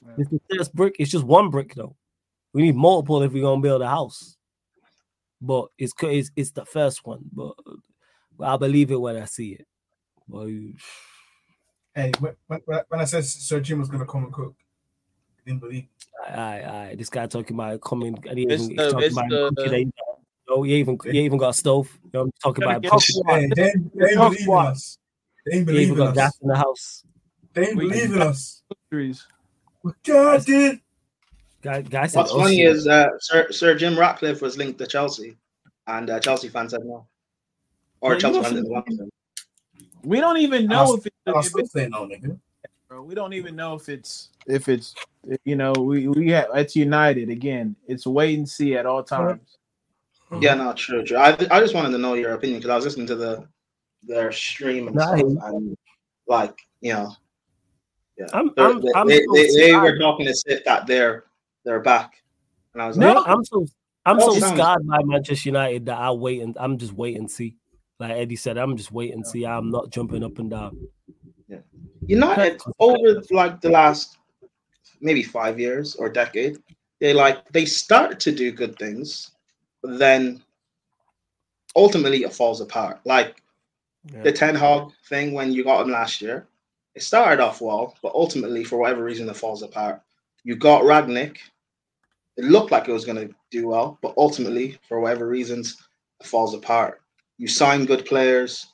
[0.07, 0.15] Yeah.
[0.19, 0.97] It's the first brick.
[0.99, 1.97] It's just one brick though.
[2.53, 4.37] We need multiple if we're gonna build a house.
[5.41, 7.21] But it's it's, it's the first one.
[7.33, 7.55] But,
[8.37, 9.67] but I believe it when I see it.
[10.29, 10.47] But,
[11.95, 14.55] hey, when, when, when I said Sir Jim was gonna come and cook,
[15.39, 15.87] I didn't believe.
[16.29, 18.19] Aye, aye, This guy talking about coming.
[18.29, 19.93] And he even, the, talking about cooking,
[20.51, 21.97] Oh, you even you even got a stove.
[22.05, 22.85] You know, I'm talking about.
[22.85, 24.99] Hey, they, ain't, they ain't believing us.
[25.47, 26.15] They ain't believing us.
[26.15, 27.05] Gas in the house.
[27.55, 28.63] They ain't believing us.
[30.05, 30.81] God did.
[31.63, 35.37] Guy, guys What's funny is uh, Sir, Sir Jim Ratcliffe was linked to Chelsea,
[35.87, 37.07] and uh, Chelsea fans said no.
[38.01, 39.11] Or Chelsea fans didn't want him.
[40.03, 42.39] We don't even know if, it, if it's no, nigga.
[42.89, 44.95] Bro, we don't even know if it's if it's
[45.45, 47.77] you know we we have it's United again.
[47.87, 49.59] It's wait and see at all times.
[50.31, 50.43] Mm-hmm.
[50.43, 51.17] Yeah, no, true, true.
[51.17, 53.49] I, I just wanted to know your opinion because I was listening to the
[54.03, 55.19] their stream and nice.
[55.19, 55.77] stuff, and
[56.29, 57.13] like you know,
[58.17, 61.25] yeah, I'm, I'm, they, I'm they, so they, they, were talking to sit that they're
[61.65, 62.23] they're back,
[62.75, 63.67] and I was no, like, I'm so
[64.07, 67.57] I'm so scarred by Manchester United that I wait and I'm just wait and see.
[67.99, 69.45] Like Eddie said, I'm just wait and see.
[69.45, 70.79] I'm not jumping up and down.
[71.49, 71.59] Yeah,
[72.07, 74.17] United over like the last
[75.01, 76.59] maybe five years or decade,
[77.01, 79.33] they like they start to do good things
[79.83, 80.43] then
[81.77, 83.01] ultimately it falls apart.
[83.05, 83.43] Like
[84.13, 84.23] yeah.
[84.23, 86.47] the Ten Hag thing when you got him last year,
[86.95, 90.01] it started off well, but ultimately, for whatever reason, it falls apart.
[90.43, 91.37] You got Rangnick.
[92.37, 95.77] It looked like it was going to do well, but ultimately, for whatever reasons,
[96.21, 97.01] it falls apart.
[97.39, 98.67] You sign good players,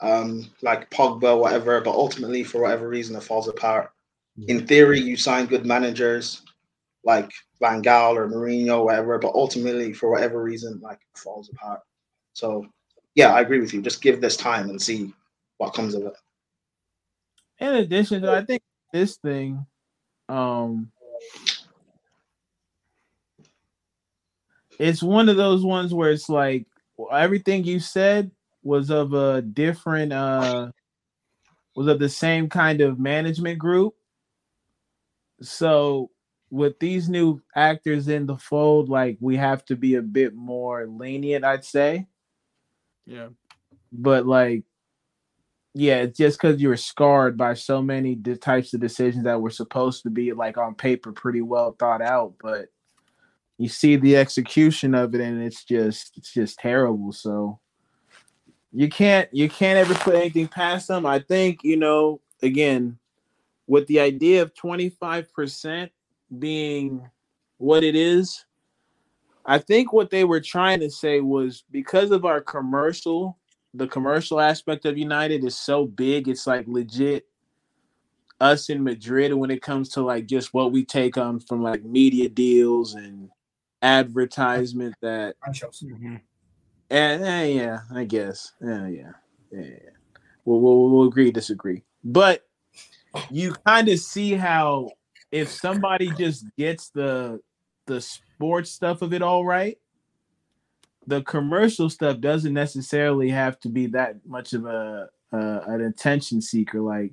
[0.00, 3.92] um, like Pogba, whatever, but ultimately, for whatever reason, it falls apart.
[4.48, 6.42] In theory, you sign good managers,
[7.04, 11.80] like Van Gaal or Mourinho, whatever, but ultimately, for whatever reason, like falls apart.
[12.34, 12.66] So,
[13.14, 13.82] yeah, I agree with you.
[13.82, 15.12] Just give this time and see
[15.58, 16.14] what comes of it.
[17.58, 18.62] In addition, to, I think
[18.92, 19.66] this thing,
[20.28, 20.90] um,
[24.78, 26.66] it's one of those ones where it's like
[27.12, 28.30] everything you said
[28.62, 30.70] was of a different, uh,
[31.74, 33.94] was of the same kind of management group.
[35.42, 36.10] So
[36.50, 40.86] with these new actors in the fold, like we have to be a bit more
[40.86, 42.06] lenient, I'd say.
[43.06, 43.28] Yeah.
[43.92, 44.64] But like,
[45.74, 49.40] yeah, it's just because you were scarred by so many the types of decisions that
[49.40, 52.66] were supposed to be like on paper pretty well thought out, but
[53.56, 57.12] you see the execution of it and it's just it's just terrible.
[57.12, 57.60] So
[58.72, 61.06] you can't you can't ever put anything past them.
[61.06, 62.98] I think you know again
[63.68, 65.92] with the idea of twenty five percent
[66.38, 67.08] being
[67.58, 68.44] what it is.
[69.44, 73.38] I think what they were trying to say was because of our commercial,
[73.74, 77.26] the commercial aspect of United is so big, it's like legit
[78.40, 81.84] us in Madrid when it comes to like just what we take on from like
[81.84, 83.28] media deals and
[83.82, 86.16] advertisement that mm-hmm.
[86.90, 88.52] and, eh, yeah, I guess.
[88.62, 89.12] Yeah, yeah.
[89.52, 89.60] Yeah.
[89.60, 89.90] yeah.
[90.44, 91.82] We'll, we'll, we'll agree, disagree.
[92.02, 92.46] But
[93.30, 94.90] you kind of see how
[95.32, 97.40] if somebody just gets the
[97.86, 99.78] the sports stuff of it all right,
[101.06, 106.40] the commercial stuff doesn't necessarily have to be that much of a uh, an attention
[106.40, 106.80] seeker.
[106.80, 107.12] Like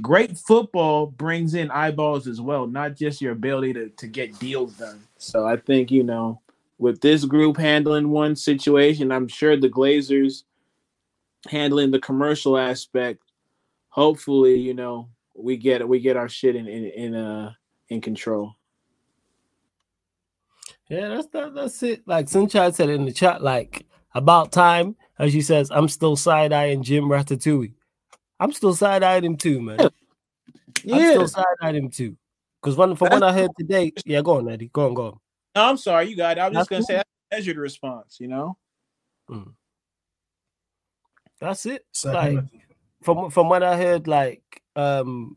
[0.00, 4.74] great football brings in eyeballs as well, not just your ability to, to get deals
[4.74, 5.00] done.
[5.18, 6.40] So I think, you know,
[6.78, 10.42] with this group handling one situation, I'm sure the Glazers
[11.48, 13.22] handling the commercial aspect,
[13.88, 17.52] hopefully, you know, we get we get our shit in in, in uh
[17.88, 18.54] in control.
[20.88, 22.02] Yeah, that's that, that's it.
[22.06, 26.52] Like Sunshine said in the chat, like about time, as she says, I'm still side
[26.52, 27.72] eyeing Jim Ratatouille.
[28.38, 29.78] I'm still side eyeing him too, man.
[30.84, 30.96] Yeah.
[30.96, 32.16] I'm still side eyeing him too.
[32.60, 34.70] Because when from what I heard today, yeah, go on, Eddie.
[34.72, 35.18] Go on, go on.
[35.54, 36.40] No, I'm sorry, you got it.
[36.40, 36.86] I was just gonna cool.
[36.86, 38.56] say that's measured response, you know.
[39.30, 39.52] Mm.
[41.40, 41.84] That's it.
[42.04, 42.38] like
[43.02, 45.36] from from what I heard, like um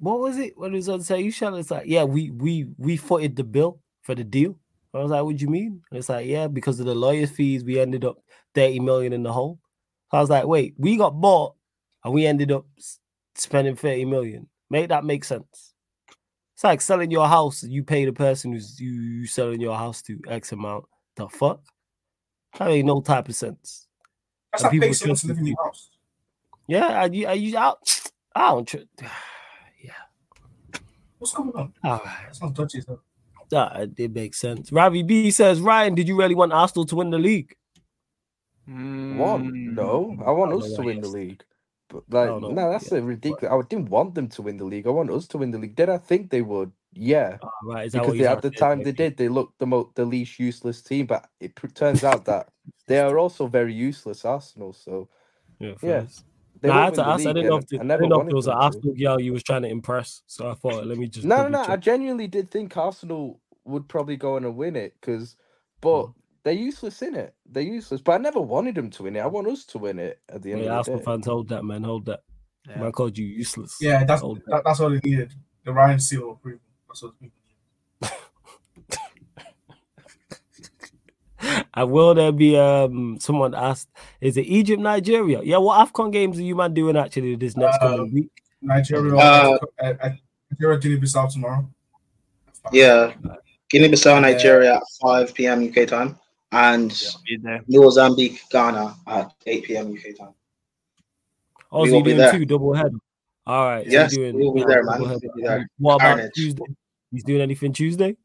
[0.00, 0.56] what was it?
[0.56, 1.20] What was on say?
[1.20, 4.56] You shall it's like, yeah, we we we footed the bill for the deal.
[4.92, 5.82] I was like, what do you mean?
[5.90, 8.18] And it's like, yeah, because of the lawyer fees, we ended up
[8.54, 9.60] 30 million in the hole.
[10.10, 11.54] So I was like, wait, we got bought
[12.02, 12.66] and we ended up
[13.36, 14.48] spending 30 million.
[14.68, 15.74] Make that make sense.
[16.54, 17.62] It's like selling your house.
[17.62, 20.86] You pay the person who's you, you selling your house to X amount.
[21.16, 21.60] The fuck?
[22.58, 23.86] That ain't no type of sense.
[24.52, 25.90] That's and like paying someone to live in your house.
[26.66, 28.10] Yeah, are you, I, I don't.
[28.36, 28.78] Tr-
[29.82, 29.92] yeah.
[31.18, 31.72] What's going on?
[31.84, 32.18] All right.
[32.24, 33.00] That's not dodgy, though.
[33.50, 34.70] That it makes sense.
[34.70, 37.56] Ravi B says, Ryan, did you really want Arsenal to win the league?
[38.68, 40.16] Mm, one, no.
[40.24, 41.42] I want I us to win the league.
[41.88, 42.98] But like, no, that's yeah.
[42.98, 43.52] a ridiculous.
[43.52, 44.86] I didn't want them to win the league.
[44.86, 45.74] I want us to win the league.
[45.74, 46.70] Did I think they would?
[46.92, 47.90] Yeah, oh, right.
[47.90, 51.06] because they, at the time they did, they looked the most the least useless team.
[51.06, 52.48] But it turns out that
[52.86, 54.72] they are also very useless, Arsenal.
[54.72, 55.08] So
[55.58, 56.06] yeah, yeah.
[56.62, 57.26] Nah, I had to ask.
[57.26, 59.20] I didn't know if, it, I, I didn't know if it was an Arsenal girl
[59.20, 60.22] you was trying to impress.
[60.26, 61.26] So I thought, let me just.
[61.26, 61.64] No, no, no.
[61.66, 65.36] I genuinely did think Arsenal would probably go on and win it because,
[65.80, 66.14] but mm.
[66.42, 67.34] they're useless in it.
[67.46, 68.00] They're useless.
[68.00, 69.20] But I never wanted them to win it.
[69.20, 70.60] I want us to win it at the end.
[70.60, 71.04] Yeah, of the Arsenal day.
[71.04, 71.82] fans hold that, man.
[71.82, 72.20] Hold that.
[72.68, 72.80] Yeah.
[72.80, 73.78] Man called you useless.
[73.80, 74.62] Yeah, that's that.
[74.64, 75.32] that's all they needed.
[75.64, 76.60] The Ryan seal approval.
[76.88, 77.39] That's what people
[81.74, 83.88] and will there be um someone asked,
[84.20, 85.40] is it Egypt, Nigeria?
[85.42, 88.30] Yeah, what AFCON games are you man doing actually this next uh, coming week?
[88.62, 89.58] Nigeria, uh,
[90.50, 91.68] Nigeria, Guinea Bissau tomorrow.
[92.72, 93.14] Yeah,
[93.70, 95.68] Guinea Bissau, Nigeria at 5 p.m.
[95.68, 96.18] UK time,
[96.52, 96.92] and
[97.26, 99.92] yeah, Mozambique, Ghana at 8 p.m.
[99.92, 100.34] UK time.
[101.72, 102.32] Oh, we so you're doing there.
[102.32, 102.92] two double head.
[103.46, 103.86] All right.
[103.86, 105.00] So yes, doing, we'll be there, man.
[105.00, 105.68] We'll be there.
[105.78, 106.32] What about Carnage.
[106.34, 106.64] Tuesday?
[107.12, 108.16] He's doing anything Tuesday?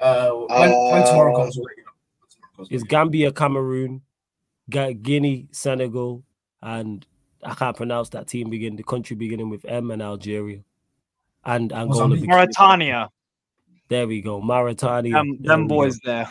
[0.00, 1.58] Uh, when, uh, when tomorrow comes,
[2.70, 4.02] it's Gambia, Cameroon,
[4.70, 6.22] Guinea, Senegal,
[6.62, 7.06] and
[7.42, 10.60] I can't pronounce that team begin the country beginning with M and Algeria,
[11.44, 12.16] and Angola.
[12.16, 13.10] Mauritania.
[13.88, 15.16] There we go, Mauritania.
[15.16, 16.12] Um, them boys go.
[16.12, 16.28] there.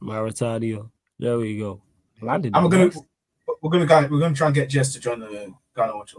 [0.00, 0.82] Mauritania.
[1.18, 1.80] There we go.
[2.20, 2.54] Landed.
[2.54, 2.90] I'm gonna.
[3.62, 6.14] We're gonna we're gonna try and get Jess to join the Ghana watch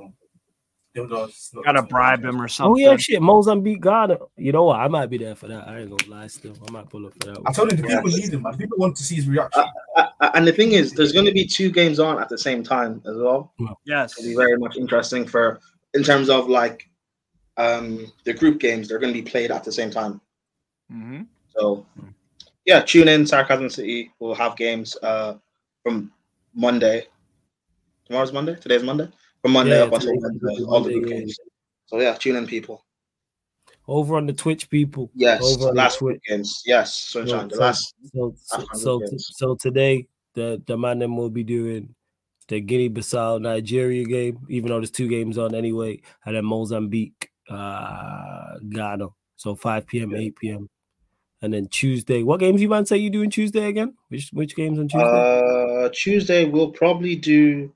[0.97, 1.63] on.
[1.63, 2.85] Gotta bribe him or something.
[2.85, 3.21] Oh yeah, shit.
[3.21, 4.17] Mozambique, Ghana.
[4.37, 4.79] You know what?
[4.79, 5.67] I might be there for that.
[5.67, 6.27] I ain't gonna lie.
[6.27, 7.41] Still, I might pull up for that.
[7.45, 8.57] I told you the people need him, man.
[8.57, 9.63] People want to see his reaction.
[9.95, 12.37] Uh, uh, and the thing is, there's going to be two games on at the
[12.37, 13.53] same time as well.
[13.85, 15.59] Yes, it'll be very much interesting for
[15.93, 16.89] in terms of like
[17.57, 18.87] um the group games.
[18.87, 20.21] They're going to be played at the same time.
[20.91, 21.23] Mm-hmm.
[21.57, 21.85] So
[22.65, 23.25] yeah, tune in.
[23.25, 25.35] Sarcasm City will have games uh
[25.83, 26.11] from
[26.53, 27.07] Monday.
[28.05, 28.55] Tomorrow's Monday.
[28.55, 29.09] Today's Monday
[29.45, 29.93] from Monday yeah, up
[30.67, 31.37] all the games.
[31.85, 32.83] So yeah, tune in, people.
[33.87, 35.11] Over on the Twitch, people.
[35.13, 36.63] Yes, over on last Twitch games.
[36.65, 37.51] Yes, sunshine.
[37.51, 37.93] So, the last.
[38.11, 41.93] So, so, so, so, today, the the man them will be doing
[42.47, 47.29] the Guinea Bissau Nigeria game, even though there's two games on anyway, and then Mozambique,
[47.47, 49.09] uh, Ghana.
[49.37, 50.19] So 5 p.m., yeah.
[50.19, 50.69] 8 p.m.
[51.43, 53.93] And then Tuesday, what games you man say you doing Tuesday again?
[54.07, 55.85] Which which games on Tuesday?
[55.85, 57.71] Uh, Tuesday we'll probably do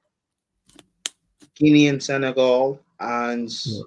[1.60, 3.82] Guinea and Senegal, and yeah.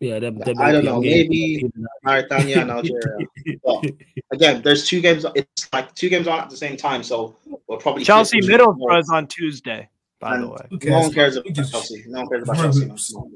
[0.00, 1.00] Yeah, them, them I don't know.
[1.00, 1.68] Maybe
[2.04, 3.26] Mauritania and Algeria.
[3.64, 3.84] but
[4.30, 5.26] again, there's two games.
[5.34, 7.34] It's like two games on at the same time, so
[7.66, 9.88] we'll probably Chelsea Middlesbrough is on Tuesday.
[10.20, 12.04] By and the way, no one cares about Chelsea.
[12.08, 12.86] No one cares about Chelsea.
[12.86, 13.28] Oh,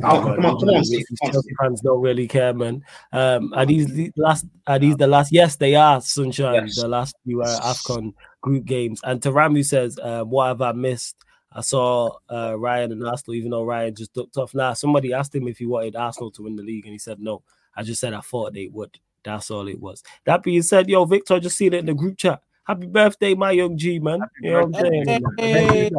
[0.00, 1.04] come on, come on, Steve.
[1.22, 2.82] Chelsea fans don't really care, man.
[3.12, 4.46] Um, are these the last?
[4.66, 5.32] Are these the last?
[5.32, 6.00] Yes, they are.
[6.02, 6.80] Sunshine, yes.
[6.80, 8.12] the last few uh, Afcon
[8.44, 9.00] group games.
[9.02, 11.16] And Taramu says, uh, "What have I missed?"
[11.50, 14.54] I saw uh, Ryan and Arsenal, even though Ryan just ducked off.
[14.54, 17.20] Now, somebody asked him if he wanted Arsenal to win the league, and he said
[17.20, 17.42] no.
[17.74, 18.98] I just said I thought they would.
[19.24, 20.02] That's all it was.
[20.26, 22.42] That being said, yo, Victor, I just seen it in the group chat.
[22.64, 24.20] Happy birthday, my young G, man.
[24.20, 25.20] Happy you know birthday.
[25.20, 25.54] what I'm saying?
[25.54, 25.90] Hey.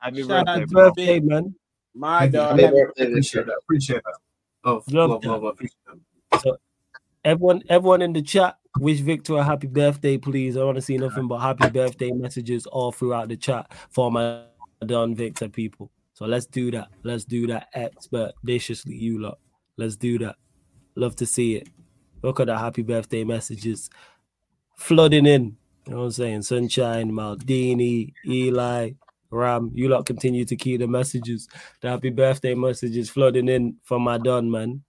[0.00, 1.54] Happy birthday, Happy birthday man.
[1.94, 2.60] My dog.
[2.60, 3.04] Happy birthday.
[3.06, 3.58] Appreciate that.
[3.62, 4.18] Appreciate that.
[4.64, 6.40] Love, love, love, love, love.
[6.42, 6.56] So,
[7.24, 10.56] everyone, everyone in the chat, wish Victor a happy birthday, please.
[10.56, 14.42] I want to see nothing but happy birthday messages all throughout the chat for my
[14.84, 15.90] done Victor people.
[16.14, 16.88] So let's do that.
[17.02, 19.38] Let's do that expeditiously, you lot.
[19.76, 20.36] Let's do that.
[20.94, 21.68] Love to see it.
[22.22, 23.90] Look at the happy birthday messages
[24.76, 25.56] flooding in.
[25.86, 26.42] You know what I'm saying?
[26.42, 28.92] Sunshine, Maldini, Eli,
[29.30, 29.70] Ram.
[29.74, 31.48] You lot continue to keep the messages,
[31.80, 34.82] the happy birthday messages flooding in from my Don, man.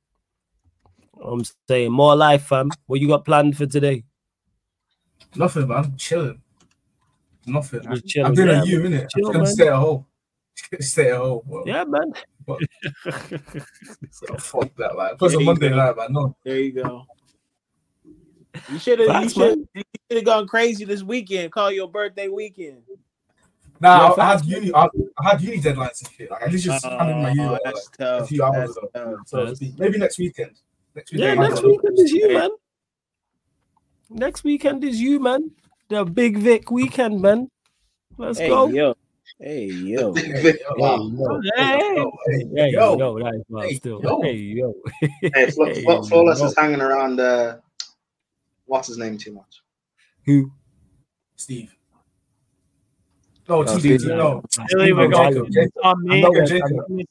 [1.23, 2.69] I'm saying more life, fam.
[2.85, 4.03] What you got planned for today?
[5.35, 5.95] Nothing, man.
[5.97, 6.41] Chilling.
[7.45, 7.81] Nothing.
[8.05, 9.07] Just I'm doing yeah, a you, innit?
[9.15, 10.05] Chill, I'm gonna stay at home.
[10.79, 11.41] stay at home.
[11.45, 11.63] Bro.
[11.65, 12.13] Yeah, man.
[12.45, 12.59] But,
[14.11, 15.17] so fuck that, like.
[15.17, 16.11] Plus a Monday night, man.
[16.11, 16.35] No.
[16.43, 17.05] There you go.
[18.69, 19.23] You should have.
[19.23, 19.67] You should
[20.11, 21.51] have gone crazy this weekend.
[21.51, 22.81] Call your birthday weekend.
[23.79, 24.73] Nah, I, I, had uni.
[24.73, 24.87] I,
[25.19, 26.31] I, had uni deadlines and shit.
[26.31, 27.61] Like I literally just uh, handed my uni like,
[27.99, 29.19] a few hours ago.
[29.25, 30.59] So maybe next weekend.
[30.97, 31.39] Next weekend.
[31.39, 32.49] Yeah, next weekend is you, man.
[34.09, 35.51] Next weekend is you, man
[35.89, 37.49] the Big Vic weekend, man.
[38.17, 38.67] Let's hey, go.
[38.67, 38.95] Yo.
[39.39, 40.13] Hey yo.
[40.13, 41.09] Hey, wow.
[41.55, 42.11] Hey, yo.
[42.25, 42.97] Hey, hey, yo.
[42.97, 43.19] yo.
[43.19, 44.01] That is wild hey, still.
[44.01, 44.21] Yo.
[44.21, 44.73] Hey yo.
[45.33, 47.57] hey, Fl- hey, Fl- Flawless is hanging around uh
[48.65, 49.61] what's his name too much.
[50.25, 50.51] Who?
[51.35, 51.76] Steve.
[53.47, 54.07] No, no TD.
[54.07, 54.43] No.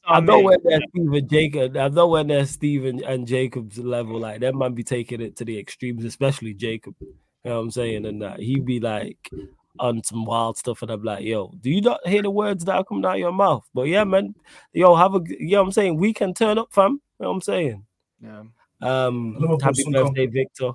[0.07, 1.77] I know when there's Steve Jacob.
[1.77, 4.19] I know when there's Steve and Jacob's level.
[4.19, 6.95] Like that might be taking it to the extremes, especially Jacob.
[6.99, 7.13] You
[7.45, 8.05] know what I'm saying?
[8.05, 9.29] And uh, he'd be like
[9.79, 12.75] on some wild stuff, and I'm like, yo, do you not hear the words that
[12.75, 13.67] are coming out of your mouth?
[13.73, 14.35] But yeah, man,
[14.73, 15.97] yo, have a you know what I'm saying?
[15.97, 17.01] We can turn up, fam.
[17.19, 17.85] You know what I'm saying?
[18.21, 18.43] Yeah.
[18.81, 20.33] Um happy birthday, come.
[20.33, 20.71] Victor.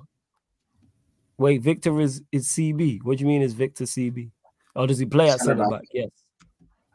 [1.37, 3.03] Wait, Victor is is CB.
[3.03, 4.31] What do you mean is Victor CB?
[4.75, 5.83] Or does he play at center back?
[5.91, 6.09] Yes.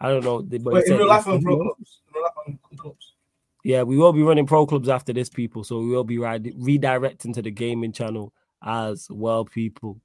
[0.00, 0.42] I don't know.
[0.42, 2.00] But Wait, in real life on pro clubs.
[2.76, 3.14] clubs.
[3.64, 5.64] Yeah, we will be running pro clubs after this, people.
[5.64, 8.32] So we will be redirecting to the gaming channel
[8.64, 10.00] as well, people.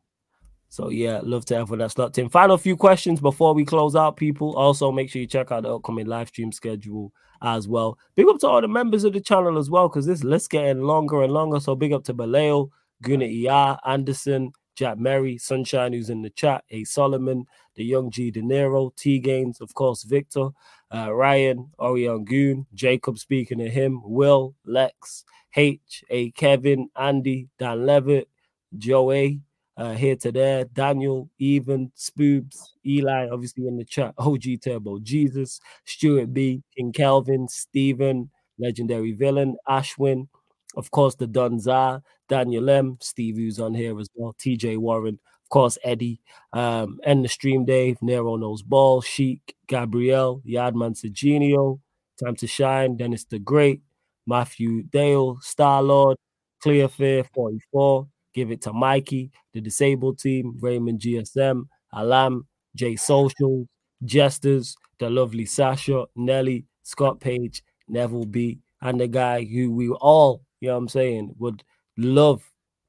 [0.70, 2.30] So yeah, love to everyone that's locked in.
[2.30, 4.56] Final few questions before we close out, people.
[4.56, 7.14] Also, make sure you check out the upcoming live stream schedule
[7.44, 7.98] as well.
[8.16, 10.82] Big up to all the members of the channel as well, because this list getting
[10.82, 11.60] longer and longer.
[11.60, 12.70] So big up to Baleo,
[13.04, 16.84] Guna Iya, Anderson, Jack Merry, Sunshine, who's in the chat, A.
[16.84, 17.46] Solomon,
[17.76, 18.32] the young G.
[18.32, 20.50] De Niro, T Games, of course, Victor,
[20.94, 25.26] uh, Ryan, Orion Goon, Jacob speaking to him, Will, Lex,
[25.56, 26.32] H, A.
[26.32, 28.30] Kevin, Andy, Dan Levitt,
[28.78, 29.42] Joey
[29.78, 35.60] uh, here to there, Daniel, Even, Spoobs, Eli, obviously in the chat, OG Turbo, Jesus,
[35.86, 38.30] Stuart B, King Kelvin, Stephen,
[38.60, 40.28] Legendary Villain, Ashwin,
[40.76, 45.50] of course, the Dunzar, Daniel M, Steve, who's on here as well, TJ Warren, of
[45.50, 46.20] course, Eddie,
[46.54, 51.80] um, and the stream Dave, Nero Knows Ball, Sheik, Gabrielle, Yadman Segenio,
[52.24, 53.82] Time to Shine, Dennis the Great,
[54.26, 56.18] Matthew Dale, Star Lord,
[56.62, 63.68] Clear Fear 44, Give it to Mikey, the disabled team, Raymond GSM, Alam, J Social,
[64.04, 70.42] Jesters, the lovely Sasha, Nelly, Scott Page, Neville B, and the guy who we all,
[70.64, 71.62] you know what I'm saying, would
[71.98, 72.42] love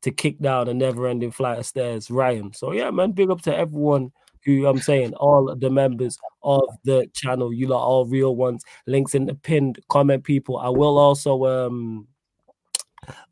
[0.03, 2.53] to kick down a never ending flight of stairs, Ryan.
[2.53, 4.13] So, yeah, man, big up to everyone
[4.45, 7.53] who I'm saying, all the members of the channel.
[7.53, 8.63] You lot all real ones.
[8.87, 10.59] Links in the pinned comment, people.
[10.59, 12.07] I will also um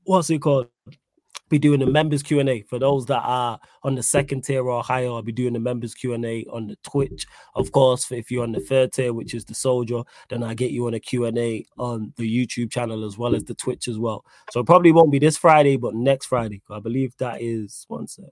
[0.05, 0.69] what's it called?
[1.53, 4.67] Be doing the members Q and A for those that are on the second tier
[4.67, 5.09] or higher.
[5.09, 8.11] I'll be doing the members Q and A on the Twitch, of course.
[8.11, 10.95] If you're on the third tier, which is the soldier, then I get you on
[10.95, 14.25] a Q and A on the YouTube channel as well as the Twitch as well.
[14.51, 16.63] So it probably won't be this Friday, but next Friday.
[16.71, 18.25] I believe that is one sec.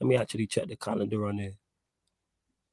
[0.00, 1.52] Let me actually check the calendar on here.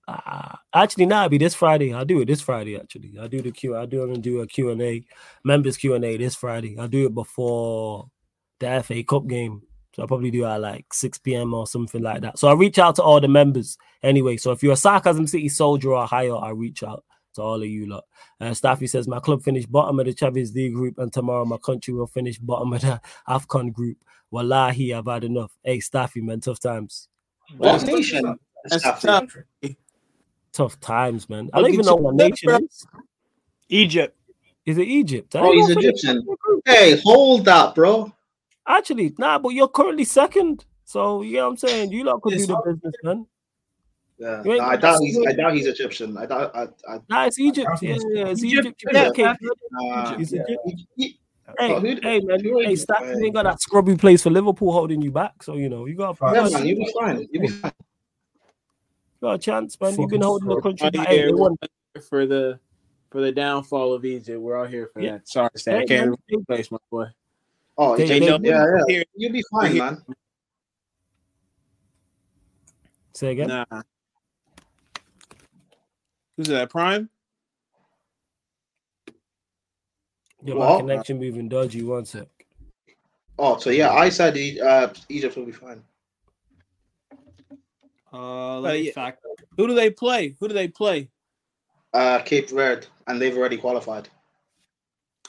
[0.08, 1.94] Uh, actually, now nah, it'll be this Friday.
[1.94, 2.78] I'll do it this Friday.
[2.78, 3.76] Actually, I'll do the Q.
[3.76, 5.04] I'll do and do a Q and A,
[5.44, 6.78] members Q and A this Friday.
[6.80, 8.08] I'll do it before
[8.60, 9.62] the FA Cup game
[10.00, 11.54] so I'll probably do it at like 6 p.m.
[11.54, 12.40] or something like that.
[12.40, 14.38] So I reach out to all the members anyway.
[14.38, 17.04] So if you're a Sarcasm City soldier or higher, I reach out
[17.36, 18.06] to all of you lot.
[18.40, 21.58] Uh, Staffy says, My club finished bottom of the Champions League group, and tomorrow my
[21.58, 23.98] country will finish bottom of the AFCON group.
[24.32, 25.52] Wallahi, I've had enough.
[25.64, 27.10] Hey, Staffy, man, tough times.
[27.58, 28.40] What nation?
[28.70, 29.36] Tough.
[30.54, 31.50] tough times, man.
[31.52, 32.88] I don't even know what nation is.
[33.68, 34.16] Egypt.
[34.66, 35.36] Is it Egypt?
[35.36, 36.26] Oh, he's Egyptian.
[36.66, 38.14] Hey, hold that, bro.
[38.70, 40.64] Actually, nah, but you're currently second.
[40.86, 41.92] So, you know what I'm saying?
[41.92, 43.26] You lot could do the business, man.
[44.20, 45.18] Yeah, no, I doubt he's.
[45.28, 46.18] I doubt he's Egyptian.
[46.18, 46.52] I doubt.
[46.54, 47.70] I, I, nah, it's Egypt.
[47.82, 48.84] Yeah, yeah, it's Egypt.
[48.90, 49.18] Egypt.
[49.18, 49.36] Yeah,
[49.80, 50.18] yeah.
[50.20, 51.20] It's Egypt.
[51.58, 53.02] Hey, hey, man, hey, stop!
[53.02, 55.96] You ain't got that scrubby place for Liverpool holding you back, so you know you
[55.96, 56.18] got.
[56.22, 57.28] Yeah, man, you'll be fine.
[57.32, 57.72] You'll be fine.
[59.22, 59.96] You got a chance, man.
[59.98, 61.08] You've been holding the country back.
[61.08, 61.32] Hey,
[62.08, 62.60] for the
[63.10, 64.40] for the downfall of Egypt.
[64.40, 65.14] We're all here for yeah.
[65.14, 65.28] that.
[65.28, 65.82] Sorry, Stan.
[65.82, 67.06] I can't replace my boy.
[67.82, 68.66] Oh, they, they, yeah, yeah.
[68.90, 69.06] Here.
[69.16, 70.04] You'll be fine, man.
[73.14, 73.48] Say again.
[73.48, 73.66] Nah.
[76.36, 76.70] Who's that?
[76.70, 77.10] Prime?
[80.44, 81.82] Yeah, my connection moving dodgy.
[81.84, 82.28] One sec.
[83.38, 85.82] Oh, so yeah, I said uh, Egypt will be fine.
[88.12, 88.92] Uh, let uh, yeah.
[88.92, 89.24] fact.
[89.56, 90.36] Who do they play?
[90.42, 91.10] Who do they play?
[91.94, 94.10] Uh, Cape Verde, and they've already qualified.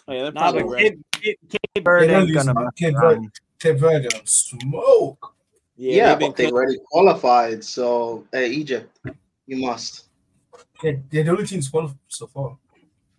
[0.09, 1.39] Oh, yeah, they're probably nah, Cape, Cape,
[1.75, 3.29] Cape Verde ain't gonna Cape Verde,
[3.59, 5.35] Cape Verde smoke.
[5.77, 7.65] Yeah, yeah they but they already qualified.
[7.65, 8.99] So uh, Egypt,
[9.47, 10.07] you must.
[10.83, 12.57] Yeah, they're the only teams qualified so far.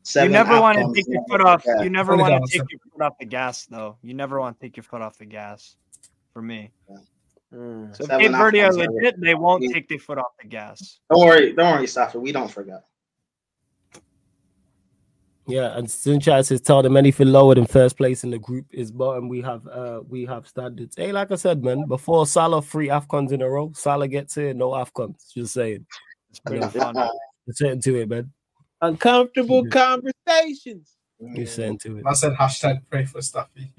[0.04, 1.64] Seven you never want to take your foot off.
[1.66, 3.98] You never want to take your foot off the gas, though.
[4.02, 5.76] You never want to take your foot off the gas.
[6.34, 6.72] For me.
[6.90, 6.98] Yeah.
[7.54, 7.96] Mm.
[7.96, 11.00] So if Cape Verde are legit, they won't take their foot off the gas.
[11.10, 12.22] Don't worry, don't worry, Stafford.
[12.22, 12.84] We don't forget.
[15.48, 18.92] Yeah, and Sunshine says tell them anything lower than first place in the group is
[18.92, 19.28] bottom.
[19.28, 20.96] We have uh we have standards.
[20.96, 24.54] Hey, like I said, man, before Salah three Afcons in a row, Salah gets here,
[24.54, 25.34] no Afcons.
[25.34, 25.86] Just saying.
[26.30, 26.96] It's pretty fun.
[27.48, 28.32] It's to it, man.
[28.82, 30.96] Uncomfortable conversations.
[31.20, 32.04] You saying to it.
[32.06, 33.72] I said hashtag pray for Stuffy.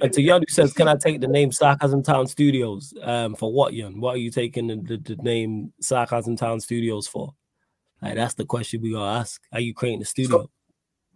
[0.00, 2.94] and to Yon who says, Can I take the name Sarcasm Town Studios?
[3.02, 4.00] Um, for what, Yon?
[4.00, 7.34] What are you taking the, the, the name Sarcasm Town Studios for?
[8.02, 9.40] Like that's the question we gotta ask.
[9.52, 10.50] Are you creating a studio?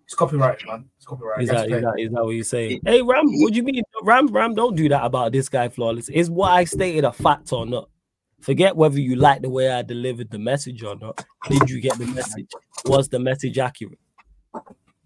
[0.04, 0.88] It's copyright, man.
[0.96, 1.42] It's copyright.
[1.42, 2.80] Is that, is that, is that what you're saying?
[2.86, 3.82] Hey Ram, what do you mean?
[4.02, 6.08] Ram, Ram, don't do that about this guy flawless.
[6.08, 7.88] Is what I stated a fact or not?
[8.40, 11.24] Forget whether you like the way I delivered the message or not.
[11.48, 12.48] Did you get the message?
[12.84, 13.98] Was the message accurate?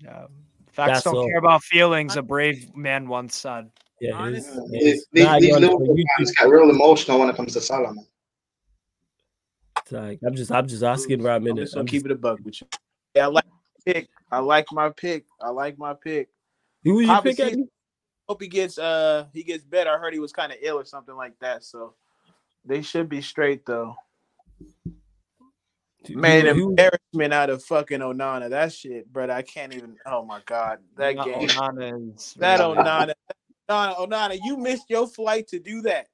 [0.01, 0.27] Yeah.
[0.73, 1.27] Facts That's don't all.
[1.27, 2.16] care about feelings.
[2.16, 3.70] A brave man once said.
[4.01, 4.47] Yeah, it is.
[4.70, 5.78] These, these, these little
[6.19, 8.07] fans get real emotional when it comes to Salah, man.
[9.91, 11.61] Like, I'm just, I'm just asking right minute.
[11.61, 12.67] I'm just gonna keep it a bug with you.
[13.15, 13.45] Yeah, I like
[13.85, 14.09] pick.
[14.31, 15.27] I like my pick.
[15.41, 16.29] I like my pick.
[16.85, 17.57] Who was you pick?
[18.29, 19.91] Hope he gets, uh, he gets better.
[19.91, 21.65] I heard he was kind of ill or something like that.
[21.65, 21.95] So
[22.65, 23.97] they should be straight though.
[26.09, 28.49] Made embarrassment out of fucking Onana.
[28.49, 29.29] That shit, bro.
[29.29, 29.97] I can't even.
[30.07, 31.49] Oh my god, that Not game.
[31.49, 33.12] Onana is, that Onana.
[33.69, 36.07] Onana, Onana, you missed your flight to do that.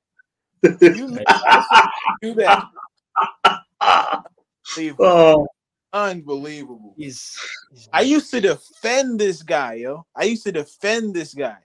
[0.80, 1.24] You missed
[2.20, 2.64] do that.
[3.86, 5.04] Unbelievable.
[5.06, 5.46] Oh.
[5.92, 6.94] Unbelievable.
[6.96, 7.38] He's,
[7.70, 10.04] he's, I used to defend this guy, yo.
[10.14, 11.56] I used to defend this guy.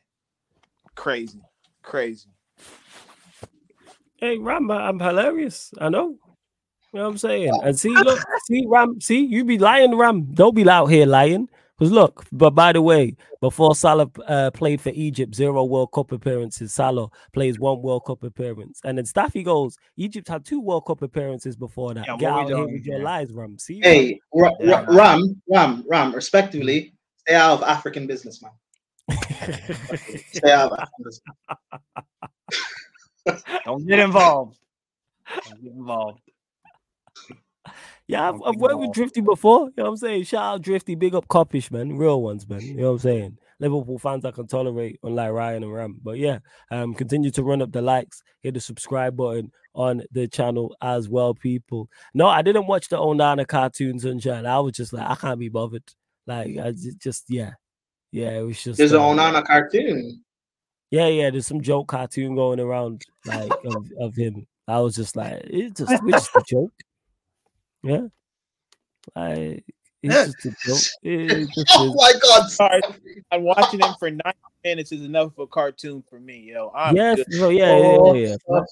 [0.96, 1.42] Crazy,
[1.82, 2.30] crazy.
[4.18, 5.74] Hey, Ram, I'm hilarious.
[5.80, 6.16] I know.
[6.94, 7.52] You know what I'm saying?
[7.64, 10.34] And see, look, see, Ram, see, you be lying, Ram.
[10.34, 11.50] Don't be out here lying.
[11.82, 16.12] Because look, but by the way, before Salah uh, played for Egypt, zero World Cup
[16.12, 16.76] appearances.
[16.76, 18.82] Salah plays one World Cup appearance.
[18.84, 22.06] And then Staffy goes, Egypt had two World Cup appearances before that.
[22.06, 23.58] Yeah, Get out here with your lies, Ram.
[23.58, 23.80] See?
[23.82, 24.86] Hey, Ram, yeah.
[24.90, 28.52] Ram, Ram, Ram, respectively, stay out of African business, man.
[30.34, 31.04] stay out of African
[33.26, 33.44] business.
[33.66, 34.60] Don't get involved.
[35.50, 36.22] Don't get involved.
[38.12, 39.68] Yeah, I've, I've worked with Drifty before.
[39.68, 40.24] You know what I'm saying?
[40.26, 41.96] Shout out Drifty, big up Coppish, man.
[41.96, 42.60] Real ones, man.
[42.60, 43.38] You know what I'm saying?
[43.60, 46.02] Liverpool fans I can tolerate, unlike Ryan and Ram.
[46.04, 46.40] But yeah,
[46.72, 51.08] um, continue to run up the likes, hit the subscribe button on the channel as
[51.08, 51.88] well, people.
[52.14, 54.46] No, I didn't watch the Onana cartoons cartoon Sunshine.
[54.46, 55.84] I was just like, I can't be bothered.
[56.28, 57.52] Like, I just, just yeah,
[58.12, 58.78] yeah, it was just.
[58.78, 60.22] There's uh, an Onana cartoon.
[60.90, 61.30] Yeah, yeah.
[61.30, 64.48] There's some joke cartoon going around like of, of him.
[64.68, 66.74] I was just like, it's just, it's just a joke.
[67.84, 68.08] Yeah.
[69.16, 69.66] Like
[70.04, 70.78] it's just a joke.
[71.58, 72.50] It's oh my god!
[72.50, 72.82] Sorry,
[73.32, 74.34] I'm watching him for nine
[74.64, 76.72] minutes is enough of a cartoon for me, yo.
[76.76, 78.36] I'm yes, yeah, yeah, yeah, yeah.
[78.50, 78.66] Oh,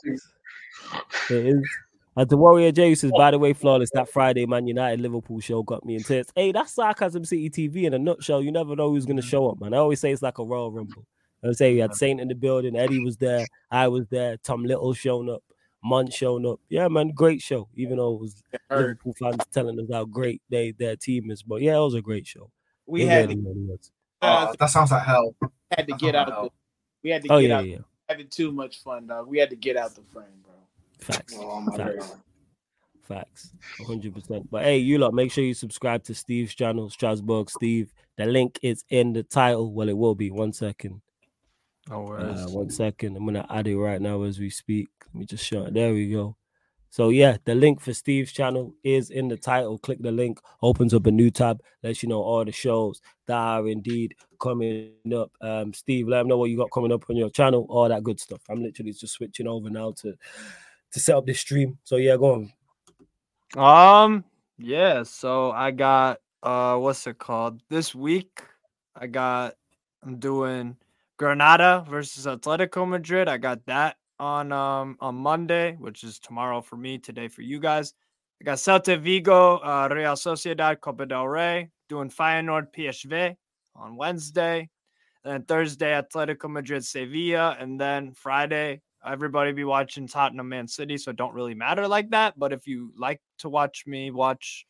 [1.30, 1.70] it is.
[2.18, 5.64] As the Warrior J says, by the way, flawless, that Friday Man United Liverpool show
[5.64, 6.28] got me in tears.
[6.36, 8.42] Hey, that's sarcasm city TV in a nutshell.
[8.42, 9.30] You never know who's gonna mm.
[9.30, 9.74] show up, man.
[9.74, 11.06] I always say it's like a Royal Rumble.
[11.44, 14.64] I say we had Saint in the building, Eddie was there, I was there, Tom
[14.66, 15.44] Little showing up.
[15.84, 16.60] Month showing up.
[16.70, 17.70] Yeah, man, great show.
[17.76, 21.62] Even though it was Liverpool fans telling us how great they their team is, but
[21.62, 22.52] yeah, it was a great show.
[22.86, 23.80] We it had really, to, really
[24.22, 25.36] uh, that sounds like hell.
[25.72, 26.28] Had to get out.
[26.28, 26.50] The,
[27.04, 27.68] we had to oh, get yeah, out.
[27.68, 27.78] Yeah.
[28.10, 29.28] Having too much fun, dog.
[29.28, 30.54] We had to get out the frame, bro.
[31.00, 31.36] Facts.
[31.38, 32.16] Oh, Facts.
[33.04, 33.52] Facts.
[33.82, 34.48] 100%.
[34.52, 37.94] But hey, you lot, make sure you subscribe to Steve's channel, Strasbourg Steve.
[38.18, 39.72] The link is in the title.
[39.74, 40.30] Well, it will be.
[40.30, 41.02] One second.
[41.92, 43.18] Oh, uh, one second.
[43.18, 44.90] I'm gonna add it right now as we speak.
[45.08, 45.74] Let me just show it.
[45.74, 46.36] There we go.
[46.92, 49.78] So yeah, the link for Steve's channel is in the title.
[49.78, 53.38] Click the link, opens up a new tab, lets you know all the shows that
[53.38, 55.32] are indeed coming up.
[55.42, 58.04] Um, Steve, let them know what you got coming up on your channel, all that
[58.04, 58.42] good stuff.
[58.50, 60.16] I'm literally just switching over now to
[60.92, 61.78] to set up this stream.
[61.84, 62.50] So yeah, go
[63.56, 64.06] on.
[64.06, 64.24] Um,
[64.58, 65.04] yeah.
[65.04, 67.62] So I got uh, what's it called?
[67.70, 68.44] This week,
[68.96, 69.56] I got
[70.04, 70.76] I'm doing
[71.20, 73.28] Granada versus Atletico Madrid.
[73.28, 77.60] I got that on um on Monday, which is tomorrow for me, today for you
[77.60, 77.94] guys.
[78.42, 83.36] I got Celta Vigo, uh, Real Sociedad, Copa del Rey, doing Feyenoord PSV
[83.76, 84.70] on Wednesday.
[85.26, 87.58] And then Thursday, Atletico Madrid, Sevilla.
[87.60, 92.12] And then Friday, everybody be watching Tottenham Man City, so it don't really matter like
[92.12, 92.40] that.
[92.40, 94.66] But if you like to watch me watch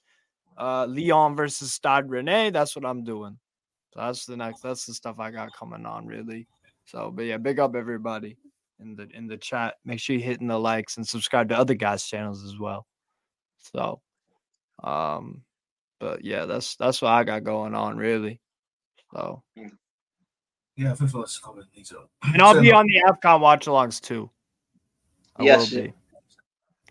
[0.57, 3.37] uh Lyon versus Stade Rennais, that's what I'm doing.
[3.93, 4.61] So that's the next.
[4.61, 6.47] That's the stuff I got coming on, really.
[6.85, 8.37] So, but yeah, big up everybody
[8.79, 9.75] in the in the chat.
[9.85, 12.85] Make sure you're hitting the likes and subscribe to other guys' channels as well.
[13.73, 14.01] So,
[14.83, 15.41] um,
[15.99, 18.39] but yeah, that's that's what I got going on, really.
[19.13, 19.43] So,
[20.75, 21.11] yeah, I think
[21.41, 22.09] comment these up.
[22.23, 24.29] And I'll be on the AFCON watch alongs too.
[25.35, 25.93] I yes, will be.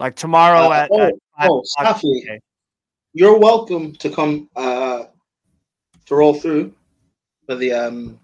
[0.01, 2.39] Like tomorrow uh, at, oh, at oh, Safi,
[3.15, 5.05] you're welcome to come uh,
[6.07, 6.75] to roll through
[7.49, 8.21] for the um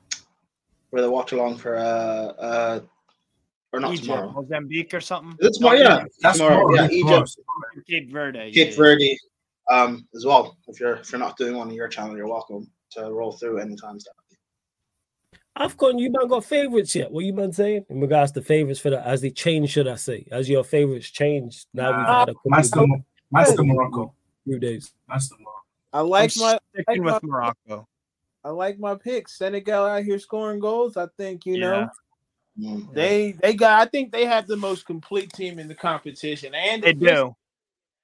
[0.90, 2.80] for the watch along for uh uh
[3.72, 4.32] or not Egypt, tomorrow.
[4.32, 5.36] Mozambique or something.
[5.40, 6.04] It's tomorrow, yeah.
[6.20, 6.68] That's tomorrow.
[6.68, 6.88] tomorrow.
[6.90, 7.36] Yeah, Egypt.
[7.88, 8.52] Cape Verde.
[8.52, 8.76] Cape yeah.
[8.76, 9.18] Verde.
[9.70, 10.56] Um as well.
[10.68, 13.58] If you're if you're not doing one on your channel, you're welcome to roll through
[13.58, 13.98] anytime.
[15.58, 17.10] AFCON, you man got favorites yet?
[17.10, 19.06] What you man saying in regards to favorites for that?
[19.06, 20.26] As they change, should I say?
[20.30, 21.96] As your favorites change now?
[21.96, 22.84] We've had a Master,
[23.30, 24.14] Master Morocco.
[24.44, 24.92] Few days.
[25.08, 25.60] Master Morocco.
[25.92, 27.88] I like I'm my sticking like with my, Morocco.
[28.44, 29.28] I like my pick.
[29.28, 30.96] Senegal out here scoring goals.
[30.96, 31.88] I think you know
[32.92, 33.80] they they got.
[33.80, 37.34] I think they have the most complete team in the competition, and they do.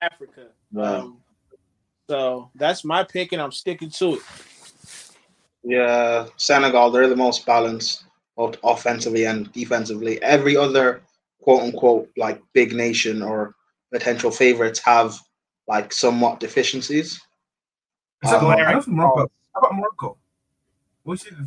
[0.02, 0.46] Africa.
[0.76, 1.18] Um,
[2.08, 4.22] so that's my pick, and I'm sticking to it.
[5.62, 6.90] Yeah, Senegal.
[6.90, 8.04] They're the most balanced,
[8.36, 10.22] both offensively and defensively.
[10.22, 11.02] Every other
[11.42, 13.54] quote unquote like big nation or
[13.92, 15.18] potential favorites have
[15.68, 17.20] like somewhat deficiencies.
[18.26, 18.44] Um,
[18.86, 19.30] Morocco.
[19.54, 20.16] How about Morocco?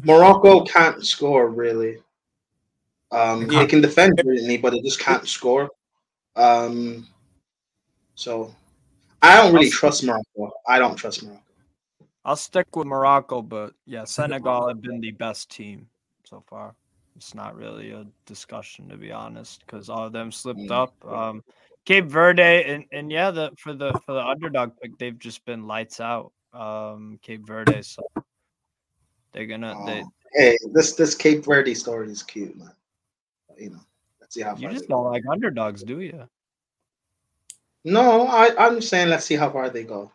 [0.04, 1.98] Morocco can't score really.
[3.12, 5.70] Um, they can defend brilliantly, but they just can't score.
[6.36, 7.08] Um,
[8.16, 8.54] so
[9.22, 10.52] I don't really trust Morocco.
[10.68, 11.42] I don't trust Morocco.
[12.26, 15.88] I'll stick with Morocco, but yeah, Senegal have been the best team
[16.24, 16.74] so far.
[17.16, 20.72] It's not really a discussion to be honest, because all of them slipped mm.
[20.72, 20.94] up.
[21.06, 21.44] Um,
[21.86, 25.68] Cape Verde and, and yeah, the for the for the underdog pick, they've just been
[25.68, 26.32] lights out.
[26.54, 28.02] Um, Cape Verde, so
[29.34, 29.74] they're gonna.
[29.76, 30.04] Oh, they,
[30.34, 32.72] hey, this this Cape Verde story is cute, man.
[33.58, 33.80] You know,
[34.22, 34.56] let's see how.
[34.56, 36.28] Far you just don't like underdogs, do you?
[37.86, 40.12] No, I I'm saying let's see how far they go.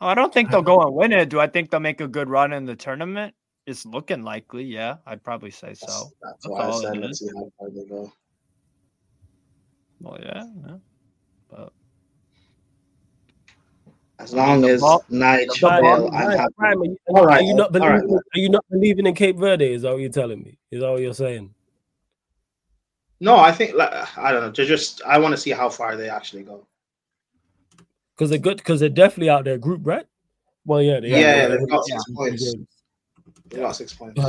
[0.00, 1.28] Oh, I don't think they'll go and win it.
[1.28, 3.34] Do I think they'll make a good run in the tournament?
[3.66, 4.64] It's looking likely.
[4.64, 6.10] Yeah, I'd probably say so.
[6.20, 8.12] That's, that's why I said let's see how far they go.
[10.00, 10.76] Well, yeah, yeah.
[11.48, 11.72] but
[14.22, 16.54] as long as Nigel, I'm happy.
[16.60, 18.08] Are you, all right, are you not believing?
[18.08, 18.22] Right.
[18.34, 19.72] Are you not believing in Cape Verde?
[19.72, 20.58] Is that what you're telling me?
[20.70, 21.52] Is that what you're saying?
[23.20, 24.52] No, I think like I don't know.
[24.52, 26.66] To just I want to see how far they actually go.
[28.14, 28.58] Because they're good.
[28.58, 30.06] Because they're definitely out there group, right?
[30.64, 32.54] Well, yeah, they yeah, they've got six points.
[33.50, 34.20] They got six points.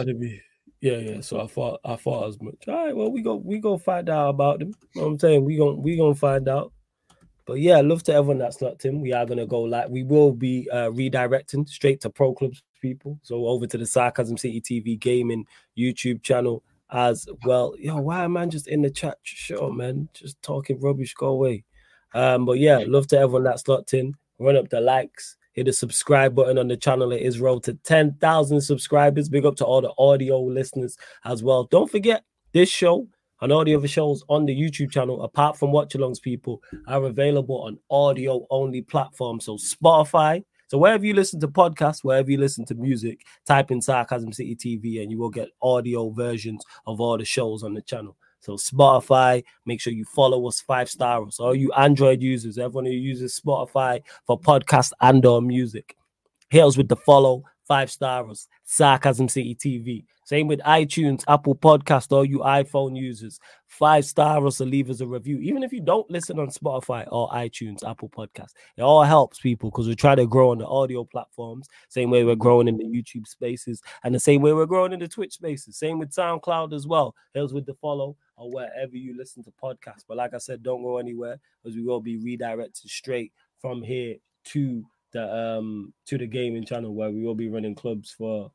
[0.81, 1.21] Yeah, yeah.
[1.21, 2.67] So I thought I thought as much.
[2.67, 4.73] All right, well, we go we go find out about them.
[4.95, 5.45] You know what I'm saying?
[5.45, 6.72] We gonna we gonna find out.
[7.45, 9.01] But yeah, love to everyone that's not Tim.
[9.01, 13.19] We are gonna go like we will be uh, redirecting straight to pro clubs people.
[13.23, 15.45] So over to the Sarcasm City TV gaming
[15.77, 17.75] YouTube channel as well.
[17.79, 19.17] Yo, why am I just in the chat?
[19.23, 20.07] Sure, man.
[20.13, 21.63] Just talking rubbish, go away.
[22.13, 24.13] Um, but yeah, love to everyone that's locked in.
[24.39, 27.11] Run up the likes, hit the subscribe button on the channel.
[27.11, 29.29] It is road to 10,000 subscribers.
[29.29, 31.65] Big up to all the audio listeners as well.
[31.65, 33.07] Don't forget this show
[33.43, 37.03] and all the other shows on the YouTube channel, apart from watch alongs, people are
[37.03, 39.45] available on audio only platforms.
[39.45, 40.43] So Spotify.
[40.67, 44.55] So wherever you listen to podcasts, wherever you listen to music, type in Sarcasm City
[44.55, 48.15] TV and you will get audio versions of all the shows on the channel.
[48.39, 51.37] So Spotify, make sure you follow us five stars.
[51.39, 55.95] All you Android users, everyone who uses Spotify for podcasts and or music.
[56.49, 57.43] Here's with the follow
[57.73, 58.47] five stars.
[58.65, 60.05] Sarcasm City TV.
[60.25, 63.39] Same with iTunes, Apple Podcast, all you iPhone users.
[63.65, 65.39] Five stars or leave us a review.
[65.39, 69.71] Even if you don't listen on Spotify or iTunes, Apple Podcast, it all helps people
[69.71, 71.67] because we try to grow on the audio platforms.
[71.89, 74.99] Same way we're growing in the YouTube spaces, and the same way we're growing in
[74.99, 75.75] the Twitch spaces.
[75.75, 77.15] Same with SoundCloud as well.
[77.33, 80.05] Here's with the follow or wherever you listen to podcasts.
[80.07, 84.17] But like I said, don't go anywhere because we will be redirected straight from here
[84.49, 88.51] to the um to the gaming channel where we will be running clubs for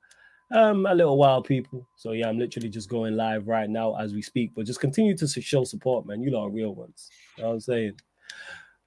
[0.55, 1.87] um a little while people.
[1.97, 5.17] So yeah i'm literally just going live right now as we speak but just continue
[5.17, 6.23] to show support man.
[6.23, 7.11] You lot are real ones.
[7.37, 7.95] You know what i'm saying?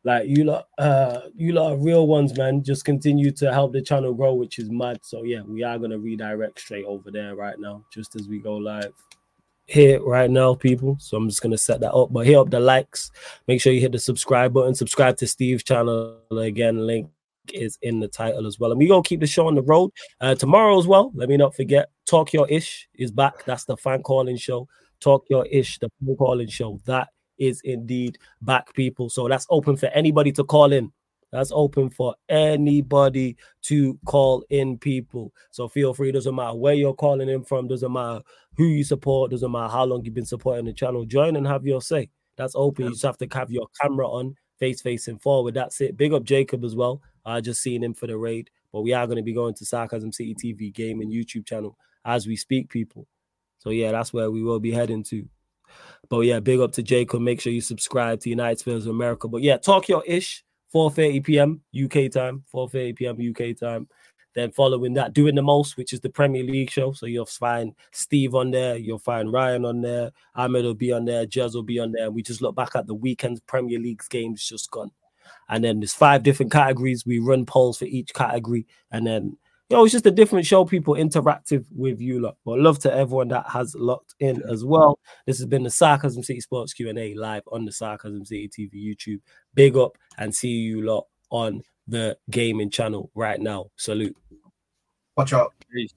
[0.03, 2.63] Like you lot uh you lot are real ones man.
[2.63, 4.99] Just continue to help the channel grow which is mad.
[5.03, 8.39] So yeah we are going to redirect straight over there right now just as we
[8.39, 8.93] go live
[9.67, 10.97] here right now people.
[10.99, 12.11] So i'm just going to set that up.
[12.11, 13.11] But hit up the likes.
[13.47, 14.75] Make sure you hit the subscribe button.
[14.75, 16.85] Subscribe to steve's channel again.
[16.85, 17.09] Link
[17.53, 18.71] is in the title as well.
[18.71, 21.11] And we gonna keep the show on the road uh, tomorrow as well.
[21.13, 23.45] Let me not forget, Talk Your Ish is back.
[23.45, 24.67] That's the fan calling show.
[24.99, 26.79] Talk Your Ish, the fan calling show.
[26.85, 27.09] That
[27.39, 29.09] is indeed back, people.
[29.09, 30.91] So that's open for anybody to call in.
[31.31, 35.31] That's open for anybody to call in, people.
[35.49, 36.11] So feel free.
[36.11, 37.67] Doesn't matter where you're calling in from.
[37.67, 38.21] Doesn't matter
[38.57, 39.31] who you support.
[39.31, 41.05] Doesn't matter how long you've been supporting the channel.
[41.05, 42.09] Join and have your say.
[42.35, 42.85] That's open.
[42.85, 45.53] You just have to have your camera on, face facing forward.
[45.53, 45.95] That's it.
[45.95, 47.01] Big up Jacob as well.
[47.25, 49.65] I just seen him for the raid, but we are going to be going to
[49.65, 53.07] Sarcasm City TV game and YouTube channel as we speak, people.
[53.59, 55.27] So yeah, that's where we will be heading to.
[56.09, 57.21] But yeah, big up to Jacob.
[57.21, 59.27] Make sure you subscribe to United Spurs of America.
[59.27, 60.43] But yeah, talk your ish,
[60.73, 61.61] 4:30 p.m.
[61.73, 63.17] UK time, 4:30 p.m.
[63.29, 63.87] UK time.
[64.33, 66.93] Then following that, doing the most, which is the Premier League show.
[66.93, 71.03] So you'll find Steve on there, you'll find Ryan on there, Ahmed will be on
[71.03, 72.05] there, Jez will be on there.
[72.05, 74.91] And we just look back at the weekend's Premier League's games just gone.
[75.51, 77.05] And then there's five different categories.
[77.05, 78.65] We run polls for each category.
[78.89, 79.37] And then,
[79.69, 82.37] you know, it's just a different show, people interactive with you lot.
[82.43, 84.97] But love to everyone that has locked in as well.
[85.27, 89.19] This has been the Sarcasm City Sports Q&A live on the Sarcasm City TV YouTube.
[89.53, 93.67] Big up and see you lot on the gaming channel right now.
[93.75, 94.15] Salute.
[95.17, 95.53] Watch out.
[95.71, 95.93] Peace.